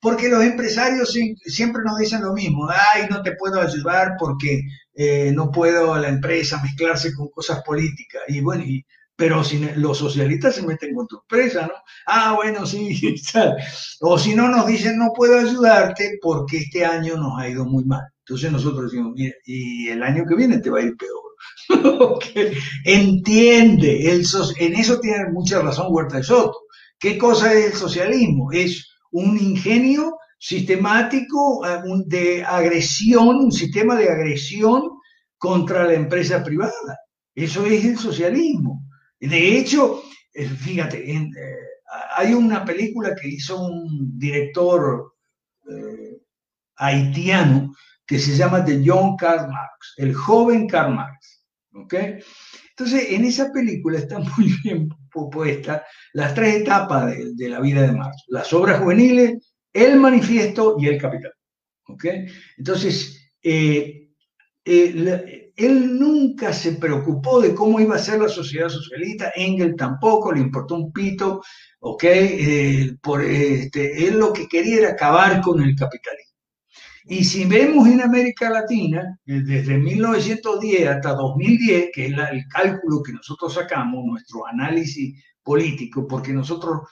[0.00, 4.62] Porque los empresarios siempre nos dicen lo mismo, ay, no te puedo ayudar porque
[4.94, 8.22] eh, no puedo la empresa mezclarse con cosas políticas.
[8.26, 8.84] Y bueno, y
[9.20, 11.74] pero si los socialistas se meten con tu empresa, ¿no?
[12.06, 12.98] Ah, bueno, sí,
[14.00, 17.84] o si no nos dicen no puedo ayudarte porque este año nos ha ido muy
[17.84, 18.00] mal.
[18.20, 22.18] Entonces nosotros decimos, mira, y el año que viene te va a ir peor.
[22.86, 26.56] Entiende, en eso tiene mucha razón Huerta de Soto.
[26.98, 28.50] ¿Qué cosa es el socialismo?
[28.52, 34.80] Es un ingenio sistemático eh, de agresión, un sistema de agresión
[35.36, 36.96] contra la empresa privada.
[37.34, 38.79] Eso es el socialismo.
[39.20, 40.02] De hecho,
[40.32, 41.30] eh, fíjate, eh,
[42.16, 45.14] hay una película que hizo un director
[45.70, 46.18] eh,
[46.76, 47.74] haitiano
[48.06, 51.44] que se llama The Young Karl Marx, el joven Karl Marx.
[51.74, 51.94] ¿ok?
[52.70, 57.92] Entonces, en esa película está muy bien puesta las tres etapas de, la vida de
[57.92, 61.32] Marx, las obras juveniles, el manifiesto y el capital.
[61.88, 62.04] ¿ok?
[62.56, 63.32] Entonces,
[65.66, 70.40] él nunca se preocupó de cómo iba a ser la sociedad socialista, Engel tampoco, le
[70.40, 71.42] importó un pito,
[71.80, 72.04] ¿ok?
[72.04, 76.30] Eh, por, este, él lo que quería era acabar con el capitalismo.
[77.04, 83.02] Y si vemos en América Latina, eh, desde 1910 hasta 2010, que es el cálculo
[83.02, 86.82] que nosotros sacamos, nuestro análisis político, porque nosotros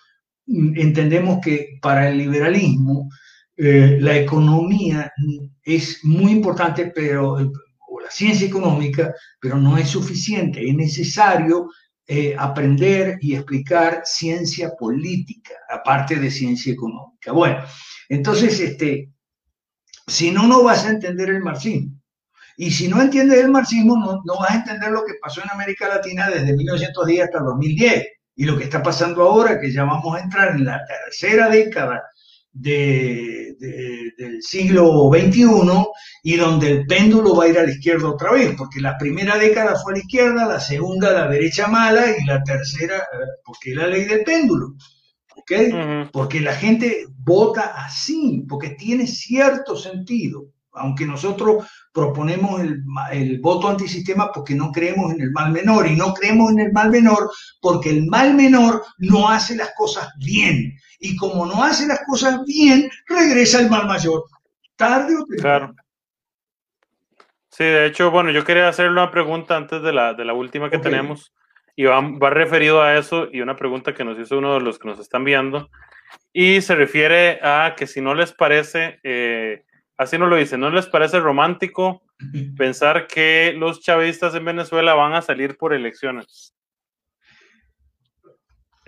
[0.47, 3.09] mm, entendemos que para el liberalismo
[3.57, 5.13] eh, la economía
[5.63, 7.39] es muy importante, pero
[8.11, 11.69] ciencia económica, pero no es suficiente, es necesario
[12.07, 17.33] eh, aprender y explicar ciencia política, aparte de ciencia económica.
[17.33, 17.63] Bueno,
[18.09, 19.13] entonces, este,
[20.07, 21.93] si no, no vas a entender el marxismo.
[22.57, 25.51] Y si no entiendes el marxismo, no, no vas a entender lo que pasó en
[25.51, 30.17] América Latina desde 1910 hasta 2010 y lo que está pasando ahora, que ya vamos
[30.17, 32.03] a entrar en la tercera década
[34.19, 35.47] del siglo XXI
[36.25, 39.39] y donde el péndulo va a ir a la izquierda otra vez, porque la primera
[39.39, 43.27] década fue a la izquierda, la segunda a la derecha mala y la tercera, eh,
[43.45, 44.75] porque es la ley del péndulo.
[45.37, 46.11] ¿ok?
[46.13, 54.31] Porque la gente vota así, porque tiene cierto sentido aunque nosotros proponemos el, voto antisistema
[54.33, 57.31] porque no creemos en el mal menor y no creemos en el mal menor
[57.61, 62.45] porque el mal menor no hace las cosas bien y como no hace las cosas
[62.45, 64.25] bien, regresa el mal mayor,
[64.77, 65.75] tarde o temprano.
[65.75, 65.75] Claro.
[67.51, 70.71] Sí, de hecho, bueno, yo quería hacerle una pregunta antes de la, de la última
[70.71, 71.33] que tenemos
[71.75, 74.79] y va, va referido a eso y una pregunta que nos hizo uno de los
[74.79, 75.69] que nos están viendo
[76.33, 79.01] y se refiere a que si no les parece...
[79.03, 79.65] Eh,
[79.97, 82.03] así no lo dice, ¿no les parece romántico
[82.57, 86.55] pensar que los chavistas en Venezuela van a salir por elecciones?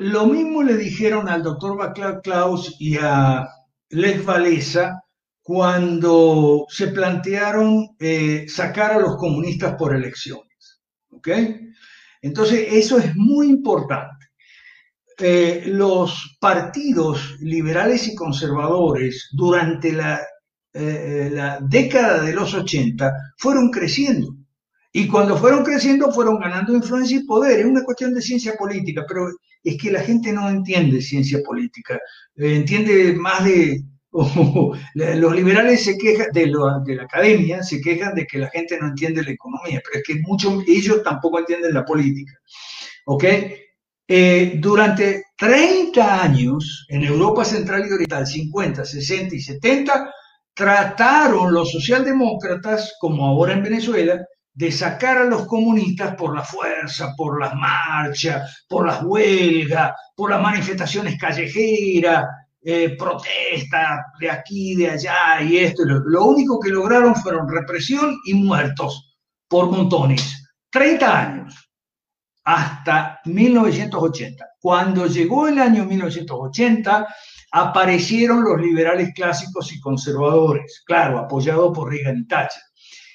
[0.00, 3.46] Lo mismo le dijeron al doctor Baclav Klaus y a
[3.90, 5.02] Les Valesa
[5.42, 10.80] cuando se plantearon eh, sacar a los comunistas por elecciones.
[11.10, 11.28] ¿Ok?
[12.22, 14.28] Entonces, eso es muy importante.
[15.18, 20.18] Eh, los partidos liberales y conservadores durante la,
[20.72, 21.30] eh,
[21.68, 24.34] década de los 80 fueron creciendo.
[24.92, 27.60] Y cuando fueron creciendo, fueron ganando influencia y poder.
[27.60, 29.28] Es una cuestión de ciencia política, pero
[29.62, 31.98] es que la gente no entiende ciencia política.
[32.36, 33.84] Eh, entiende más de...
[34.12, 39.22] los liberales se quejan de, la academia, se quejan de que la gente no entiende
[39.22, 42.32] la economía, pero es que muchos ellos tampoco entienden la política.
[43.06, 43.24] ¿Ok?
[44.08, 50.12] Eh, durante 30 años en Europa Central y Oriental, 50, 60 y 70,
[50.52, 57.14] trataron los socialdemócratas, como ahora en Venezuela, de sacar a los comunistas por la fuerza,
[57.16, 62.24] por las marchas, por las huelgas, por las manifestaciones callejeras,
[62.62, 65.84] eh, protestas de aquí, de allá y esto.
[65.84, 69.16] Lo único que lograron fueron represión y muertos
[69.48, 70.44] por montones.
[70.70, 71.70] 30 años
[72.44, 74.46] hasta 1980.
[74.60, 77.06] Cuando llegó el año 1980,
[77.52, 82.62] aparecieron los liberales clásicos y conservadores, claro, apoyados por Reagan y Thatcher.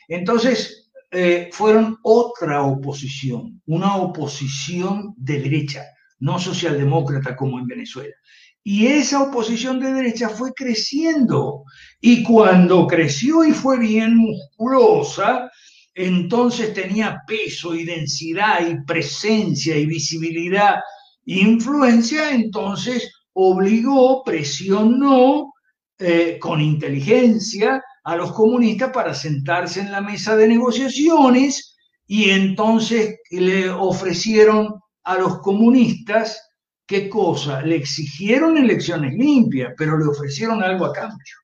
[0.07, 0.85] Entonces,
[1.18, 5.86] eh, fueron otra oposición, una oposición de derecha,
[6.20, 8.14] no socialdemócrata como en Venezuela.
[8.62, 11.64] Y esa oposición de derecha fue creciendo.
[12.02, 15.50] Y cuando creció y fue bien musculosa,
[15.94, 20.80] entonces tenía peso y densidad y presencia y visibilidad
[21.26, 25.54] e influencia, entonces obligó, presionó
[25.98, 31.76] eh, con inteligencia a los comunistas para sentarse en la mesa de negociaciones
[32.07, 36.52] y entonces le ofrecieron a los comunistas,
[36.86, 37.61] ¿qué cosa?
[37.61, 41.36] Le exigieron elecciones limpias, pero le ofrecieron algo a cambio.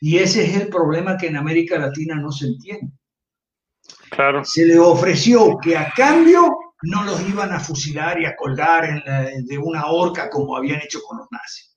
[0.00, 2.92] Y ese es el problema que en América Latina no se entiende.
[4.44, 9.04] Se le ofreció que a cambio no los iban a fusilar y a colgar
[9.44, 11.76] de una horca como habían hecho con los nazis.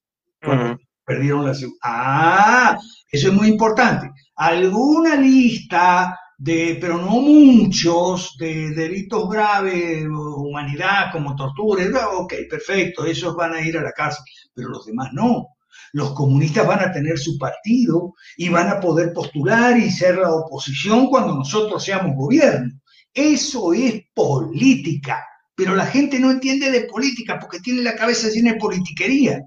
[1.11, 2.77] Perdieron la Ah,
[3.11, 4.09] eso es muy importante.
[4.35, 11.83] Alguna lista de, pero no muchos, de delitos graves, humanidad, como tortura,
[12.17, 14.23] ok, perfecto, esos van a ir a la cárcel,
[14.53, 15.47] pero los demás no
[15.93, 20.33] los comunistas van a tener su partido y van a poder postular y ser la
[20.33, 22.71] oposición cuando nosotros seamos gobierno.
[23.13, 25.21] Eso es política,
[25.53, 29.41] pero la gente no entiende de política porque tiene la cabeza llena de politiquería.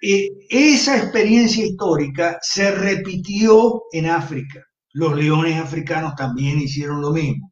[0.00, 4.64] Eh, esa experiencia histórica se repitió en África.
[4.92, 7.50] Los leones africanos también hicieron lo mismo.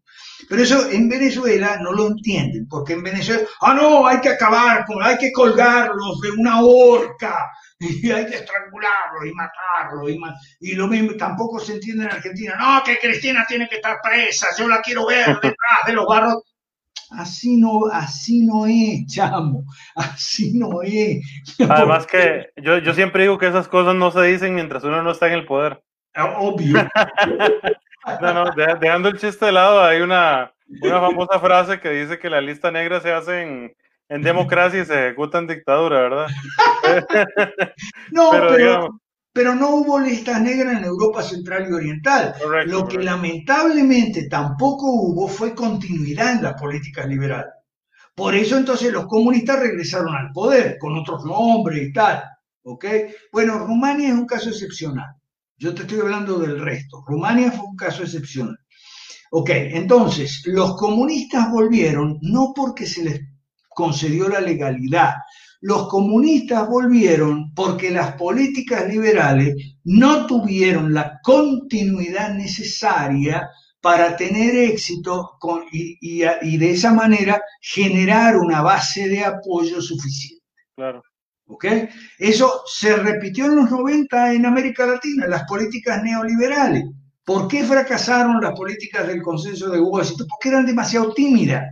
[0.48, 4.84] Pero eso en Venezuela no lo entienden, porque en Venezuela, ah, no, hay que acabar,
[4.86, 10.08] con, hay que colgarlos de una horca, y hay que estrangularlo y matarlo.
[10.08, 10.18] Y,
[10.60, 14.48] y lo mismo, tampoco se entiende en Argentina, no, que Cristina tiene que estar presa,
[14.56, 16.42] yo la quiero ver detrás de los barros.
[17.10, 19.64] Así no, así no es, chamo,
[19.96, 21.24] así no es.
[21.68, 25.10] Además que yo, yo siempre digo que esas cosas no se dicen mientras uno no
[25.10, 25.82] está en el poder.
[26.14, 26.76] Ah, obvio.
[28.22, 28.44] No, no,
[28.80, 32.70] dejando el chiste de lado, hay una, una famosa frase que dice que la lista
[32.70, 33.76] negra se hace en,
[34.08, 36.26] en democracia y se ejecuta en dictadura, ¿verdad?
[38.12, 39.00] no, pero, pero,
[39.34, 42.34] no hubo listas negras en Europa Central y Oriental.
[42.66, 47.52] Lo que lamentablemente tampoco hubo fue continuidad en las políticas liberales.
[48.14, 52.22] Por eso entonces los comunistas regresaron al poder con otros nombres y tal.
[52.62, 52.84] ¿ok?
[53.32, 55.14] Bueno, Rumania es un caso excepcional.
[55.56, 57.04] Yo te estoy hablando del resto.
[57.06, 58.58] Rumania fue un caso excepcional.
[59.30, 63.20] Ok, entonces, los comunistas volvieron no porque se les
[63.68, 65.14] concedió la legalidad,
[65.60, 73.48] los comunistas volvieron porque las políticas liberales no tuvieron la continuidad necesaria
[73.80, 76.20] para tener éxito con, y,
[76.56, 80.44] de esa manera generar una base de apoyo suficiente.
[80.74, 81.02] Claro.
[81.46, 81.64] ¿Ok?
[82.18, 86.84] Eso se repitió en los 90 en América Latina, las políticas neoliberales.
[87.24, 90.26] ¿Por qué fracasaron las políticas del consenso de Washington?
[90.28, 91.64] Porque eran demasiado tímidas.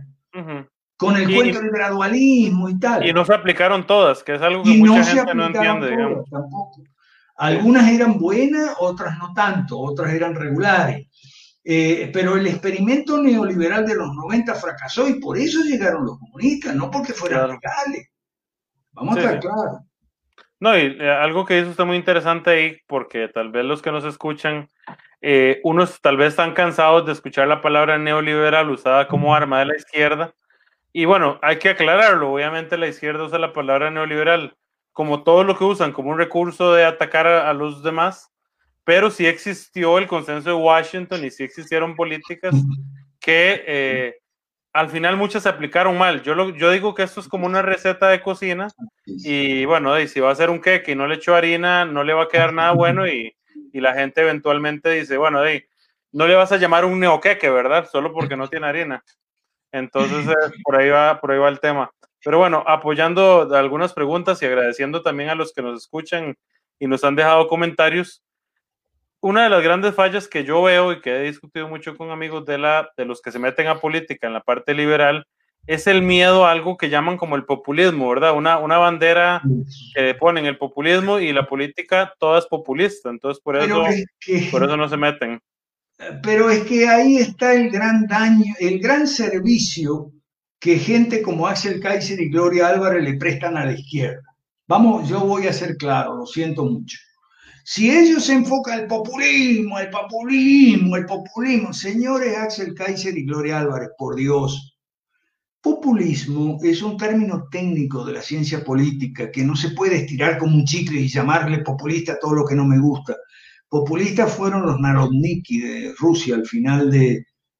[0.97, 3.07] Con el cuento del gradualismo y tal.
[3.07, 5.95] Y no se aplicaron todas, que es algo que mucha gente no entiende.
[6.31, 6.81] tampoco.
[7.35, 11.07] Algunas eran buenas, otras no tanto, otras eran regulares.
[11.63, 16.73] Eh, pero el experimento neoliberal de los 90 fracasó y por eso llegaron los comunistas,
[16.75, 18.09] no porque fueran legales.
[18.93, 19.81] Vamos a estar claros.
[20.59, 23.91] No, y eh, algo que dice usted muy interesante ahí, porque tal vez los que
[23.91, 24.69] nos escuchan,
[25.21, 29.65] eh, unos tal vez están cansados de escuchar la palabra neoliberal usada como arma de
[29.65, 30.33] la izquierda.
[30.93, 32.31] Y bueno, hay que aclararlo.
[32.33, 34.55] Obviamente la izquierda usa la palabra neoliberal
[34.97, 38.31] como todo lo que usan como un recurso de atacar a, los demás,
[38.83, 42.55] pero sí existió el consenso de Washington y sí existieron políticas
[43.19, 44.15] que eh,
[44.73, 46.23] al final muchas se aplicaron mal.
[46.23, 48.69] Yo, lo, yo digo que esto es como una receta de cocina
[49.05, 52.03] y bueno, y si va a ser un queque y no le echo harina, no
[52.03, 53.35] le va a quedar nada bueno y,
[53.71, 55.41] y la gente eventualmente dice, bueno,
[56.11, 57.87] no le vas a llamar un neoqueque, ¿verdad?
[57.87, 59.03] Solo porque no tiene harina.
[59.71, 61.91] Entonces, eh, por, ahí va, por ahí va el tema.
[62.23, 66.35] Pero bueno, apoyando algunas preguntas y agradeciendo también a los que nos escuchan
[66.79, 68.23] y nos han dejado comentarios,
[69.19, 72.45] una de las grandes fallas que yo veo y que he discutido mucho con amigos
[72.45, 75.25] de, la, de los que se meten a política en la parte liberal
[75.67, 78.33] es el miedo a algo que llaman como el populismo, ¿verdad?
[78.33, 79.41] Una, una bandera
[79.93, 83.83] que ponen el populismo y la política toda es populista, entonces por eso,
[84.49, 85.41] por eso no se meten.
[86.21, 90.11] Pero es que ahí está el gran daño, el gran servicio
[90.59, 94.23] que gente como Axel Kaiser y Gloria Álvarez le prestan a la izquierda.
[94.67, 96.97] Vamos, yo voy a ser claro, lo siento mucho.
[97.63, 103.59] Si ellos se enfocan el populismo, el populismo, el populismo, señores Axel Kaiser y Gloria
[103.59, 104.77] Álvarez, por Dios,
[105.61, 110.55] populismo es un término técnico de la ciencia política que no se puede estirar como
[110.55, 113.17] un chicle y llamarle populista a todo lo que no me gusta.
[113.69, 116.89] Populistas fueron los Narodniki de Rusia al final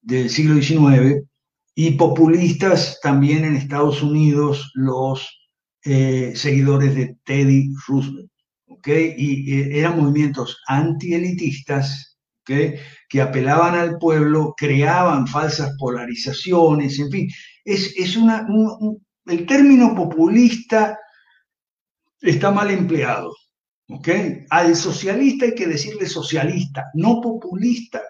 [0.02, 1.24] del siglo XIX
[1.76, 5.50] y populistas también en Estados Unidos los
[5.84, 8.32] eh, seguidores de Teddy Roosevelt
[8.86, 17.30] y eran movimientos antielitistas que apelaban al pueblo, creaban falsas polarizaciones, en fin,
[17.66, 18.48] es, es una,
[19.26, 20.98] el término populista
[22.22, 23.34] está mal empleado.
[24.50, 28.02] Al socialista hay que decirle socialista, no populista.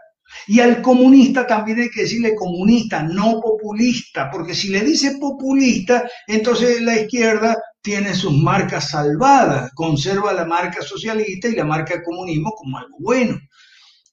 [0.47, 6.09] Y al comunista también hay que decirle comunista, no populista, porque si le dice populista,
[6.27, 12.51] entonces la izquierda tiene sus marcas salvadas, conserva la marca socialista y la marca comunismo
[12.51, 13.39] como algo bueno.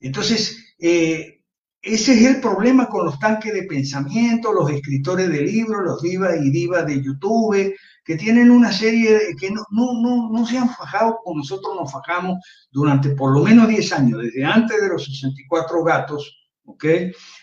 [0.01, 1.41] Entonces, eh,
[1.83, 6.37] ese es el problema con los tanques de pensamiento, los escritores de libros, los divas
[6.43, 7.75] y divas de YouTube,
[8.05, 12.39] que tienen una serie que no, no, no, se han fajado como nosotros nos fajamos
[12.71, 16.85] durante por lo menos 10 años, desde antes de los 64 gatos, ¿ok?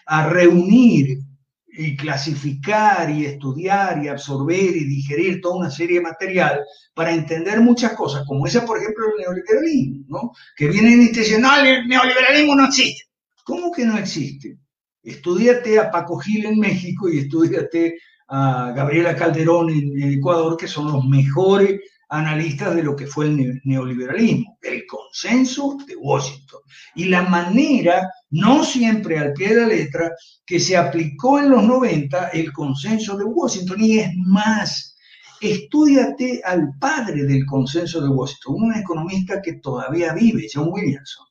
[0.06, 1.18] A reunir
[1.74, 6.62] y clasificar y estudiar y absorber y digerir toda una serie de material
[6.94, 10.32] para entender muchas cosas, como esa, por ejemplo, el neoliberalismo, ¿no?
[10.56, 13.06] Que vienen y te dicen, no, el neoliberalismo no existe.
[13.44, 14.58] ¿Cómo que no existe?
[15.02, 17.98] Estudiate a Paco Gil en México y estudiate
[18.32, 23.62] a Gabriela Calderón en Ecuador, que son los mejores analistas de lo que fue el
[23.66, 26.62] neoliberalismo, el consenso de Washington
[26.96, 30.12] y la manera, no siempre al pie de la letra,
[30.46, 33.82] que se aplicó en los 90 el consenso de Washington.
[33.82, 34.98] Y es más,
[35.42, 41.26] estudiate al padre del consenso de Washington, un economista que todavía vive, John Williamson.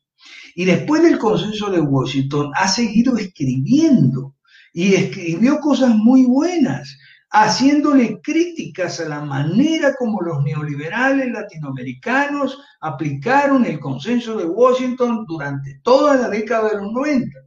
[0.55, 4.35] Y después del consenso de Washington ha seguido escribiendo
[4.73, 6.97] y escribió cosas muy buenas
[7.33, 15.81] haciéndole críticas a la manera como los neoliberales latinoamericanos aplicaron el consenso de Washington durante
[15.83, 17.39] toda la década de los 90.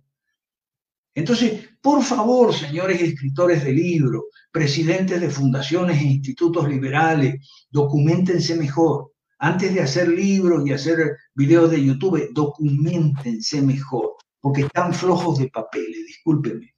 [1.16, 7.36] Entonces, por favor, señores escritores de libros, presidentes de fundaciones e institutos liberales,
[7.70, 9.12] documentense mejor.
[9.38, 15.50] Antes de hacer libros y hacer videos de YouTube, documentense mejor, porque están flojos de
[15.50, 16.73] papeles, discúlpenme.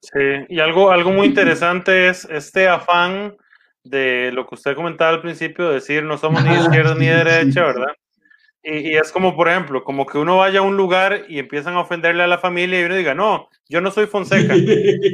[0.00, 3.36] Sí, y algo, algo muy interesante es este afán
[3.82, 7.94] de lo que usted comentaba al principio, decir no somos ni izquierda ni derecha, ¿verdad?
[8.62, 11.80] Y, es como, por ejemplo, como que uno vaya a un lugar y empiezan a
[11.80, 14.54] ofenderle a la familia y uno diga, no, yo no soy Fonseca,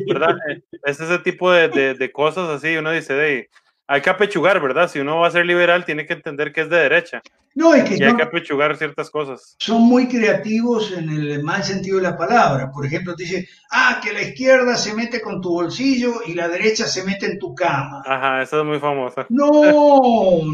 [0.08, 0.34] ¿verdad?
[0.84, 3.48] Es ese tipo de, de, de cosas así, uno dice, de,
[3.88, 4.90] hay que apechugar, ¿verdad?
[4.90, 7.22] Si uno va a ser liberal, tiene que entender que es de derecha.
[7.54, 9.56] No, es que y hay que apechugar ciertas cosas.
[9.58, 12.70] Son muy creativos en el mal sentido de la palabra.
[12.70, 16.48] Por ejemplo, te dice, ah, que la izquierda se mete con tu bolsillo y la
[16.48, 18.02] derecha se mete en tu cama.
[18.04, 19.24] Ajá, eso es muy famoso.
[19.30, 19.50] No,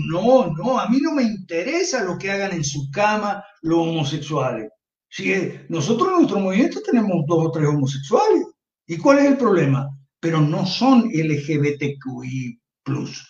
[0.08, 4.70] no, no, a mí no me interesa lo que hagan en su cama los homosexuales.
[5.08, 5.34] Si
[5.68, 8.46] nosotros en nuestro movimiento tenemos dos o tres homosexuales.
[8.86, 9.88] ¿Y cuál es el problema?
[10.20, 13.28] Pero no son LGBTQI plus.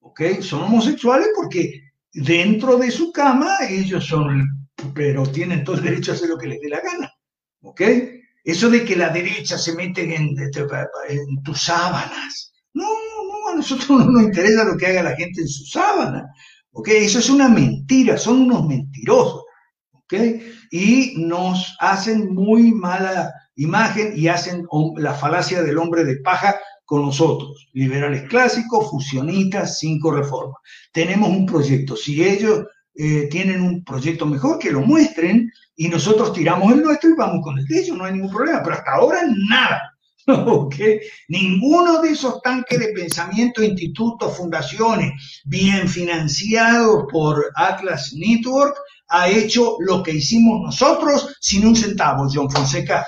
[0.00, 0.20] ¿Ok?
[0.40, 6.14] Son homosexuales porque dentro de su cama ellos son, pero tienen todo el derecho a
[6.14, 7.12] hacer lo que les dé la gana.
[7.62, 7.82] ¿Ok?
[8.44, 12.52] Eso de que la derecha se mete en, en tus sábanas.
[12.74, 16.24] No, no, a nosotros no nos interesa lo que haga la gente en sus sábanas.
[16.74, 16.88] ¿ok?
[16.88, 19.42] Eso es una mentira, son unos mentirosos,
[19.92, 20.14] ¿ok?
[20.70, 24.66] Y nos hacen muy mala imagen y hacen
[24.96, 30.56] la falacia del hombre de paja con nosotros, liberales clásicos, fusionistas, cinco reformas.
[30.92, 31.96] Tenemos un proyecto.
[31.96, 37.10] Si ellos eh, tienen un proyecto mejor, que lo muestren y nosotros tiramos el nuestro
[37.10, 38.62] y vamos con el de ellos, no hay ningún problema.
[38.62, 39.90] Pero hasta ahora nada.
[41.28, 45.12] Ninguno de esos tanques de pensamiento, institutos, fundaciones,
[45.44, 48.76] bien financiados por Atlas Network,
[49.08, 53.06] ha hecho lo que hicimos nosotros sin un centavo, John Fonseca.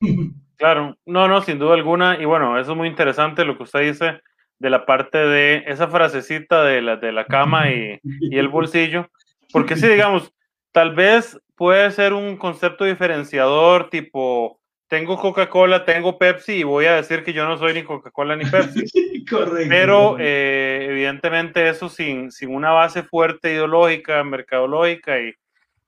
[0.56, 2.20] Claro, no, no, sin duda alguna.
[2.20, 4.20] Y bueno, eso es muy interesante lo que usted dice
[4.58, 9.10] de la parte de esa frasecita de la, de la cama y, y el bolsillo.
[9.52, 10.32] Porque si digamos,
[10.72, 16.96] tal vez puede ser un concepto diferenciador tipo, tengo Coca-Cola, tengo Pepsi y voy a
[16.96, 18.84] decir que yo no soy ni Coca-Cola ni Pepsi.
[19.30, 19.68] Correcto.
[19.68, 25.34] Pero eh, evidentemente eso sin, sin una base fuerte ideológica, mercadológica y,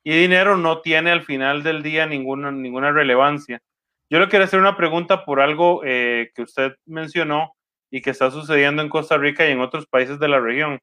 [0.02, 3.62] y dinero no tiene al final del día ninguna, ninguna relevancia.
[4.10, 7.52] Yo le quiero hacer una pregunta por algo eh, que usted mencionó
[7.90, 10.78] y que está sucediendo en Costa Rica y en otros países de la región.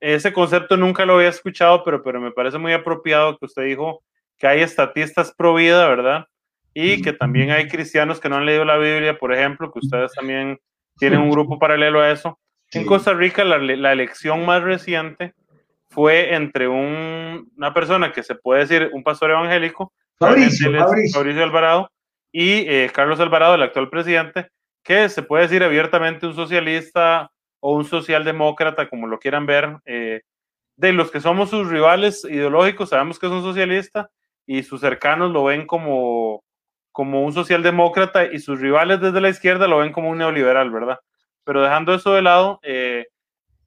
[0.00, 4.02] Ese concepto nunca lo había escuchado, pero, pero me parece muy apropiado que usted dijo
[4.38, 6.26] que hay estatistas pro vida, ¿verdad?
[6.74, 10.12] Y que también hay cristianos que no han leído la Biblia, por ejemplo, que ustedes
[10.12, 10.58] también
[10.96, 12.38] tienen un grupo paralelo a eso.
[12.72, 15.32] En Costa Rica, la, la elección más reciente
[15.90, 20.70] fue entre un, una persona que se puede decir un pastor evangélico, Fabricio,
[21.12, 21.90] Fabricio Alvarado,
[22.40, 24.48] y eh, Carlos Alvarado, el actual presidente,
[24.84, 29.78] que se puede decir abiertamente un socialista o un socialdemócrata, como lo quieran ver.
[29.86, 30.20] Eh,
[30.76, 34.08] de los que somos sus rivales ideológicos, sabemos que es un socialista
[34.46, 36.44] y sus cercanos lo ven como,
[36.92, 41.00] como un socialdemócrata y sus rivales desde la izquierda lo ven como un neoliberal, ¿verdad?
[41.42, 43.06] Pero dejando eso de lado, eh,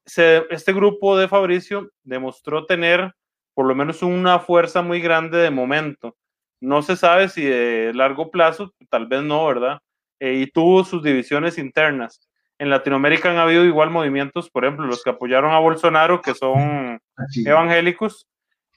[0.06, 3.14] este grupo de Fabricio demostró tener
[3.53, 6.15] por lo menos una fuerza muy grande de momento
[6.61, 9.79] no se sabe si de largo plazo, tal vez no, ¿verdad?
[10.19, 12.21] Eh, y tuvo sus divisiones internas.
[12.59, 16.99] En Latinoamérica han habido igual movimientos, por ejemplo, los que apoyaron a Bolsonaro, que son
[17.43, 18.27] evangélicos.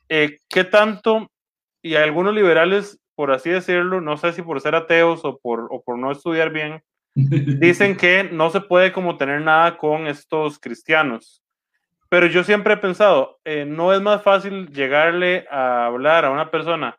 [0.09, 1.31] Eh, ¿Qué tanto?
[1.82, 5.82] Y algunos liberales, por así decirlo, no sé si por ser ateos o por, o
[5.82, 6.82] por no estudiar bien,
[7.15, 11.43] dicen que no se puede como tener nada con estos cristianos.
[12.09, 16.51] Pero yo siempre he pensado, eh, no es más fácil llegarle a hablar a una
[16.51, 16.97] persona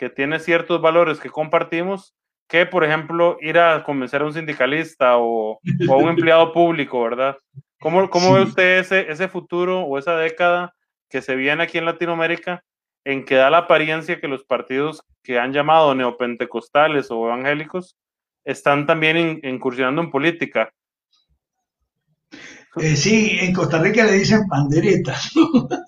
[0.00, 2.14] que tiene ciertos valores que compartimos,
[2.48, 5.60] que por ejemplo ir a convencer a un sindicalista o,
[5.90, 7.36] a un empleado público, ¿verdad?
[7.78, 10.72] ¿Cómo, cómo ve usted ese, ese futuro o esa década
[11.10, 12.64] que se viene aquí en Latinoamérica
[13.04, 17.98] en que da la apariencia que los partidos que han llamado neopentecostales o evangélicos
[18.46, 20.72] están también incursionando en política?
[22.76, 25.32] Eh, sí, en Costa Rica le dicen panderetas.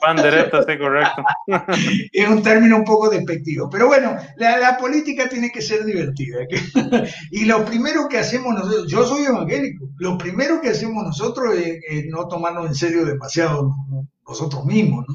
[0.01, 1.23] Panderetas, sí, correcto.
[2.13, 3.71] es un término un poco despectivo.
[3.71, 6.39] Pero bueno, la, política tiene que ser divertida.
[7.31, 12.05] y lo primero que hacemos nosotros, yo soy evangélico, lo primero que hacemos nosotros es,
[12.09, 13.73] no tomarnos en serio demasiado
[14.27, 15.07] nosotros mismos.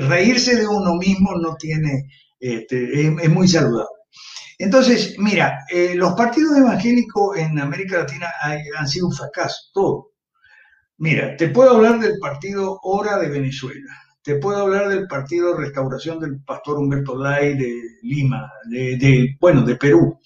[0.00, 2.08] Reírse de uno mismo no tiene,
[2.40, 3.88] este, es, muy saludable.
[4.58, 8.28] Entonces, mira, eh, los partidos evangélicos en América Latina
[8.76, 10.13] han sido un fracaso, todo
[10.98, 13.92] Mira, te puedo hablar del partido Hora de Venezuela,
[14.22, 19.76] te puedo hablar del partido Restauración del Pastor Humberto Lai de Lima, de, bueno, de
[19.76, 20.20] Perú.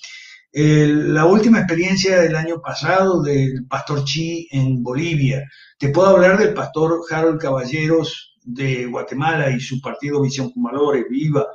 [0.52, 5.42] la última experiencia del año pasado del Pastor Chi en Bolivia.
[5.78, 11.46] Te puedo hablar del Pastor Harold Caballeros de Guatemala y su partido Visión Cumalores, Viva.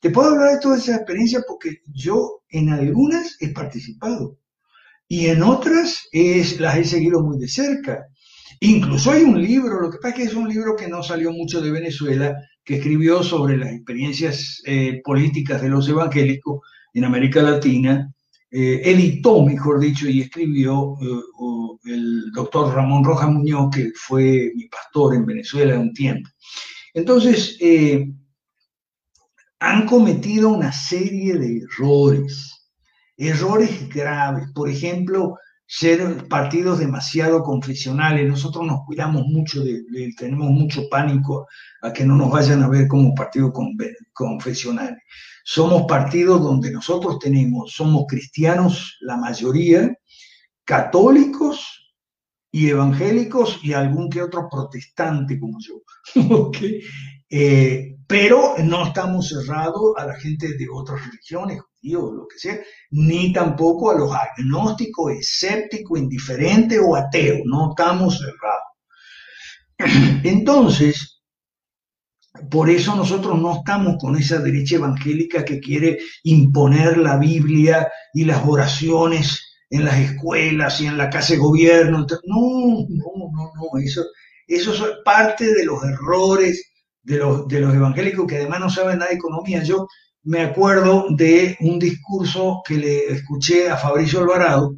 [0.00, 4.38] Te puedo hablar de toda esa experiencia porque yo en algunas he participado
[5.08, 8.06] y en otras es, las he seguido muy de cerca.
[8.62, 11.32] Incluso hay un libro, lo que pasa es que es un libro que no salió
[11.32, 16.60] mucho de Venezuela, que escribió sobre las experiencias eh, políticas de los evangélicos
[16.92, 18.12] en América Latina,
[18.50, 24.68] eh, editó, mejor dicho, y escribió eh, el doctor Ramón Rojas Muñoz, que fue mi
[24.68, 26.28] pastor en Venezuela un tiempo.
[26.92, 27.56] Entonces,
[29.60, 32.68] han cometido una serie de errores,
[33.16, 34.48] errores graves.
[34.54, 35.36] Por ejemplo,
[35.72, 38.28] ser partidos demasiado confesionales.
[38.28, 39.84] Nosotros nos cuidamos mucho, de,
[40.18, 41.46] tenemos mucho pánico
[41.80, 43.52] a que no nos vayan a ver como partidos
[44.12, 44.98] confesionales.
[45.44, 49.96] Somos partidos donde nosotros tenemos, somos cristianos la mayoría,
[50.64, 51.94] católicos
[52.50, 55.82] y evangélicos y algún que otro protestante como yo.
[57.30, 62.58] Eh, pero no estamos cerrados a la gente de otras religiones, judíos, lo que sea,
[62.90, 68.64] ni tampoco a los agnósticos, escépticos, indiferentes o ateos, no estamos cerrados.
[70.24, 71.22] Entonces,
[72.50, 78.24] por eso nosotros no estamos con esa derecha evangélica que quiere imponer la Biblia y
[78.24, 79.40] las oraciones
[79.70, 82.06] en las escuelas y en la casa de gobierno.
[82.24, 84.04] No, no, no, no, eso,
[84.48, 86.69] eso es parte de los errores
[87.10, 89.62] de los, de los evangélicos que además no saben nada de economía.
[89.64, 89.88] Yo
[90.22, 94.76] me acuerdo de un discurso que le escuché a Fabricio Alvarado,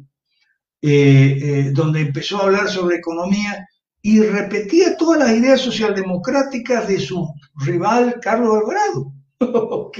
[0.81, 3.67] eh, eh, donde empezó a hablar sobre economía
[4.01, 9.13] y repetía todas las ideas socialdemocráticas de su rival Carlos Alvarado.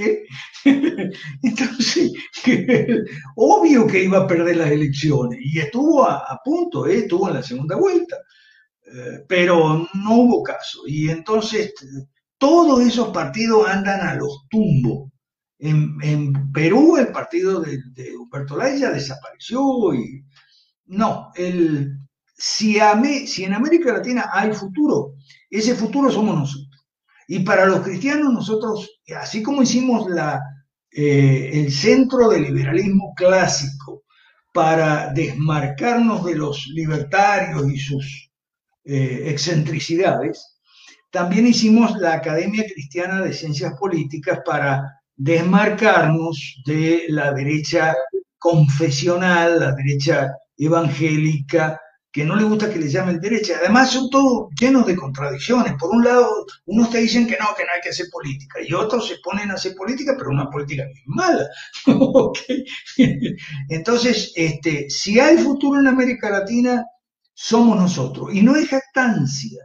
[1.42, 2.12] Entonces,
[3.36, 6.98] obvio que iba a perder las elecciones y estuvo a, punto, ¿eh?
[6.98, 8.16] estuvo en la segunda vuelta,
[9.28, 10.80] pero no hubo caso.
[10.86, 11.74] Y entonces
[12.44, 15.10] todos esos partidos andan a los tumbos.
[15.58, 17.78] En, Perú el partido de,
[18.18, 20.22] Humberto Laya desapareció y
[20.84, 22.00] no, el,
[22.36, 22.76] si,
[23.26, 25.14] si en América Latina hay futuro,
[25.48, 26.86] ese futuro somos nosotros.
[27.28, 30.38] Y para los cristianos nosotros, así como hicimos la,
[30.90, 34.04] eh, el centro del liberalismo clásico
[34.52, 38.30] para desmarcarnos de los libertarios y sus
[38.84, 40.53] eh, excentricidades,
[41.14, 47.94] también hicimos la Academia Cristiana de Ciencias Políticas para desmarcarnos de la derecha
[48.36, 51.80] confesional, la derecha evangélica,
[52.10, 53.58] que no le gusta que le llamen derecha.
[53.60, 55.74] Además son todos llenos de contradicciones.
[55.78, 58.72] Por un lado, unos te dicen que no, que no hay que hacer política, y
[58.72, 61.46] otros se ponen a hacer política, pero una política es mala.
[63.68, 66.84] Entonces, este, si hay futuro en América Latina,
[67.32, 68.34] somos nosotros.
[68.34, 69.60] Y no es jactancia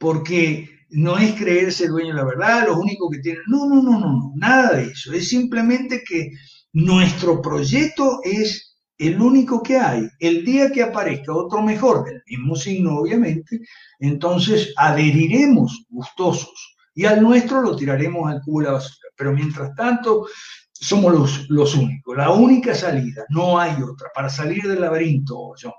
[0.00, 4.00] porque no es creerse dueño de la verdad, los únicos que tienen, no, no, no,
[4.00, 6.30] no, nada de eso, es simplemente que
[6.72, 10.08] nuestro proyecto es el único que hay.
[10.18, 13.60] El día que aparezca otro mejor, del mismo signo obviamente,
[13.98, 18.96] entonces adheriremos gustosos y al nuestro lo tiraremos al cubo de la basura.
[19.16, 20.26] Pero mientras tanto,
[20.72, 25.72] somos los, los únicos, la única salida, no hay otra, para salir del laberinto, John.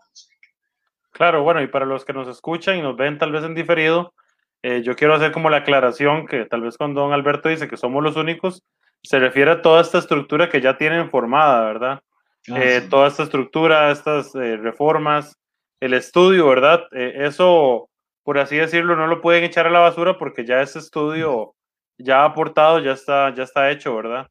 [1.22, 4.15] Claro, bueno, y para los que nos escuchan y nos ven tal vez en diferido,
[4.64, 7.77] eh, yo quiero hacer como la aclaración que tal vez cuando don Alberto dice que
[7.77, 8.64] somos los únicos,
[9.03, 12.02] se refiere a toda esta estructura que ya tienen formada, ¿verdad?
[12.49, 15.38] Ah, eh, toda esta estructura, estas eh, reformas,
[15.80, 16.88] el estudio, ¿verdad?
[16.91, 17.88] eso,
[18.23, 21.53] por así decirlo, no lo pueden echar a la basura porque ya ese estudio
[21.99, 24.26] ya ha aportado, ya está, ya está hecho, ¿verdad?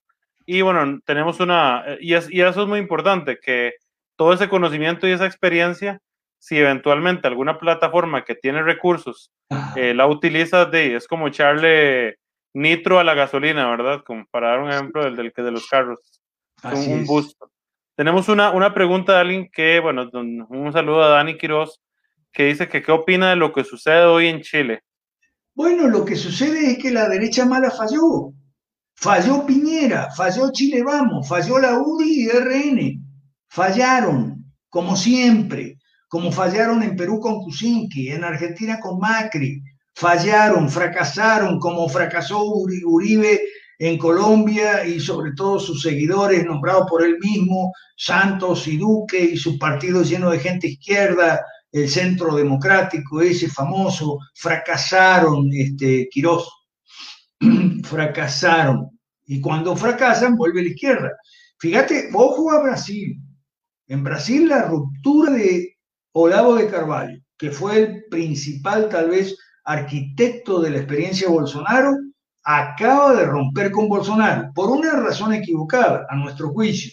[0.44, 3.74] Y bueno, tenemos una, y, y eso es muy importante, que
[4.16, 6.00] todo ese conocimiento y esa experiencia
[6.40, 9.30] si eventualmente alguna plataforma que tiene recursos
[9.76, 12.16] eh, la utiliza, de, es como echarle
[12.54, 14.02] nitro a la gasolina, ¿verdad?
[14.04, 16.22] Como para dar un ejemplo del, del de los carros.
[16.64, 17.50] Un, un gusto.
[17.94, 21.78] Tenemos una, una pregunta de alguien que, bueno, un saludo a Dani Quiroz,
[22.32, 24.82] que dice que qué opina de lo que sucede hoy en Chile.
[25.54, 28.32] Bueno, lo que sucede es que la derecha mala falló.
[28.94, 33.00] Falló Piñera, falló Chile Vamos, falló la UDI y RN.
[33.48, 35.79] Fallaron, como siempre
[36.10, 39.62] como fallaron en Perú con Kuczynski, en Argentina con Macri,
[39.94, 43.40] fallaron, fracasaron, como fracasó Uribe
[43.78, 49.36] en Colombia y sobre todo sus seguidores nombrados por él mismo, Santos y Duque y
[49.36, 56.50] su partido lleno de gente izquierda, el Centro Democrático, ese famoso, fracasaron, este, Quirós,
[57.84, 58.98] fracasaron.
[59.26, 61.12] Y cuando fracasan, vuelve la izquierda.
[61.60, 63.16] Fíjate, ojo a Brasil.
[63.86, 65.69] En Brasil la ruptura de
[66.12, 71.96] Olavo de Carvalho, que fue el principal tal vez arquitecto de la experiencia de Bolsonaro,
[72.42, 76.90] acaba de romper con Bolsonaro por una razón equivocada, a nuestro juicio.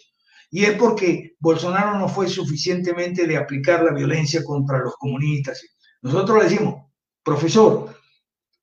[0.52, 5.62] Y es porque Bolsonaro no fue suficientemente de aplicar la violencia contra los comunistas.
[6.02, 6.76] Nosotros le decimos,
[7.24, 7.96] profesor,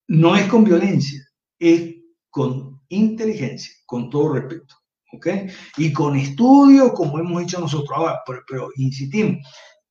[0.08, 1.20] no es con violencia,
[1.58, 1.96] es
[2.30, 4.76] con inteligencia, con todo respeto.
[5.12, 5.26] ¿ok?
[5.76, 7.90] Y con estudio, como hemos hecho nosotros.
[7.94, 9.46] Ahora, pero, pero insistimos,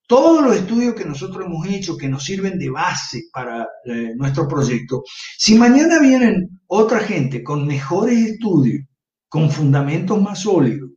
[0.07, 4.47] todos los estudios que nosotros hemos hecho que nos sirven de base para eh, nuestro
[4.47, 5.03] proyecto,
[5.37, 8.85] si mañana vienen otra gente con mejores estudios,
[9.29, 10.91] con fundamentos más sólidos,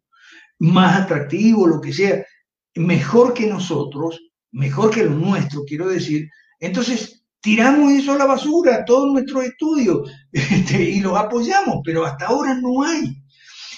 [0.58, 2.24] más atractivos, lo que sea,
[2.74, 4.20] mejor que nosotros,
[4.52, 6.28] mejor que lo nuestro, quiero decir,
[6.60, 12.26] entonces tiramos eso a la basura, todos nuestros estudios, este, y los apoyamos, pero hasta
[12.26, 13.22] ahora no hay.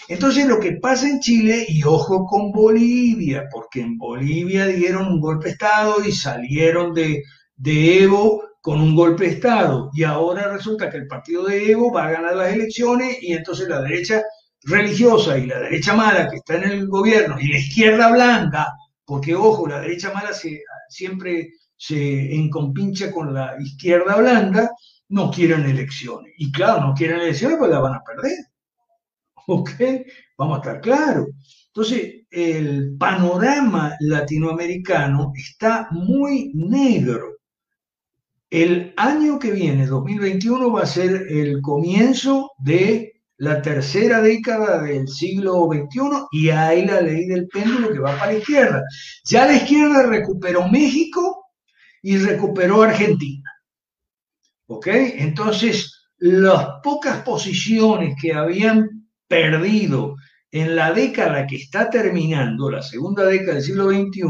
[0.09, 5.21] Entonces lo que pasa en Chile, y ojo con Bolivia, porque en Bolivia dieron un
[5.21, 7.23] golpe de Estado y salieron de,
[7.65, 12.07] Evo con un golpe de Estado, y ahora resulta que el partido de Evo va
[12.07, 14.23] a ganar las elecciones y entonces la derecha
[14.63, 18.75] religiosa y la derecha mala que está en el gobierno y la izquierda blanda,
[19.05, 24.71] porque ojo, la derecha mala se, siempre se encompincha con la izquierda blanda,
[25.11, 26.33] no quieren elecciones.
[26.39, 28.37] Y claro, no quieren elecciones pues la van a perder.
[29.49, 29.71] ¿Ok?
[30.37, 31.29] Vamos a estar claros.
[31.69, 37.39] Entonces, el panorama latinoamericano está muy negro.
[38.51, 45.09] El año que viene, 2021, va a ser el comienzo de la tercera década del
[45.09, 48.83] siglo XXI y hay la ley del péndulo que va para la izquierda.
[49.25, 51.47] Ya la izquierda recuperó México
[52.03, 53.51] y recuperó Argentina.
[54.67, 54.89] ¿Ok?
[54.89, 58.98] Entonces, las pocas posiciones que habían
[59.29, 60.17] perdido
[60.51, 64.23] en la década que está terminando, la segunda década del siglo XXI,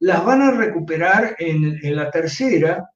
[0.00, 2.90] las van a recuperar en, la tercera,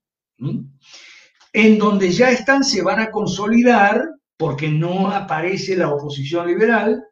[1.52, 4.02] en donde ya están, se van a consolidar,
[4.38, 7.04] porque no aparece la oposición liberal,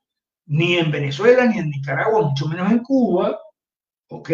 [0.46, 3.38] ni en Venezuela, ni en Nicaragua, mucho menos en Cuba,
[4.08, 4.30] ¿ok?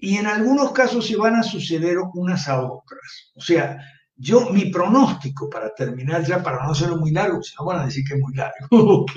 [0.00, 3.32] Y en algunos casos se van a suceder unas a otras.
[3.34, 3.78] O sea,
[4.18, 7.86] yo, mi pronóstico, para terminar ya, para no hacerlo muy largo, si no van a
[7.86, 9.12] decir que es muy largo, ¿ok?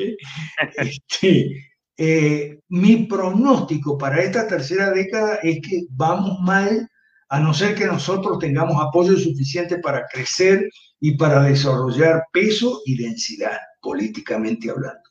[0.77, 6.87] Este, eh, mi pronóstico para esta tercera década es que vamos mal,
[7.29, 10.69] a no ser que nosotros tengamos apoyo suficiente para crecer
[10.99, 15.01] y para desarrollar peso y densidad, políticamente hablando.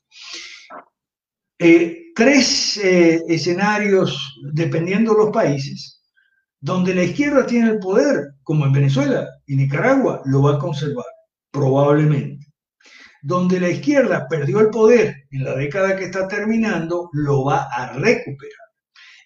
[1.57, 6.03] Eh, tres eh, escenarios, dependiendo de los países,
[6.59, 11.05] donde la izquierda tiene el poder, como en Venezuela y Nicaragua, lo va a conservar,
[11.51, 12.47] probablemente.
[13.21, 17.93] Donde la izquierda perdió el poder en la década que está terminando, lo va a
[17.93, 18.61] recuperar.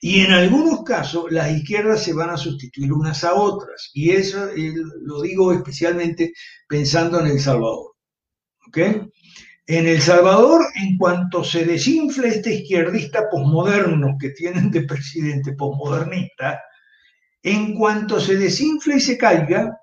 [0.02, 3.90] Y en algunos casos las izquierdas se van a sustituir unas a otras.
[3.94, 6.34] Y eso eh, lo digo especialmente
[6.68, 7.94] pensando en El Salvador.
[8.68, 8.78] ¿Ok?
[9.68, 16.62] En El Salvador, en cuanto se desinfle este izquierdista posmoderno que tienen de presidente posmodernista,
[17.42, 19.76] en cuanto se desinfle y se caiga,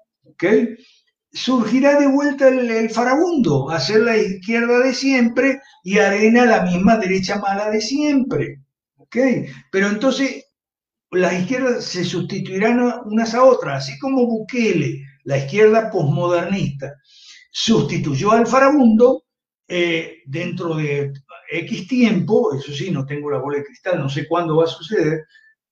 [1.33, 7.39] surgirá de vuelta el, farabundo, hacer la izquierda de siempre y arena la misma derecha
[7.39, 8.63] mala de siempre.
[9.71, 10.47] Pero entonces
[11.11, 16.95] las izquierdas se sustituirán unas a otras, así como Bukele, la izquierda posmodernista,
[17.51, 19.25] sustituyó al farabundo
[19.69, 21.13] eh, dentro de
[21.51, 24.69] X tiempo, eso sí, no tengo la bola de cristal, no sé cuándo va a
[24.69, 25.25] suceder,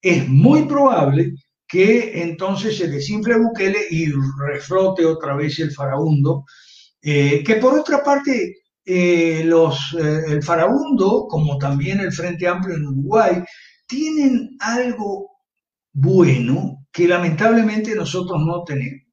[0.02, 1.32] es muy probable
[1.70, 6.44] que entonces se desinfle Bukele y reflote otra vez el farabundo,
[7.00, 12.74] eh, que por otra parte eh, los, eh, el farabundo, como también el Frente Amplio
[12.74, 13.44] en Uruguay,
[13.86, 15.30] tienen algo
[15.92, 19.06] bueno que lamentablemente nosotros no tenemos.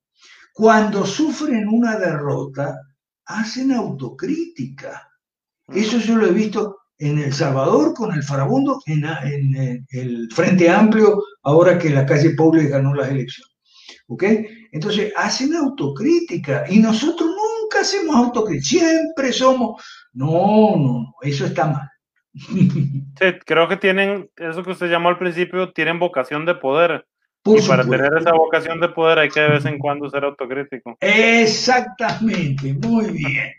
[0.52, 2.82] Cuando sufren una derrota,
[3.26, 5.08] hacen autocrítica.
[5.68, 11.22] Eso yo lo he visto en El Salvador con el Farabundo, en, el Frente Amplio,
[11.48, 13.56] ahora que la calle Poble ganó las elecciones.
[14.08, 14.24] ¿Ok?
[14.72, 19.84] Entonces, hacen autocrítica y nosotros nunca hacemos autocrítica, siempre somos,
[20.14, 21.90] no, no, no, eso está mal.
[23.20, 27.08] Sí, creo que tienen, eso que usted llamó al principio, tienen vocación de poder.
[27.44, 30.96] y para tener esa vocación de poder hay que de vez en cuando ser autocrítico.
[31.00, 33.52] Exactamente, muy bien.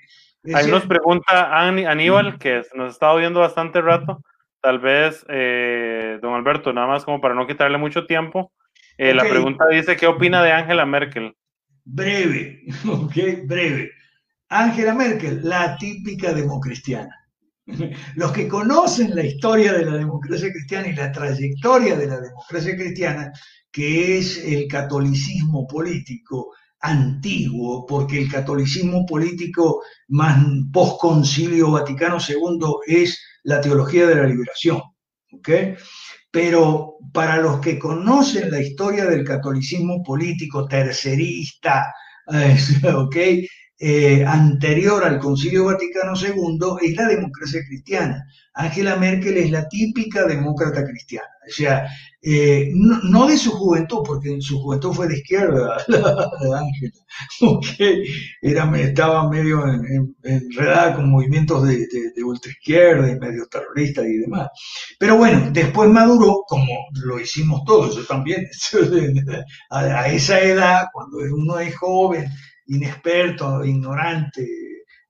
[0.55, 4.23] Ahí nos pregunta Aníbal, que nos ha estado viendo bastante rato,
[4.61, 8.53] tal vez, eh, don Alberto, nada más como para no quitarle mucho tiempo.
[8.97, 11.35] Eh, la pregunta dice, ¿qué opina de Angela Merkel?
[11.85, 13.15] Breve, ok,
[13.47, 13.91] breve.
[14.49, 17.15] Angela Merkel, la típica democristiana.
[18.15, 22.75] Los que conocen la historia de la democracia cristiana y la trayectoria de la democracia
[22.75, 23.31] cristiana,
[23.71, 33.21] que es el catolicismo político, antiguo, porque el catolicismo político más post-concilio Vaticano II es
[33.45, 34.81] la teología de la liberación.
[36.31, 41.95] Pero para los que conocen la historia del catolicismo político tercerista,
[43.81, 48.27] eh, anterior al Concilio Vaticano II, es la democracia cristiana.
[48.55, 51.29] Angela Merkel es la típica demócrata cristiana.
[51.47, 51.89] O sea,
[52.21, 56.93] eh, no, de su juventud, porque en su juventud fue de izquierda, la Ángela,
[58.43, 59.63] Era, estaba medio
[60.25, 61.87] enredada con movimientos de,
[62.17, 64.49] de, ultraizquierda y medio terroristas y demás.
[64.99, 66.67] Pero bueno, después maduró, como
[67.05, 68.45] lo hicimos todos, yo también,
[69.71, 72.29] a, a esa edad, cuando uno es joven,
[72.69, 74.47] inexperto, ignorante,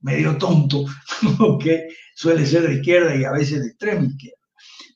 [0.01, 0.85] medio tonto,
[1.61, 4.39] que suele ser de izquierda y a veces de extrema izquierda.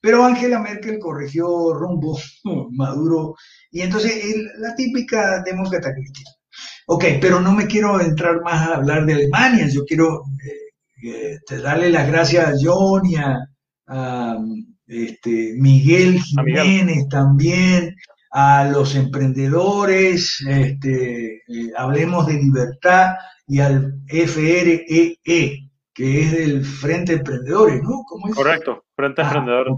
[0.01, 2.19] Pero Angela Merkel corrigió rumbo,
[2.73, 3.37] Maduro,
[3.71, 4.13] y entonces
[4.59, 6.37] la típica demócrata cristiana.
[6.87, 10.25] Ok, pero no me quiero entrar más a hablar de Alemania, yo quiero
[11.05, 13.39] eh, eh, darle las gracias a John y a,
[14.87, 17.95] este, Miguel Jiménez también,
[18.33, 23.15] a los emprendedores, este, eh, hablemos de libertad
[23.47, 28.03] y al FREE, e, que es del Frente Emprendedores, ¿no?
[28.35, 29.75] Correcto, Frente ah, Emprendedores.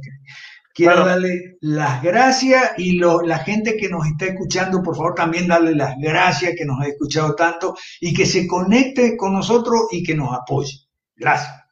[0.73, 5.75] Quiero darle las gracias y la gente que nos está escuchando, por favor, también darle
[5.75, 10.15] las gracias que nos ha escuchado tanto y que se conecte con nosotros y que
[10.15, 10.79] nos apoye.
[11.17, 11.65] Gracias.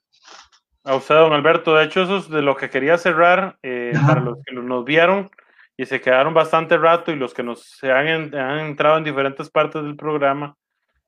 [0.84, 1.74] A usted, don Alberto.
[1.74, 5.30] De hecho, eso es de lo que quería cerrar eh, para los que nos vieron
[5.76, 9.50] y se quedaron bastante rato y los que nos se han, han entrado en diferentes
[9.50, 10.56] partes del programa.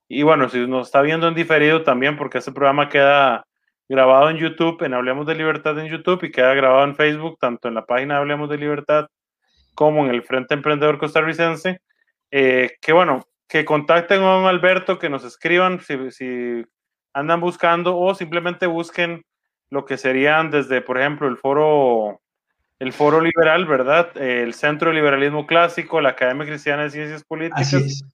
[0.09, 3.45] Y bueno, si nos está viendo en diferido también, porque este programa queda
[3.89, 7.69] grabado en YouTube, en Hablemos de Libertad en YouTube y queda grabado en Facebook, tanto
[7.69, 9.07] en la página Hablemos de Libertad
[9.75, 11.81] como en el Frente Emprendedor Costarricense.
[12.31, 16.65] Eh, que bueno, que contacten a don Alberto, que nos escriban si, si,
[17.13, 19.25] andan buscando o simplemente busquen
[19.71, 22.21] lo que serían desde, por ejemplo, el foro,
[22.79, 24.17] el foro liberal, ¿verdad?
[24.17, 28.05] el Centro de Liberalismo Clásico, la Academia Cristiana de Ciencias Políticas.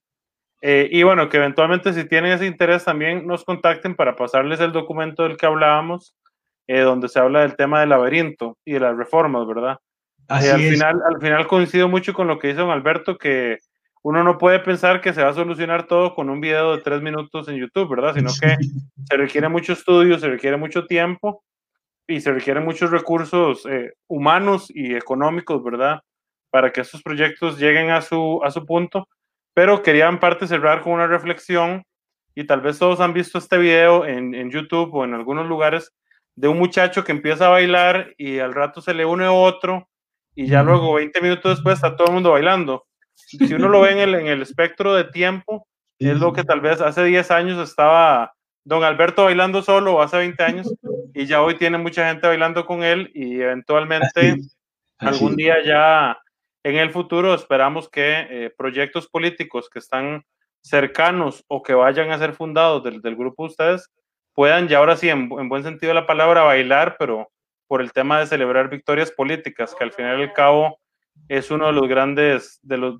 [0.61, 4.71] Eh, y bueno, que eventualmente si tienen ese interés también nos contacten para pasarles el
[4.71, 6.15] documento del que hablábamos,
[6.67, 9.77] eh, donde se habla del tema del laberinto y de las reformas, ¿verdad?
[10.27, 13.57] Así eh, al, Final, al final coincido mucho con lo que dice don Alberto, que
[14.03, 17.01] uno no puede pensar que se va a solucionar todo con un video de tres
[17.01, 18.13] minutos en YouTube, ¿verdad?
[18.13, 18.55] Sino que
[19.03, 21.43] se requiere mucho estudio, se requiere mucho tiempo
[22.11, 23.63] y se requieren muchos recursos
[24.07, 26.01] humanos y económicos, ¿verdad?
[26.49, 29.07] Para que estos proyectos lleguen a su, a su punto
[29.53, 31.83] pero quería en parte cerrar con una reflexión
[32.35, 35.91] y tal vez todos han visto este video en, en, YouTube o en algunos lugares
[36.35, 39.89] de un muchacho que empieza a bailar y al rato se le une otro
[40.33, 42.85] y ya luego 20 minutos después está todo el mundo bailando.
[43.13, 45.67] Si uno lo ve en el, en el espectro de tiempo,
[45.99, 48.33] es lo que tal vez hace 10 años estaba
[48.63, 50.73] don Alberto bailando solo o hace 20 años
[51.13, 54.37] y ya hoy tiene mucha gente bailando con él y eventualmente
[54.97, 56.17] algún día ya
[56.63, 60.23] en el futuro esperamos que eh, proyectos políticos que están
[60.61, 63.89] cercanos o que vayan a ser fundados del, grupo de ustedes
[64.33, 67.29] puedan ya ahora sí, en, buen sentido de la palabra, bailar, pero
[67.67, 70.79] por el tema de celebrar victorias políticas, que al final y al cabo
[71.27, 72.95] es uno de los grandes, de los,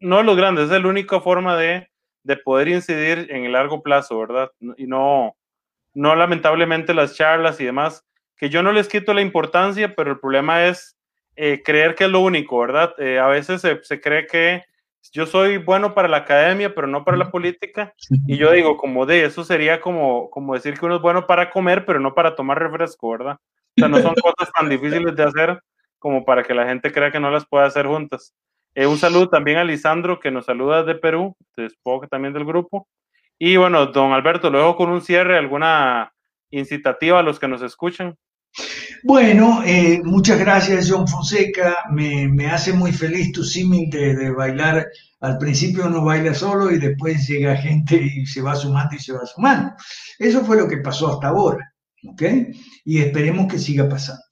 [0.00, 1.88] no de los grandes, es la única forma de,
[2.22, 4.50] de poder incidir en el largo plazo, ¿verdad?
[4.76, 5.36] Y no,
[5.96, 8.04] no lamentablemente las charlas y demás,
[8.36, 10.94] que yo no les quito la importancia, pero el problema es
[11.36, 12.94] eh, creer que es lo único, ¿verdad?
[12.98, 14.62] Eh, a veces se, cree que
[15.12, 17.94] yo soy bueno para la academia, pero no para la política.
[18.26, 21.48] Y yo digo, como de eso sería como, como decir que uno es bueno para
[21.48, 23.38] comer, pero no para tomar refresco, ¿verdad?
[23.38, 25.60] O sea, no son cosas tan difíciles de hacer
[25.98, 28.34] como para que la gente crea que no las pueda hacer juntas.
[28.74, 32.44] Eh, un saludo también a Lisandro, que nos saluda desde Perú, supongo que también del
[32.44, 32.86] grupo.
[33.38, 36.12] Y bueno, don Alberto, luego con un cierre, alguna
[36.50, 38.16] incitativa a los que nos escuchan.
[39.02, 44.86] Bueno, eh, muchas gracias John Fonseca, me, hace muy feliz tu símil de, bailar,
[45.20, 49.12] al principio uno baila solo y después llega gente y se va sumando y se
[49.12, 49.74] va sumando.
[50.18, 51.72] Eso fue lo que pasó hasta ahora,
[52.08, 52.22] ¿ok?
[52.84, 54.22] Y esperemos que siga pasando.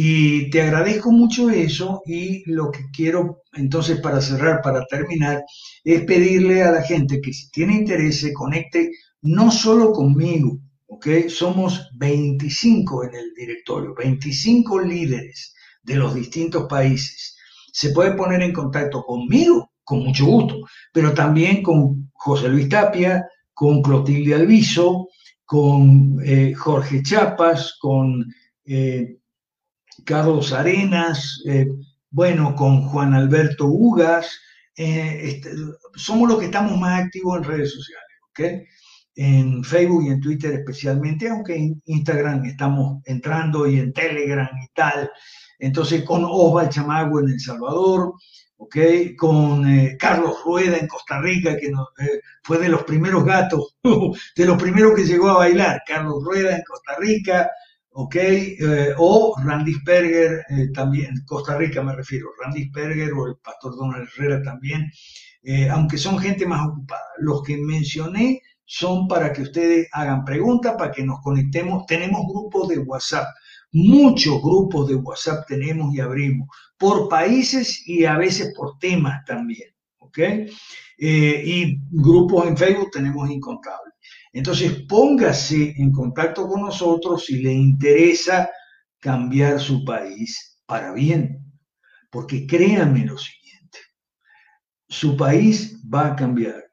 [0.00, 5.42] Y te agradezco mucho eso y lo que quiero entonces para cerrar, para terminar,
[5.82, 8.92] es pedirle a la gente que si tiene interés se conecte
[9.22, 11.26] no solo conmigo, ¿ok?
[11.26, 15.52] Somos 25 en el directorio, 25 líderes
[15.82, 17.36] de los distintos países.
[17.72, 20.60] Se puede poner en contacto conmigo, con mucho gusto,
[20.92, 25.08] pero también con José Luis Tapia, con Clotilde Alviso,
[25.44, 28.32] con eh, Jorge Chapas, con
[28.64, 29.18] eh,
[30.04, 31.66] Carlos Arenas, eh,
[32.10, 34.40] bueno, con Juan Alberto Ugas.
[34.74, 35.50] Este,
[35.96, 38.40] somos los que estamos más activos en redes sociales, ¿ok?
[39.18, 44.68] en Facebook y en Twitter especialmente, aunque en Instagram estamos entrando y en Telegram y
[44.72, 45.10] tal.
[45.58, 48.14] Entonces, con Osval Chamagua en El Salvador,
[48.58, 49.16] ¿okay?
[49.16, 53.76] con eh, Carlos Rueda en Costa Rica, que eh, fue de los primeros gatos,
[54.36, 57.50] de los primeros que llegó a bailar, Carlos Rueda en Costa Rica,
[58.00, 58.14] ¿ok?
[58.16, 64.08] Eh, o Randy Sperger, también, Costa Rica me refiero, Randy Sperger o el pastor Donald
[64.08, 64.90] Herrera también,
[65.72, 67.02] aunque son gente más ocupada.
[67.18, 71.86] Los que mencioné son para que ustedes hagan preguntas, para que nos conectemos.
[71.86, 73.26] Tenemos grupos de WhatsApp,
[73.72, 79.70] muchos grupos de WhatsApp tenemos y abrimos, por países y a veces por temas también,
[79.98, 80.18] ¿ok?
[80.18, 83.87] Eh, y grupos en Facebook tenemos incontables.
[84.32, 88.50] Entonces, póngase en contacto con nosotros si le interesa
[88.98, 91.52] cambiar su país para bien,
[92.10, 93.78] porque créanme lo siguiente,
[94.88, 96.68] su país va a cambiar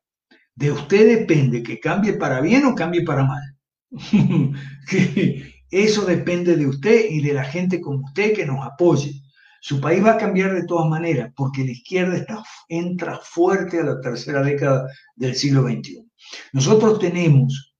[0.56, 3.44] de usted depende que cambie para bien o cambie para mal.
[5.70, 9.22] Eso depende de usted y de la gente como usted que nos apoye.
[9.60, 13.84] Su país va a cambiar de todas maneras porque la izquierda está, entra fuerte a
[13.84, 16.05] la tercera década del siglo XXI.
[16.54, 17.76] Nosotros tenemos,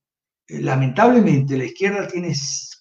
[0.48, 2.34] eh, lamentablemente, la izquierda tiene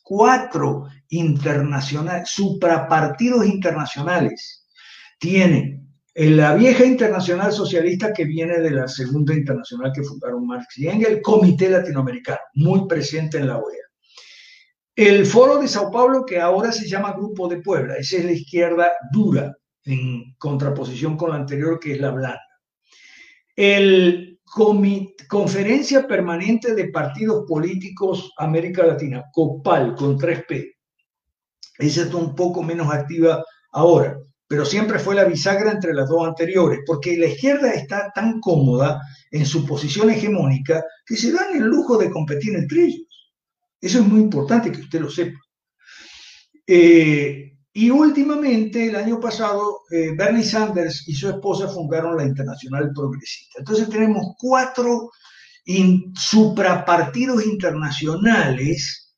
[0.03, 4.67] cuatro internacionales, suprapartidos internacionales.
[5.19, 5.81] Tiene
[6.15, 11.17] la vieja internacional socialista que viene de la segunda internacional que fundaron Marx y Engels,
[11.17, 13.85] el Comité Latinoamericano, muy presente en la OEA.
[14.95, 18.33] El Foro de Sao Paulo, que ahora se llama Grupo de Puebla, esa es la
[18.33, 22.41] izquierda dura, en contraposición con la anterior, que es la blanda.
[23.57, 24.34] El
[25.29, 30.75] Conferencia Permanente de Partidos Políticos América Latina, COPAL, con 3P.
[31.79, 34.17] Esa está un poco menos activa ahora
[34.47, 39.01] pero siempre fue la bisagra entre las dos anteriores, porque la izquierda está tan cómoda
[39.31, 43.33] en su posición hegemónica que se dan el lujo de competir entre ellos.
[43.81, 45.39] Eso es muy importante que usted lo sepa.
[46.67, 52.93] Eh, y últimamente, el año pasado, eh, Bernie Sanders y su esposa fundaron la Internacional
[52.95, 53.59] Progresista.
[53.59, 55.11] Entonces tenemos cuatro
[56.15, 59.17] suprapartidos internacionales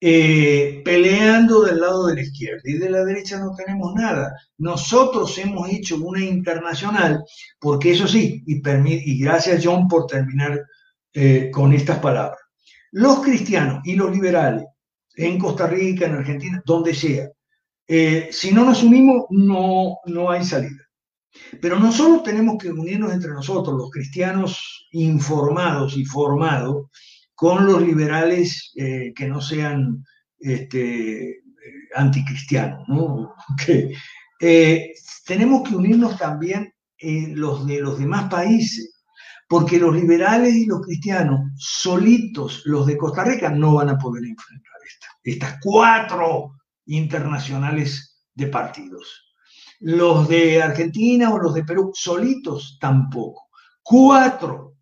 [0.00, 4.32] eh, peleando del lado de la izquierda y de la derecha no tenemos nada.
[4.58, 7.24] Nosotros hemos hecho una internacional,
[7.58, 10.60] porque eso sí, y, y gracias John por terminar
[11.12, 12.38] eh, con estas palabras.
[12.92, 14.64] Los cristianos y los liberales,
[15.16, 17.28] en Costa Rica, en Argentina, donde sea,
[17.88, 20.82] eh, si no nos unimos, no, no hay salida.
[21.60, 26.88] Pero no solo tenemos que unirnos entre nosotros, los cristianos informados y formados,
[27.34, 30.04] con los liberales eh, que no sean
[30.38, 31.42] este,
[31.94, 32.88] anticristianos.
[32.88, 33.34] ¿no?
[34.38, 34.92] Eh,
[35.24, 39.02] tenemos que unirnos también los de los demás países,
[39.48, 44.26] porque los liberales y los cristianos solitos, los de Costa Rica, no van a poder
[44.26, 44.76] enfrentar
[45.24, 46.52] estas cuatro
[46.86, 49.34] internacionales de partidos.
[49.80, 53.48] Los de Argentina o los de Perú solitos tampoco.
[53.82, 54.76] Cuatro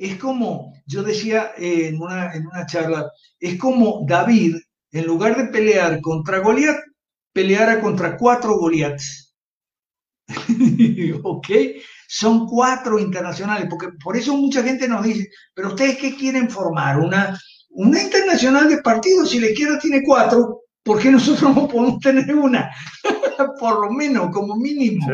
[0.00, 4.56] es como, yo decía eh, en, una, en una charla, es como David,
[4.92, 6.78] en lugar de pelear contra Goliat,
[7.34, 9.34] peleara contra cuatro Goliaths.
[11.22, 11.48] ¿Ok?
[12.08, 16.98] Son cuatro internacionales, porque por eso mucha gente nos dice, pero ustedes qué quieren formar?
[16.98, 17.38] Una,
[17.68, 22.34] una internacional de partidos, si la izquierda tiene cuatro, ¿por qué nosotros no podemos tener
[22.34, 22.70] una?
[23.60, 25.06] por lo menos, como mínimo.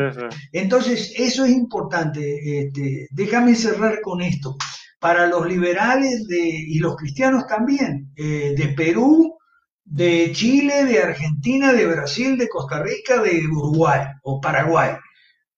[0.51, 2.61] Entonces, eso es importante.
[2.61, 4.57] Este, déjame cerrar con esto
[4.99, 9.37] para los liberales y los cristianos también, eh, de Perú,
[9.83, 14.95] de Chile, de Argentina, de Brasil, de Costa Rica, de Uruguay o Paraguay.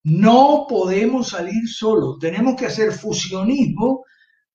[0.03, 4.03] No podemos salir solos, tenemos que hacer fusionismo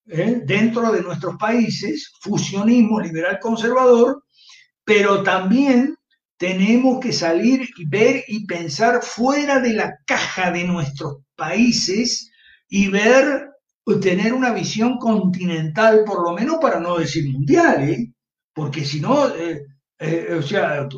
[0.07, 4.24] eh, dentro de nuestros países, fusionismo liberal conservador,
[4.85, 5.97] pero también
[6.37, 12.31] tenemos que salir y ver y pensar fuera de la caja de nuestros países
[12.69, 13.49] y ver
[14.01, 18.13] tener una visión continental, por lo menos para no decir mundial, ¿eh?
[18.55, 19.63] porque si no, eh,
[19.99, 20.89] eh, o sea,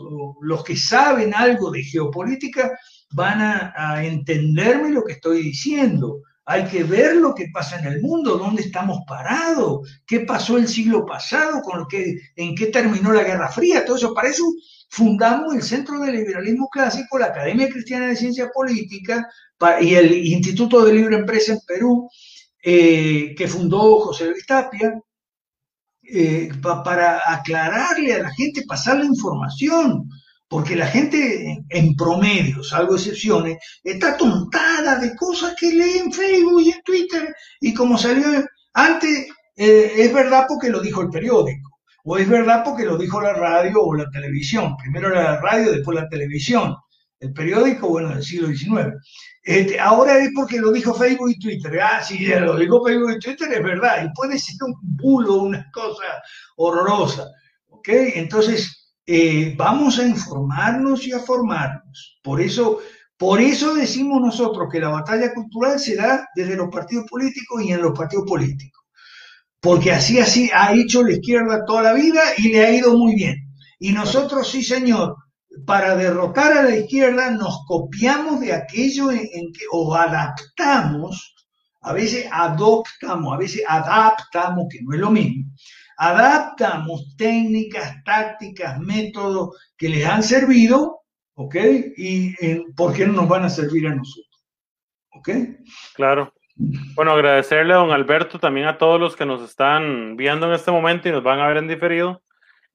[0.40, 2.78] los que saben algo de geopolítica
[3.12, 6.22] van a, entenderme lo que estoy diciendo.
[6.48, 10.68] Hay que ver lo que pasa en el mundo, dónde estamos parados, qué pasó el
[10.68, 14.14] siglo pasado, con que, en qué terminó la Guerra Fría, todo eso.
[14.14, 14.44] Para eso
[14.88, 19.28] fundamos el Centro de Liberalismo Clásico, la Academia Cristiana de Ciencia Política
[19.80, 22.08] y el Instituto de Libre Empresa en Perú,
[22.62, 24.94] eh, que fundó José Luis Tapia,
[26.08, 30.08] eh, para aclararle a la gente, pasar la información,
[30.48, 36.62] porque la gente en promedio, salvo excepciones, está tontada de cosas que lee en Facebook
[36.62, 38.26] y en Twitter, y como salió
[38.74, 43.20] antes, eh, es verdad porque lo dijo el periódico, o es verdad porque lo dijo
[43.20, 46.76] la radio o la televisión, primero la radio, después la televisión,
[47.18, 48.94] el periódico, bueno, del siglo XIX.
[49.42, 51.80] Este, ahora es porque lo dijo Facebook y Twitter.
[51.80, 54.04] Ah, sí, lo dijo Facebook y Twitter, es verdad.
[54.04, 56.04] Y puede ser un bulo, una cosa
[56.56, 57.30] horrorosa.
[57.68, 57.88] ¿Ok?
[57.88, 62.18] Entonces, eh, vamos a informarnos y a formarnos.
[62.22, 62.80] Por eso,
[63.16, 67.72] por eso decimos nosotros que la batalla cultural se da desde los partidos políticos y
[67.72, 68.84] en los partidos políticos.
[69.60, 73.14] Porque así, así ha hecho la izquierda toda la vida y le ha ido muy
[73.14, 73.36] bien.
[73.78, 75.16] Y nosotros, sí, señor,
[75.64, 81.34] para derrotar a la izquierda nos copiamos de aquello en, que, o adaptamos,
[81.80, 85.50] a veces adoptamos, a veces adaptamos, que no es lo mismo,
[85.96, 91.00] adaptamos técnicas, tácticas, métodos que les han servido,
[91.34, 91.56] ¿ok?
[91.96, 92.34] Y
[92.74, 94.44] ¿por qué no nos van a servir a nosotros?
[95.12, 95.30] ¿Ok?
[95.94, 96.32] Claro.
[96.94, 100.70] Bueno, agradecerle a don Alberto, también a todos los que nos están viendo en este
[100.70, 102.22] momento y nos van a ver en diferido.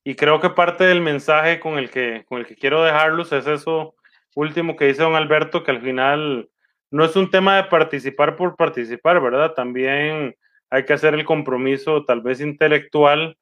[0.04, 3.48] Y creo que parte del mensaje con el que, con el que quiero dejarlos es
[3.48, 3.96] eso,
[4.36, 6.50] último que dice don Alberto, que al final
[6.92, 9.54] no es un tema de participar por participar, ¿verdad?
[9.54, 10.36] También
[10.72, 13.38] hay que hacer el compromiso tal vez intelectual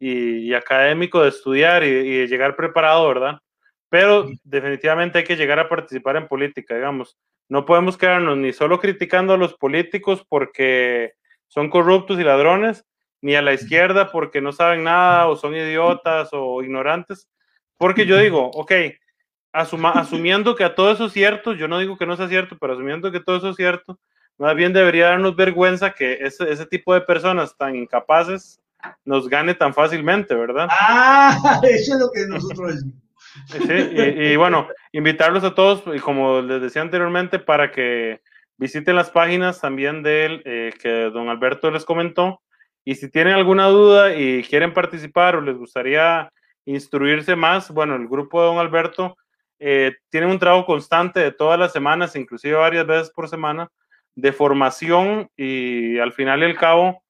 [0.00, 3.38] y, académico de estudiar y, y, de llegar preparado, ¿verdad?
[3.90, 7.18] Pero definitivamente hay que llegar a participar en política, digamos.
[7.48, 11.12] No podemos quedarnos ni solo criticando a los políticos porque
[11.48, 12.86] son corruptos y ladrones,
[13.20, 17.28] ni a la izquierda porque no saben nada o son idiotas o ignorantes.
[17.76, 18.72] Porque yo digo, ok,
[19.52, 22.74] asumiendo que a todo eso es cierto, yo no digo que no sea cierto, pero
[22.74, 23.98] asumiendo que todo eso es cierto,
[24.40, 28.58] más bien debería darnos vergüenza que ese, ese tipo de personas tan incapaces
[29.04, 30.66] nos gane tan fácilmente, ¿verdad?
[30.70, 32.84] Ah, eso es lo que nosotros.
[33.46, 38.22] Sí, y, bueno, invitarlos a todos, y como les decía anteriormente, para que
[38.56, 42.40] visiten las páginas también de él, eh, que don Alberto les comentó.
[42.84, 46.32] Y si tienen alguna duda y quieren participar o les gustaría
[46.64, 49.16] instruirse más, bueno, el grupo de don Alberto
[49.58, 53.70] eh, tiene un trabajo constante de todas las semanas, inclusive varias veces por semana,
[54.14, 57.02] de formación y al final y al cabo,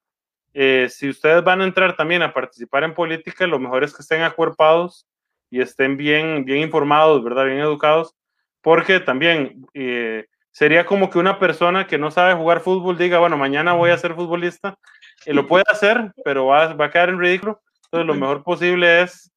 [0.52, 4.02] eh, si ustedes van a entrar también a participar en política, lo mejor es que
[4.02, 5.06] estén acuerpados
[5.50, 7.46] y estén bien, bien informados, ¿verdad?
[7.46, 8.14] Bien educados,
[8.60, 13.36] porque también eh, sería como que una persona que no sabe jugar fútbol diga, bueno,
[13.36, 14.78] mañana voy a ser futbolista,
[15.26, 17.60] y lo puede hacer, pero va, va a quedar en ridículo.
[17.84, 19.30] Entonces, lo mejor posible es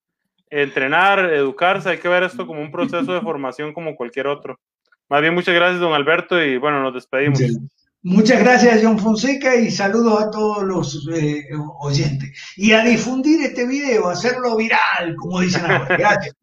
[0.49, 4.59] entrenar, educarse, hay que ver esto como un proceso de formación como cualquier otro.
[5.13, 7.39] Más bien, muchas gracias, don Alberto, y bueno, nos despedimos.
[8.01, 11.49] Muchas gracias, John Fonseca, y saludos a todos los eh,
[11.81, 12.35] oyentes.
[12.57, 15.85] Y a difundir este video, hacerlo viral, como dicen ahora.
[15.97, 16.35] Gracias.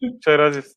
[0.00, 0.76] Muchas gracias.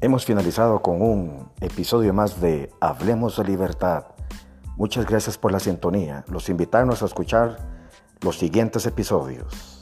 [0.00, 4.04] Hemos finalizado con un episodio más de Hablemos de Libertad.
[4.76, 6.24] Muchas gracias por la sintonía.
[6.28, 7.77] Los invitamos a escuchar
[8.22, 9.77] los siguientes episodios.